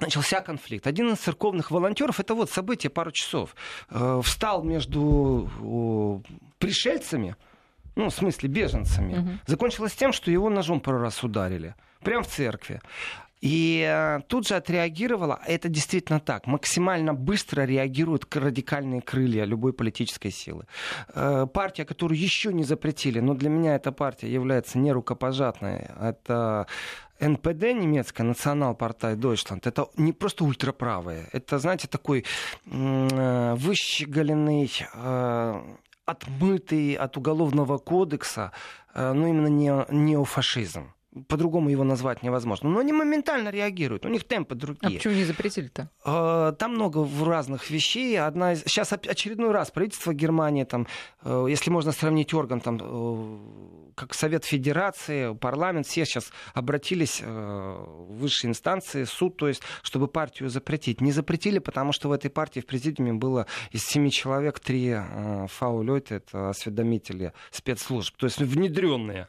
начался 0.00 0.40
конфликт. 0.40 0.86
Один 0.86 1.12
из 1.12 1.18
церковных 1.18 1.72
волонтеров, 1.72 2.20
это 2.20 2.34
вот 2.34 2.50
событие 2.50 2.88
пару 2.88 3.10
часов, 3.10 3.56
э, 3.90 4.20
встал 4.22 4.62
между 4.62 6.22
пришельцами, 6.58 7.34
ну, 7.96 8.08
в 8.08 8.14
смысле, 8.14 8.48
беженцами. 8.48 9.18
Угу. 9.18 9.30
Закончилось 9.46 9.94
тем, 9.94 10.12
что 10.12 10.30
его 10.30 10.48
ножом 10.50 10.80
пару 10.80 11.00
раз 11.00 11.24
ударили. 11.24 11.74
Прямо 12.00 12.22
в 12.22 12.28
церкви. 12.28 12.80
И 13.40 13.86
э, 13.88 14.20
тут 14.26 14.48
же 14.48 14.56
отреагировала, 14.56 15.40
это 15.46 15.68
действительно 15.68 16.18
так, 16.18 16.46
максимально 16.46 17.14
быстро 17.14 17.62
реагируют 17.62 18.34
радикальные 18.34 19.00
крылья 19.00 19.44
любой 19.44 19.72
политической 19.72 20.30
силы. 20.30 20.66
Э, 21.14 21.46
партия, 21.46 21.84
которую 21.84 22.18
еще 22.18 22.52
не 22.52 22.64
запретили, 22.64 23.20
но 23.20 23.34
для 23.34 23.48
меня 23.48 23.76
эта 23.76 23.92
партия 23.92 24.32
является 24.32 24.78
нерукопожатной, 24.78 25.86
это 26.00 26.66
НПД 27.20 27.74
немецкая, 27.74 28.24
Национал-Партай 28.24 29.14
Deutschland, 29.14 29.60
это 29.64 29.88
не 29.96 30.12
просто 30.12 30.44
ультраправые, 30.44 31.28
это, 31.32 31.58
знаете, 31.58 31.86
такой 31.86 32.24
э, 32.66 33.54
выщеголенный, 33.54 34.72
отмытый 36.04 36.94
от 36.94 37.16
уголовного 37.16 37.78
кодекса, 37.78 38.50
ну 38.94 39.26
именно 39.28 39.48
неофашизм 39.90 40.92
по-другому 41.26 41.70
его 41.70 41.84
назвать 41.84 42.22
невозможно. 42.22 42.68
Но 42.68 42.80
они 42.80 42.92
моментально 42.92 43.48
реагируют, 43.50 44.04
у 44.04 44.08
них 44.08 44.24
темпы 44.24 44.54
другие. 44.54 44.88
А 44.88 44.90
почему 44.90 45.14
не 45.14 45.24
запретили-то? 45.24 45.90
А, 46.04 46.52
там 46.52 46.74
много 46.74 47.06
разных 47.24 47.70
вещей. 47.70 48.18
Одна 48.20 48.52
из... 48.52 48.62
Сейчас 48.62 48.92
очередной 48.92 49.52
раз 49.52 49.70
правительство 49.70 50.12
Германии, 50.12 50.64
там, 50.64 50.86
э, 51.22 51.46
если 51.48 51.70
можно 51.70 51.92
сравнить 51.92 52.34
орган, 52.34 52.60
там, 52.60 52.78
э, 52.80 53.92
как 53.94 54.14
Совет 54.14 54.44
Федерации, 54.44 55.34
парламент, 55.34 55.86
все 55.86 56.04
сейчас 56.04 56.30
обратились 56.54 57.20
э, 57.22 57.26
в 57.26 58.18
высшие 58.18 58.50
инстанции, 58.50 59.04
суд, 59.04 59.36
то 59.36 59.48
есть, 59.48 59.62
чтобы 59.82 60.08
партию 60.08 60.48
запретить. 60.48 61.00
Не 61.00 61.12
запретили, 61.12 61.58
потому 61.58 61.92
что 61.92 62.08
в 62.08 62.12
этой 62.12 62.30
партии 62.30 62.60
в 62.60 62.66
президиуме 62.66 63.12
было 63.12 63.46
из 63.72 63.84
семи 63.84 64.10
человек 64.10 64.60
три 64.60 64.96
фаулёйта, 65.48 66.16
это 66.16 66.50
осведомители 66.50 67.32
спецслужб, 67.50 68.16
то 68.16 68.26
есть 68.26 68.38
внедренные. 68.38 69.28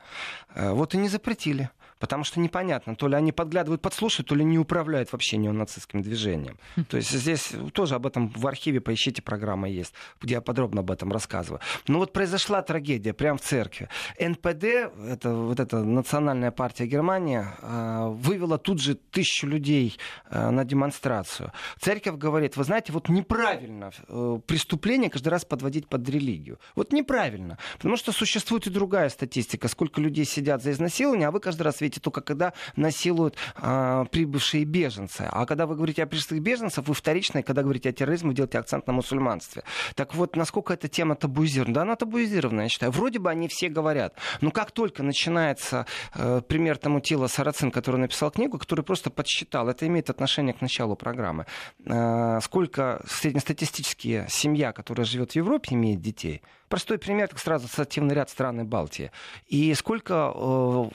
Вот 0.56 0.94
и 0.94 0.98
не 0.98 1.10
запретили. 1.10 1.70
Потому 2.00 2.24
что 2.24 2.40
непонятно, 2.40 2.96
то 2.96 3.08
ли 3.08 3.16
они 3.16 3.32
подглядывают, 3.32 3.82
подслушивают, 3.82 4.30
то 4.30 4.36
ли 4.36 4.46
не 4.46 4.58
управляют 4.58 5.12
вообще 5.12 5.38
неонацистским 5.38 6.02
движением. 6.02 6.58
То 6.90 6.98
есть 6.98 7.12
здесь 7.12 7.52
тоже 7.74 7.96
об 7.96 8.08
этом 8.08 8.30
в 8.30 8.48
архиве 8.48 8.80
поищите, 8.80 9.22
программа 9.22 9.70
есть, 9.70 9.94
где 10.22 10.36
я 10.36 10.42
подробно 10.42 10.80
об 10.80 10.92
этом 10.92 11.12
рассказываю. 11.12 11.60
Но 11.88 12.00
вот 12.00 12.14
произошла 12.14 12.62
трагедия 12.62 13.14
прямо 13.14 13.38
в 13.38 13.42
церкви. 13.42 13.90
НПД, 14.20 14.64
это 14.64 15.34
вот 15.34 15.60
эта 15.60 15.84
национальная 15.84 16.52
партия 16.52 16.86
Германии, 16.86 17.44
а, 17.62 18.08
вывела 18.08 18.58
тут 18.58 18.82
же 18.82 18.96
тысячу 18.96 19.48
людей 19.48 19.98
а, 20.30 20.52
на 20.52 20.64
демонстрацию. 20.64 21.52
Церковь 21.80 22.16
говорит, 22.16 22.56
вы 22.56 22.64
знаете, 22.64 22.94
вот 22.94 23.10
неправильно 23.10 23.92
э, 24.08 24.40
преступление 24.46 25.10
каждый 25.10 25.30
раз 25.30 25.44
подводить 25.44 25.88
под 25.88 26.08
религию. 26.08 26.60
Вот 26.76 26.94
неправильно. 26.94 27.58
Потому 27.76 27.98
что 27.98 28.12
существует 28.12 28.68
и 28.68 28.70
другая 28.70 29.10
статистика, 29.10 29.68
сколько 29.68 30.00
людей 30.00 30.26
сидят 30.26 30.64
за 30.64 30.72
изнасилование, 30.72 31.28
а 31.28 31.32
вы 31.32 31.40
каждый 31.40 31.64
раз 31.64 31.82
видите 31.82 31.89
только 31.98 32.22
когда 32.22 32.54
насилуют 32.76 33.36
а, 33.56 34.06
прибывшие 34.06 34.66
беженцы. 34.66 35.28
А 35.32 35.46
когда 35.46 35.66
вы 35.66 35.76
говорите 35.76 36.04
о 36.04 36.06
прибывших 36.06 36.40
беженцах, 36.40 36.88
вы 36.88 36.94
вторично, 36.94 37.42
когда 37.44 37.64
говорите 37.64 37.90
о 37.90 37.92
терроризме, 37.92 38.34
делаете 38.34 38.60
акцент 38.60 38.86
на 38.88 38.94
мусульманстве. 38.94 39.64
Так 39.96 40.14
вот, 40.16 40.36
насколько 40.36 40.74
эта 40.74 40.88
тема 40.88 41.16
табуизирована? 41.16 41.74
Да, 41.74 41.82
она 41.82 41.96
табуизирована, 41.96 42.62
я 42.62 42.70
считаю. 42.70 42.92
Вроде 42.92 43.20
бы 43.20 43.30
они 43.30 43.48
все 43.48 43.70
говорят. 43.70 44.16
Но 44.42 44.52
как 44.52 44.72
только 44.72 45.04
начинается 45.04 45.86
э, 46.14 46.42
пример 46.48 46.78
тому 46.78 47.00
Тила 47.00 47.28
Сарацин, 47.28 47.72
который 47.72 48.00
написал 48.00 48.32
книгу, 48.32 48.58
который 48.58 48.84
просто 48.84 49.10
подсчитал, 49.10 49.70
это 49.70 49.88
имеет 49.88 50.10
отношение 50.10 50.54
к 50.54 50.62
началу 50.62 50.96
программы, 50.96 51.46
э, 51.86 52.40
сколько 52.42 53.02
среднестатистические 53.08 54.28
семья, 54.30 54.72
которая 54.72 55.06
живет 55.06 55.32
в 55.32 55.36
Европе, 55.36 55.76
имеет 55.76 56.02
детей, 56.02 56.42
Простой 56.70 57.00
пример, 57.00 57.28
как 57.28 57.40
сразу 57.40 57.66
ассоциативный 57.66 58.14
ряд 58.14 58.30
стран 58.30 58.66
Балтии. 58.68 59.12
И 59.48 59.74
сколько 59.74 60.32
э, 60.36 60.86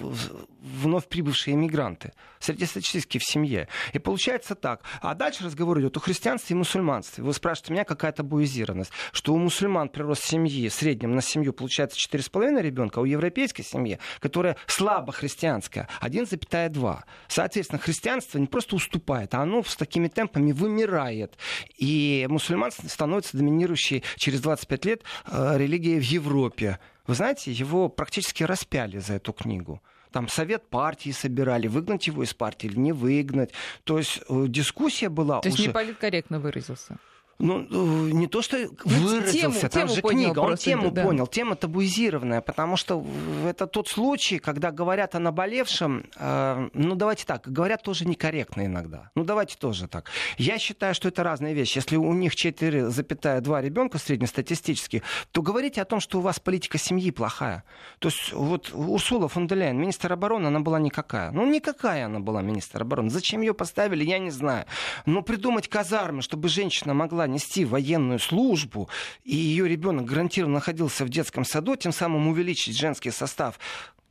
вновь 0.85 1.09
прибывшие 1.09 1.55
иммигранты 1.55 2.13
среднестатистически 2.39 3.19
в 3.19 3.25
семье. 3.25 3.69
И 3.93 3.99
получается 3.99 4.55
так. 4.55 4.83
А 5.01 5.15
дальше 5.15 5.45
разговор 5.45 5.81
идет 5.81 5.97
о 5.97 6.01
христианстве 6.01 6.55
и 6.55 6.57
мусульманстве. 6.57 7.25
Вы 7.25 7.33
спрашиваете 7.33 7.73
меня, 7.73 7.85
какая 7.85 8.13
табуизированность. 8.13 8.93
Что 9.13 9.35
у 9.35 9.39
мусульман 9.39 9.89
прирост 9.89 10.25
семьи 10.25 10.69
в 10.69 10.73
среднем 10.73 11.15
на 11.15 11.23
семью 11.23 11.53
получается 11.53 11.99
4,5 11.99 12.61
ребенка, 12.61 13.01
а 13.01 13.03
у 13.03 13.07
европейской 13.07 13.63
семьи, 13.63 13.99
которая 14.21 14.57
слабо 14.67 15.13
христианская, 15.13 15.89
1,2. 16.03 16.99
Соответственно, 17.29 17.79
христианство 17.79 18.39
не 18.39 18.47
просто 18.47 18.77
уступает, 18.77 19.35
а 19.35 19.41
оно 19.41 19.63
с 19.63 19.77
такими 19.77 20.09
темпами 20.09 20.53
вымирает. 20.53 21.37
И 21.77 22.27
мусульманство 22.29 22.89
становится 22.89 23.37
доминирующей 23.37 24.05
через 24.17 24.41
25 24.41 24.85
лет 24.85 25.03
э, 25.27 25.55
религия 25.57 25.99
в 25.99 26.05
Европе. 26.05 26.79
Вы 27.07 27.15
знаете, 27.15 27.53
его 27.53 27.89
практически 27.89 28.45
распяли 28.45 28.99
за 28.99 29.15
эту 29.15 29.33
книгу. 29.33 29.83
Там 30.15 30.29
совет 30.29 30.63
партии 30.71 31.11
собирали, 31.11 31.67
выгнать 31.67 32.07
его 32.07 32.23
из 32.23 32.35
партии 32.35 32.69
или 32.69 32.79
не 32.79 32.93
выгнать. 32.93 33.51
То 33.83 33.99
есть 33.99 34.21
э, 34.29 34.45
дискуссия 34.47 35.09
была 35.09 35.41
То 35.41 35.49
уже... 35.49 35.59
есть 35.59 35.67
не 35.67 35.73
политкорректно 35.73 36.39
выразился. 36.39 36.99
Ну, 37.39 37.63
э, 37.63 38.11
не 38.13 38.27
то, 38.27 38.43
что 38.43 38.57
выразился, 38.85 39.33
тему, 39.33 39.55
там 39.61 39.71
тему 39.71 39.89
же 39.89 40.03
книга, 40.03 40.39
он 40.39 40.57
тему 40.57 40.91
да. 40.91 41.03
понял, 41.03 41.27
тема 41.27 41.57
табуизированная, 41.57 42.41
потому 42.41 42.77
что 42.77 43.05
это 43.45 43.67
тот 43.67 43.89
случай, 43.89 44.39
когда 44.39 44.71
говорят 44.71 45.15
о 45.15 45.19
наболевшем, 45.19 46.07
э, 46.17 46.69
ну, 46.73 46.95
давайте 46.95 47.25
так, 47.25 47.51
говорят 47.51 47.83
тоже 47.83 48.07
некорректно 48.07 48.67
иногда. 48.67 49.11
Ну, 49.15 49.25
давайте 49.25 49.57
тоже 49.57 49.89
так. 49.89 50.11
Я 50.39 50.59
считаю, 50.59 50.95
что 50.95 51.09
это 51.09 51.23
разные 51.23 51.55
вещи. 51.55 51.79
Если 51.79 51.97
у 51.97 52.13
них 52.13 52.35
4,2 52.35 53.63
ребенка 53.63 53.99
среднестатистически, 53.99 55.03
то 55.33 55.43
говорите 55.43 55.83
о 55.83 55.85
том, 55.85 56.01
что 56.01 56.19
у 56.19 56.21
вас 56.21 56.39
политика 56.39 56.79
семьи 56.79 57.11
плохая. 57.11 57.65
То 57.99 58.09
есть 58.09 58.33
вот 58.33 58.73
Урсула 58.73 59.29
фон 59.29 59.47
де 59.47 59.55
Ляйен, 59.55 59.79
министр 59.79 60.13
обороны, 60.13 60.47
она 60.47 60.61
была 60.61 60.79
никакая. 60.79 61.31
Ну, 61.31 61.47
никакая 61.47 62.07
она 62.07 62.21
была 62.21 62.43
министр 62.43 62.83
обороны. 62.83 63.11
Зачем 63.11 63.41
ее 63.41 63.55
поставили, 63.55 64.05
я 64.05 64.19
не 64.19 64.31
знаю. 64.31 64.67
Но 65.07 65.23
придумать 65.23 65.69
казармы, 65.69 66.23
чтобы 66.23 66.49
женщина 66.49 66.95
могла 66.95 67.24
могла 67.25 67.35
нести 67.35 67.65
военную 67.65 68.19
службу, 68.19 68.89
и 69.25 69.35
ее 69.35 69.69
ребенок 69.69 70.05
гарантированно 70.05 70.55
находился 70.55 71.05
в 71.05 71.09
детском 71.09 71.45
саду, 71.45 71.77
тем 71.77 71.93
самым 71.93 72.29
увеличить 72.29 72.77
женский 72.77 73.11
состав, 73.11 73.59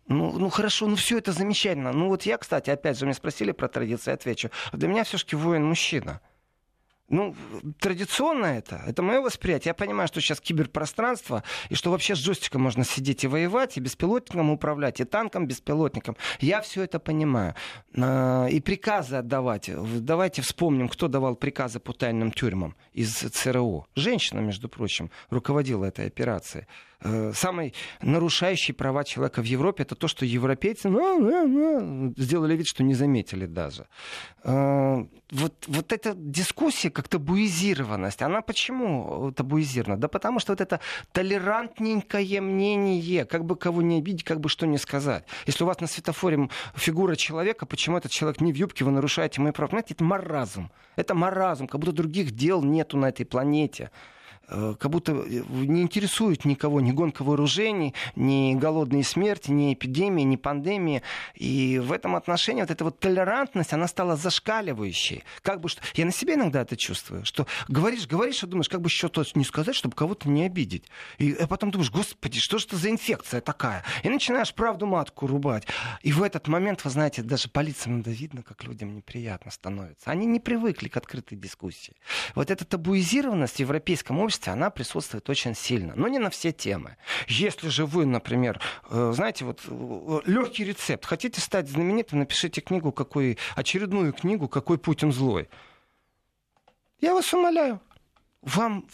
ну, 0.08 0.34
ну 0.38 0.50
хорошо, 0.50 0.88
ну 0.88 0.96
все 0.96 1.18
это 1.18 1.32
замечательно. 1.32 1.94
Ну 1.94 2.10
вот 2.10 2.24
я, 2.24 2.38
кстати, 2.38 2.70
опять 2.70 3.00
же, 3.00 3.06
меня 3.06 3.14
спросили 3.14 3.54
про 3.54 3.68
традиции, 3.68 4.12
отвечу. 4.12 4.50
Для 4.74 4.88
меня 4.90 5.04
все-таки 5.04 5.36
воин 5.36 5.64
мужчина. 5.66 6.20
Ну, 7.14 7.36
традиционно 7.80 8.48
это. 8.48 8.82
Это 8.88 9.04
мое 9.04 9.22
восприятие. 9.22 9.70
Я 9.70 9.74
понимаю, 9.76 10.08
что 10.08 10.20
сейчас 10.20 10.42
киберпространство, 10.42 11.44
и 11.70 11.76
что 11.76 11.92
вообще 11.92 12.16
с 12.16 12.20
джойстиком 12.20 12.64
можно 12.64 12.84
сидеть 12.84 13.24
и 13.24 13.28
воевать, 13.28 13.78
и 13.78 13.80
беспилотником 13.80 14.50
управлять, 14.50 15.00
и 15.00 15.04
танком, 15.04 15.46
беспилотником. 15.46 16.18
Я 16.40 16.60
все 16.62 16.82
это 16.82 17.00
понимаю. 17.00 17.54
А, 17.96 18.48
и 18.48 18.60
приказы 18.60 19.18
отдавать. 19.18 19.70
Давайте 20.04 20.42
вспомним, 20.42 20.90
кто 20.90 21.08
давал 21.08 21.36
приказы 21.36 21.80
по 21.80 21.94
тайным 21.94 22.32
тюрьмам 22.32 22.76
из 22.94 23.14
ЦРУ. 23.14 23.86
Женщина, 23.96 24.40
между 24.40 24.68
прочим, 24.68 25.12
руководила 25.30 25.86
этой 25.86 26.08
операцией. 26.08 26.66
Э, 27.04 27.34
самый 27.34 27.74
нарушающий 28.02 28.74
права 28.74 29.04
человека 29.04 29.42
в 29.42 29.46
Европе, 29.46 29.84
это 29.84 29.96
то, 29.96 30.08
что 30.08 30.26
европейцы 30.26 30.90
ну, 30.90 31.20
ну, 31.20 31.48
ну, 31.48 32.14
сделали 32.18 32.56
вид, 32.56 32.68
что 32.68 32.84
не 32.84 32.94
заметили 32.94 33.46
даже. 33.46 33.88
Э, 34.44 35.06
вот, 35.32 35.54
вот 35.68 35.92
эта 35.92 36.14
дискуссия, 36.16 36.90
как 36.90 37.10
табуизированность, 37.10 38.22
она 38.22 38.42
почему 38.42 39.34
табуизирована? 39.36 40.00
Да 40.00 40.08
потому 40.08 40.40
что 40.40 40.54
вот 40.54 40.62
это 40.62 40.80
толерантненькое 41.12 42.40
мнение, 42.40 43.26
как 43.26 43.44
бы 43.44 43.58
кого 43.58 43.82
не 43.82 43.98
обидеть, 43.98 44.24
как 44.24 44.40
бы 44.40 44.48
что 44.48 44.66
не 44.66 44.78
сказать. 44.78 45.26
Если 45.46 45.64
у 45.64 45.68
вас 45.68 45.82
на 45.82 45.88
светофоре 45.88 46.50
фигура 46.76 47.16
человека, 47.16 47.66
почему 47.66 47.98
этот 47.98 48.12
человек 48.12 48.40
не 48.40 48.54
в 48.54 48.56
юбке, 48.56 48.86
вы 48.86 48.92
нарушаете 48.92 49.42
мои 49.42 49.52
права? 49.52 49.72
Знаете, 49.72 49.94
это 49.96 50.04
маразм. 50.06 50.72
Это 50.96 51.16
маразм, 51.16 51.68
как 51.68 51.82
будто 51.82 51.92
других 51.92 52.32
дел 52.32 52.64
нету 52.64 52.98
на 52.98 53.10
этой 53.10 53.26
планете. 53.26 53.90
Э, 54.54 54.76
как 54.80 54.92
будто 54.92 55.14
не 55.14 55.82
интересует 55.82 56.46
никого 56.46 56.80
ни 56.80 56.92
гонка 56.92 57.24
вооружений, 57.24 57.96
ни 58.16 58.54
голодные 58.54 59.04
смерти, 59.04 59.50
ни 59.52 59.74
эпидемии, 59.74 60.22
ни 60.24 60.36
пандемии. 60.36 61.02
И 61.34 61.80
в 61.80 61.92
этом 61.92 62.16
отношении 62.16 62.62
вот 62.62 62.70
эта 62.70 62.84
вот 62.84 63.00
толерантность, 63.00 63.74
она 63.74 63.88
стала 63.88 64.16
зашкаливающей. 64.16 65.24
Как 65.42 65.60
бы 65.60 65.70
что... 65.70 65.82
Я 65.96 66.06
на 66.06 66.12
себе 66.12 66.36
иногда 66.36 66.62
это 66.62 66.78
чувствую, 66.78 67.26
что 67.26 67.48
говоришь, 67.68 68.08
говоришь, 68.08 68.44
и 68.44 68.48
думаешь, 68.48 68.70
как 68.70 68.82
бы 68.82 68.90
что-то 68.90 69.26
не 69.34 69.44
сказать, 69.44 69.76
чтобы 69.76 69.96
кого-то 69.96 70.30
не 70.30 70.46
обидеть. 70.46 70.86
И 71.18 71.34
а 71.34 71.48
потом 71.48 71.72
думаешь, 71.72 71.92
господи, 71.92 72.40
что 72.40 72.60
же 72.60 72.68
это 72.68 72.78
за 72.78 72.92
инфекция 72.92 73.42
такая? 73.42 73.84
И 74.04 74.10
начинаешь 74.10 74.54
правду 74.54 74.86
матку 74.86 75.26
рубать. 75.26 75.66
И 76.04 76.12
в 76.12 76.22
этот 76.22 76.48
момент, 76.48 76.84
вы 76.84 76.92
знаете, 76.92 77.24
даже 77.24 77.50
полиции 77.50 77.90
надо 77.90 78.12
видно, 78.12 78.44
как 78.44 78.64
людям 78.64 78.96
неприятно 78.96 79.50
становится. 79.50 80.12
Они 80.12 80.28
не 80.28 80.40
привыкли 80.40 80.90
к 80.90 80.98
открытой 80.98 81.38
дискуссии. 81.38 81.96
Вот 82.36 82.52
эта 82.52 82.66
табуизированность 82.66 83.56
в 83.56 83.60
европейском 83.60 84.20
обществе, 84.20 84.43
обществе 84.44 84.54
она 84.54 84.70
присутствует 84.70 85.30
очень 85.30 85.56
сильно, 85.56 85.94
но 85.96 86.08
не 86.08 86.20
на 86.20 86.30
все 86.30 86.52
темы. 86.52 86.98
Если 87.28 87.70
же 87.70 87.86
вы, 87.86 88.06
например, 88.06 88.60
э, 88.90 89.12
знаете, 89.16 89.46
вот 89.46 89.62
э, 89.68 90.22
легкий 90.26 90.66
рецепт, 90.66 91.06
хотите 91.06 91.42
стать 91.42 91.70
знаменитым, 91.70 92.20
напишите 92.20 92.62
книгу, 92.62 92.92
какой, 92.92 93.38
очередную 93.56 94.14
книгу, 94.14 94.48
какой 94.48 94.78
Путин 94.78 95.12
злой. 95.12 95.48
Я 97.02 97.14
вас 97.14 97.34
умоляю, 97.34 97.80
вам 98.42 98.86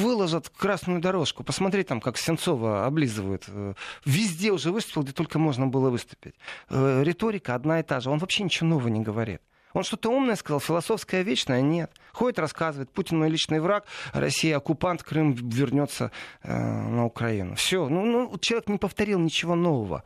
выложат 0.00 0.48
красную 0.48 1.00
дорожку. 1.00 1.44
Посмотри 1.44 1.82
там, 1.82 2.00
как 2.00 2.18
Сенцова 2.18 2.86
облизывают. 2.86 3.44
Э, 3.48 3.74
везде 4.04 4.50
уже 4.50 4.70
выступил, 4.70 5.02
где 5.02 5.12
только 5.12 5.38
можно 5.38 5.66
было 5.66 5.90
выступить. 5.90 6.34
Риторика 6.70 7.54
одна 7.54 7.80
и 7.80 7.82
та 7.82 8.00
же. 8.00 8.10
Он 8.10 8.18
вообще 8.18 8.44
ничего 8.44 8.68
нового 8.68 8.88
не 8.88 9.00
говорит. 9.00 9.40
Он 9.74 9.82
что-то 9.82 10.08
умное 10.08 10.36
сказал, 10.36 10.60
философское 10.60 11.22
вечное? 11.22 11.60
Нет. 11.60 11.92
Ходит, 12.12 12.38
рассказывает, 12.38 12.90
Путин 12.90 13.18
мой 13.18 13.28
личный 13.28 13.60
враг, 13.60 13.84
Россия 14.12 14.56
оккупант, 14.56 15.02
Крым 15.02 15.34
вернется 15.34 16.10
э, 16.42 16.56
на 16.56 17.04
Украину. 17.04 17.56
Все. 17.56 17.88
Ну, 17.88 18.06
ну, 18.06 18.38
человек 18.40 18.68
не 18.68 18.78
повторил 18.78 19.18
ничего 19.18 19.56
нового. 19.56 20.04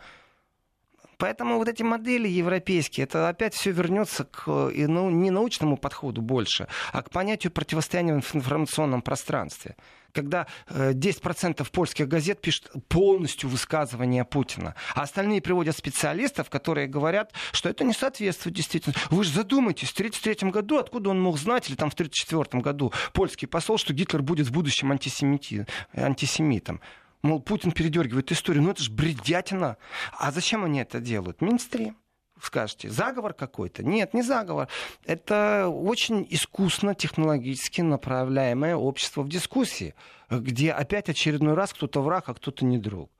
Поэтому 1.19 1.59
вот 1.59 1.69
эти 1.69 1.83
модели 1.83 2.29
европейские, 2.29 3.05
это 3.05 3.29
опять 3.29 3.53
все 3.53 3.73
вернется 3.73 4.25
к 4.25 4.47
ну, 4.47 5.11
не 5.11 5.31
научному 5.31 5.77
подходу 5.77 6.23
больше, 6.23 6.69
а 6.93 7.03
к 7.03 7.11
понятию 7.11 7.53
противостояния 7.53 8.21
в 8.21 8.35
информационном 8.35 9.03
пространстве 9.03 9.77
когда 10.19 10.49
10% 10.69 11.61
э, 11.61 11.65
польских 11.71 12.09
газет 12.09 12.41
пишут 12.41 12.73
полностью 12.89 13.49
высказывания 13.49 14.25
Путина, 14.25 14.75
а 14.95 15.03
остальные 15.03 15.41
приводят 15.41 15.77
специалистов, 15.77 16.51
которые 16.51 16.89
говорят, 16.89 17.33
что 17.53 17.69
это 17.69 17.85
не 17.85 17.93
соответствует 17.93 18.57
действительно. 18.57 18.97
Вы 19.11 19.23
же 19.23 19.31
задумайтесь, 19.31 19.89
в 19.89 19.93
1933 19.93 20.51
году 20.51 20.79
откуда 20.79 21.11
он 21.11 21.21
мог 21.21 21.39
знать, 21.39 21.69
или 21.69 21.77
там 21.77 21.91
в 21.91 21.95
1934 21.95 22.63
году 22.63 22.93
польский 23.13 23.47
посол, 23.47 23.79
что 23.79 23.95
Гитлер 23.95 24.23
будет 24.23 24.49
в 24.49 24.53
будущем 24.53 24.91
антисемити... 24.91 25.67
антисемитом. 25.95 26.81
Мол, 27.23 27.41
Путин 27.41 27.71
передергивает 27.71 28.33
историю. 28.33 28.63
Ну 28.63 28.71
это 28.71 28.83
же 28.83 28.91
бредятина. 28.91 29.77
А 30.19 30.33
зачем 30.33 30.65
они 30.65 30.81
это 30.81 31.01
делают? 31.01 31.41
Минстрим 31.41 31.97
скажете, 32.43 32.91
заговор 32.91 33.35
какой-то? 33.35 33.83
Нет, 33.83 34.15
не 34.15 34.23
заговор. 34.23 34.69
Это 35.05 35.69
очень 35.69 36.27
искусно 36.31 36.95
технологически 36.95 37.81
направляемое 37.81 38.77
общество 38.77 39.23
в 39.23 39.29
дискуссии, 39.29 39.95
где 40.31 40.73
опять 40.73 41.09
очередной 41.09 41.55
раз 41.55 41.73
кто-то 41.73 42.01
враг, 42.01 42.29
а 42.29 42.35
кто-то 42.35 42.65
не 42.65 42.79
друг. 42.79 43.11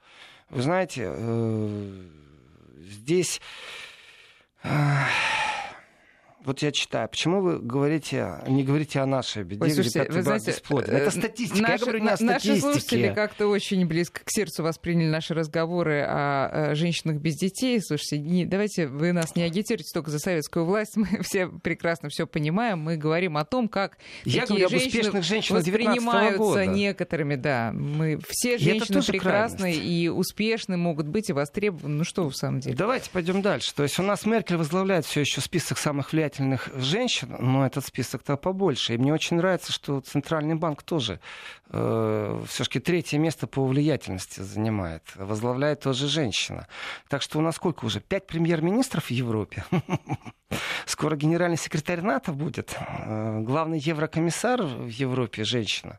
Вы 0.51 0.63
знаете, 0.63 1.05
э, 1.07 2.03
здесь 2.79 3.41
вот 6.49 6.63
я 6.63 6.73
читаю, 6.73 7.11
почему 7.11 7.43
вы 7.43 7.59
говорите, 7.59 8.37
не 8.47 8.65
говорите 8.65 9.01
о 9.01 9.07
нашей 9.07 9.45
беде, 9.45 9.63
Ой, 9.63 9.71
слушайте, 9.71 10.05
где 10.05 10.13
вы 10.13 10.23
знаете, 10.23 10.51
бесплоден? 10.51 10.95
Это 10.95 11.09
э, 11.09 11.11
статистика, 11.11 11.61
наши, 11.61 11.73
я 11.73 11.79
говорю 11.79 11.99
не 11.99 12.09
о 12.09 12.17
статистике. 12.17 12.49
Наши 12.49 12.61
слушатели 12.61 13.15
как-то 13.15 13.49
очень 13.49 13.87
близко 13.87 14.21
к 14.25 14.31
сердцу 14.31 14.63
восприняли 14.63 15.11
наши 15.11 15.35
разговоры 15.35 16.01
о, 16.01 16.71
о 16.71 16.75
женщинах 16.75 17.19
без 17.19 17.37
детей. 17.37 17.79
Слушайте, 17.83 18.19
не, 18.19 18.47
давайте 18.47 18.87
вы 18.87 19.13
нас 19.13 19.37
не 19.37 19.43
агитируйте 19.43 19.91
только 19.93 20.11
за 20.11 20.19
советскую 20.19 20.65
власть, 20.65 20.97
мы 20.97 21.07
все 21.23 21.49
прекрасно 21.49 22.09
все 22.09 22.27
понимаем, 22.27 22.79
мы 22.79 22.97
говорим 22.97 23.37
о 23.37 23.45
том, 23.45 23.69
как 23.69 23.99
я 24.25 24.47
такие 24.47 24.67
говорю 24.67 24.81
женщины 24.81 25.23
женщин 25.23 25.55
воспринимаются 25.55 26.39
года. 26.39 26.65
некоторыми, 26.65 27.37
да. 27.37 27.73
Мы 27.75 28.19
все 28.27 28.57
женщины 28.57 29.03
прекрасные 29.03 29.77
и 29.77 30.09
успешны 30.09 30.79
могут 30.79 31.09
быть 31.09 31.29
и 31.29 31.35
востребованы. 31.35 31.97
Ну 31.97 32.05
что 32.05 32.27
в 32.31 32.35
самом 32.35 32.61
деле? 32.61 32.75
Давайте 32.75 33.11
пойдем 33.11 33.43
дальше. 33.43 33.75
То 33.75 33.83
есть 33.83 33.99
у 33.99 34.03
нас 34.03 34.25
Меркель 34.25 34.57
возглавляет 34.57 35.05
все 35.05 35.21
еще 35.21 35.43
список 35.43 35.77
самых 35.77 36.11
влиятельных 36.13 36.38
влиятельных 36.39 36.71
женщин, 36.75 37.37
но 37.39 37.67
этот 37.67 37.85
список-то 37.85 38.37
побольше. 38.37 38.95
И 38.95 38.99
мне 38.99 39.13
очень 39.13 39.37
нравится, 39.37 39.73
что 39.73 40.01
Центральный 40.01 40.55
банк 40.55 40.83
тоже 40.83 41.21
э, 41.71 42.43
все-таки 42.49 42.81
третье 42.81 43.19
место 43.19 43.47
по 43.47 43.65
влиятельности 43.67 44.41
занимает. 44.41 45.03
Возглавляет 45.17 45.81
тоже 45.81 46.09
женщина. 46.09 46.67
Так 47.09 47.23
что 47.23 47.39
у 47.39 47.43
нас 47.43 47.57
сколько 47.57 47.85
уже? 47.85 48.01
Пять 48.01 48.27
премьер-министров 48.27 49.05
в 49.07 49.11
Европе. 49.11 49.65
Скоро 50.87 51.17
генеральный 51.17 51.59
секретарь 51.59 52.01
НАТО 52.01 52.33
будет. 52.33 52.77
Э, 52.79 53.41
главный 53.41 53.79
еврокомиссар 53.79 54.63
в 54.63 54.89
Европе 54.89 55.45
женщина. 55.45 55.99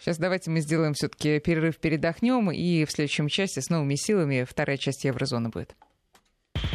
Сейчас 0.00 0.18
давайте 0.18 0.50
мы 0.50 0.60
сделаем 0.60 0.94
все-таки 0.94 1.40
перерыв, 1.40 1.78
передохнем, 1.78 2.50
и 2.50 2.84
в 2.84 2.90
следующем 2.90 3.28
части 3.28 3.60
с 3.60 3.70
новыми 3.70 3.94
силами 3.96 4.44
вторая 4.48 4.76
часть 4.76 5.04
еврозоны 5.04 5.48
будет. 5.48 5.74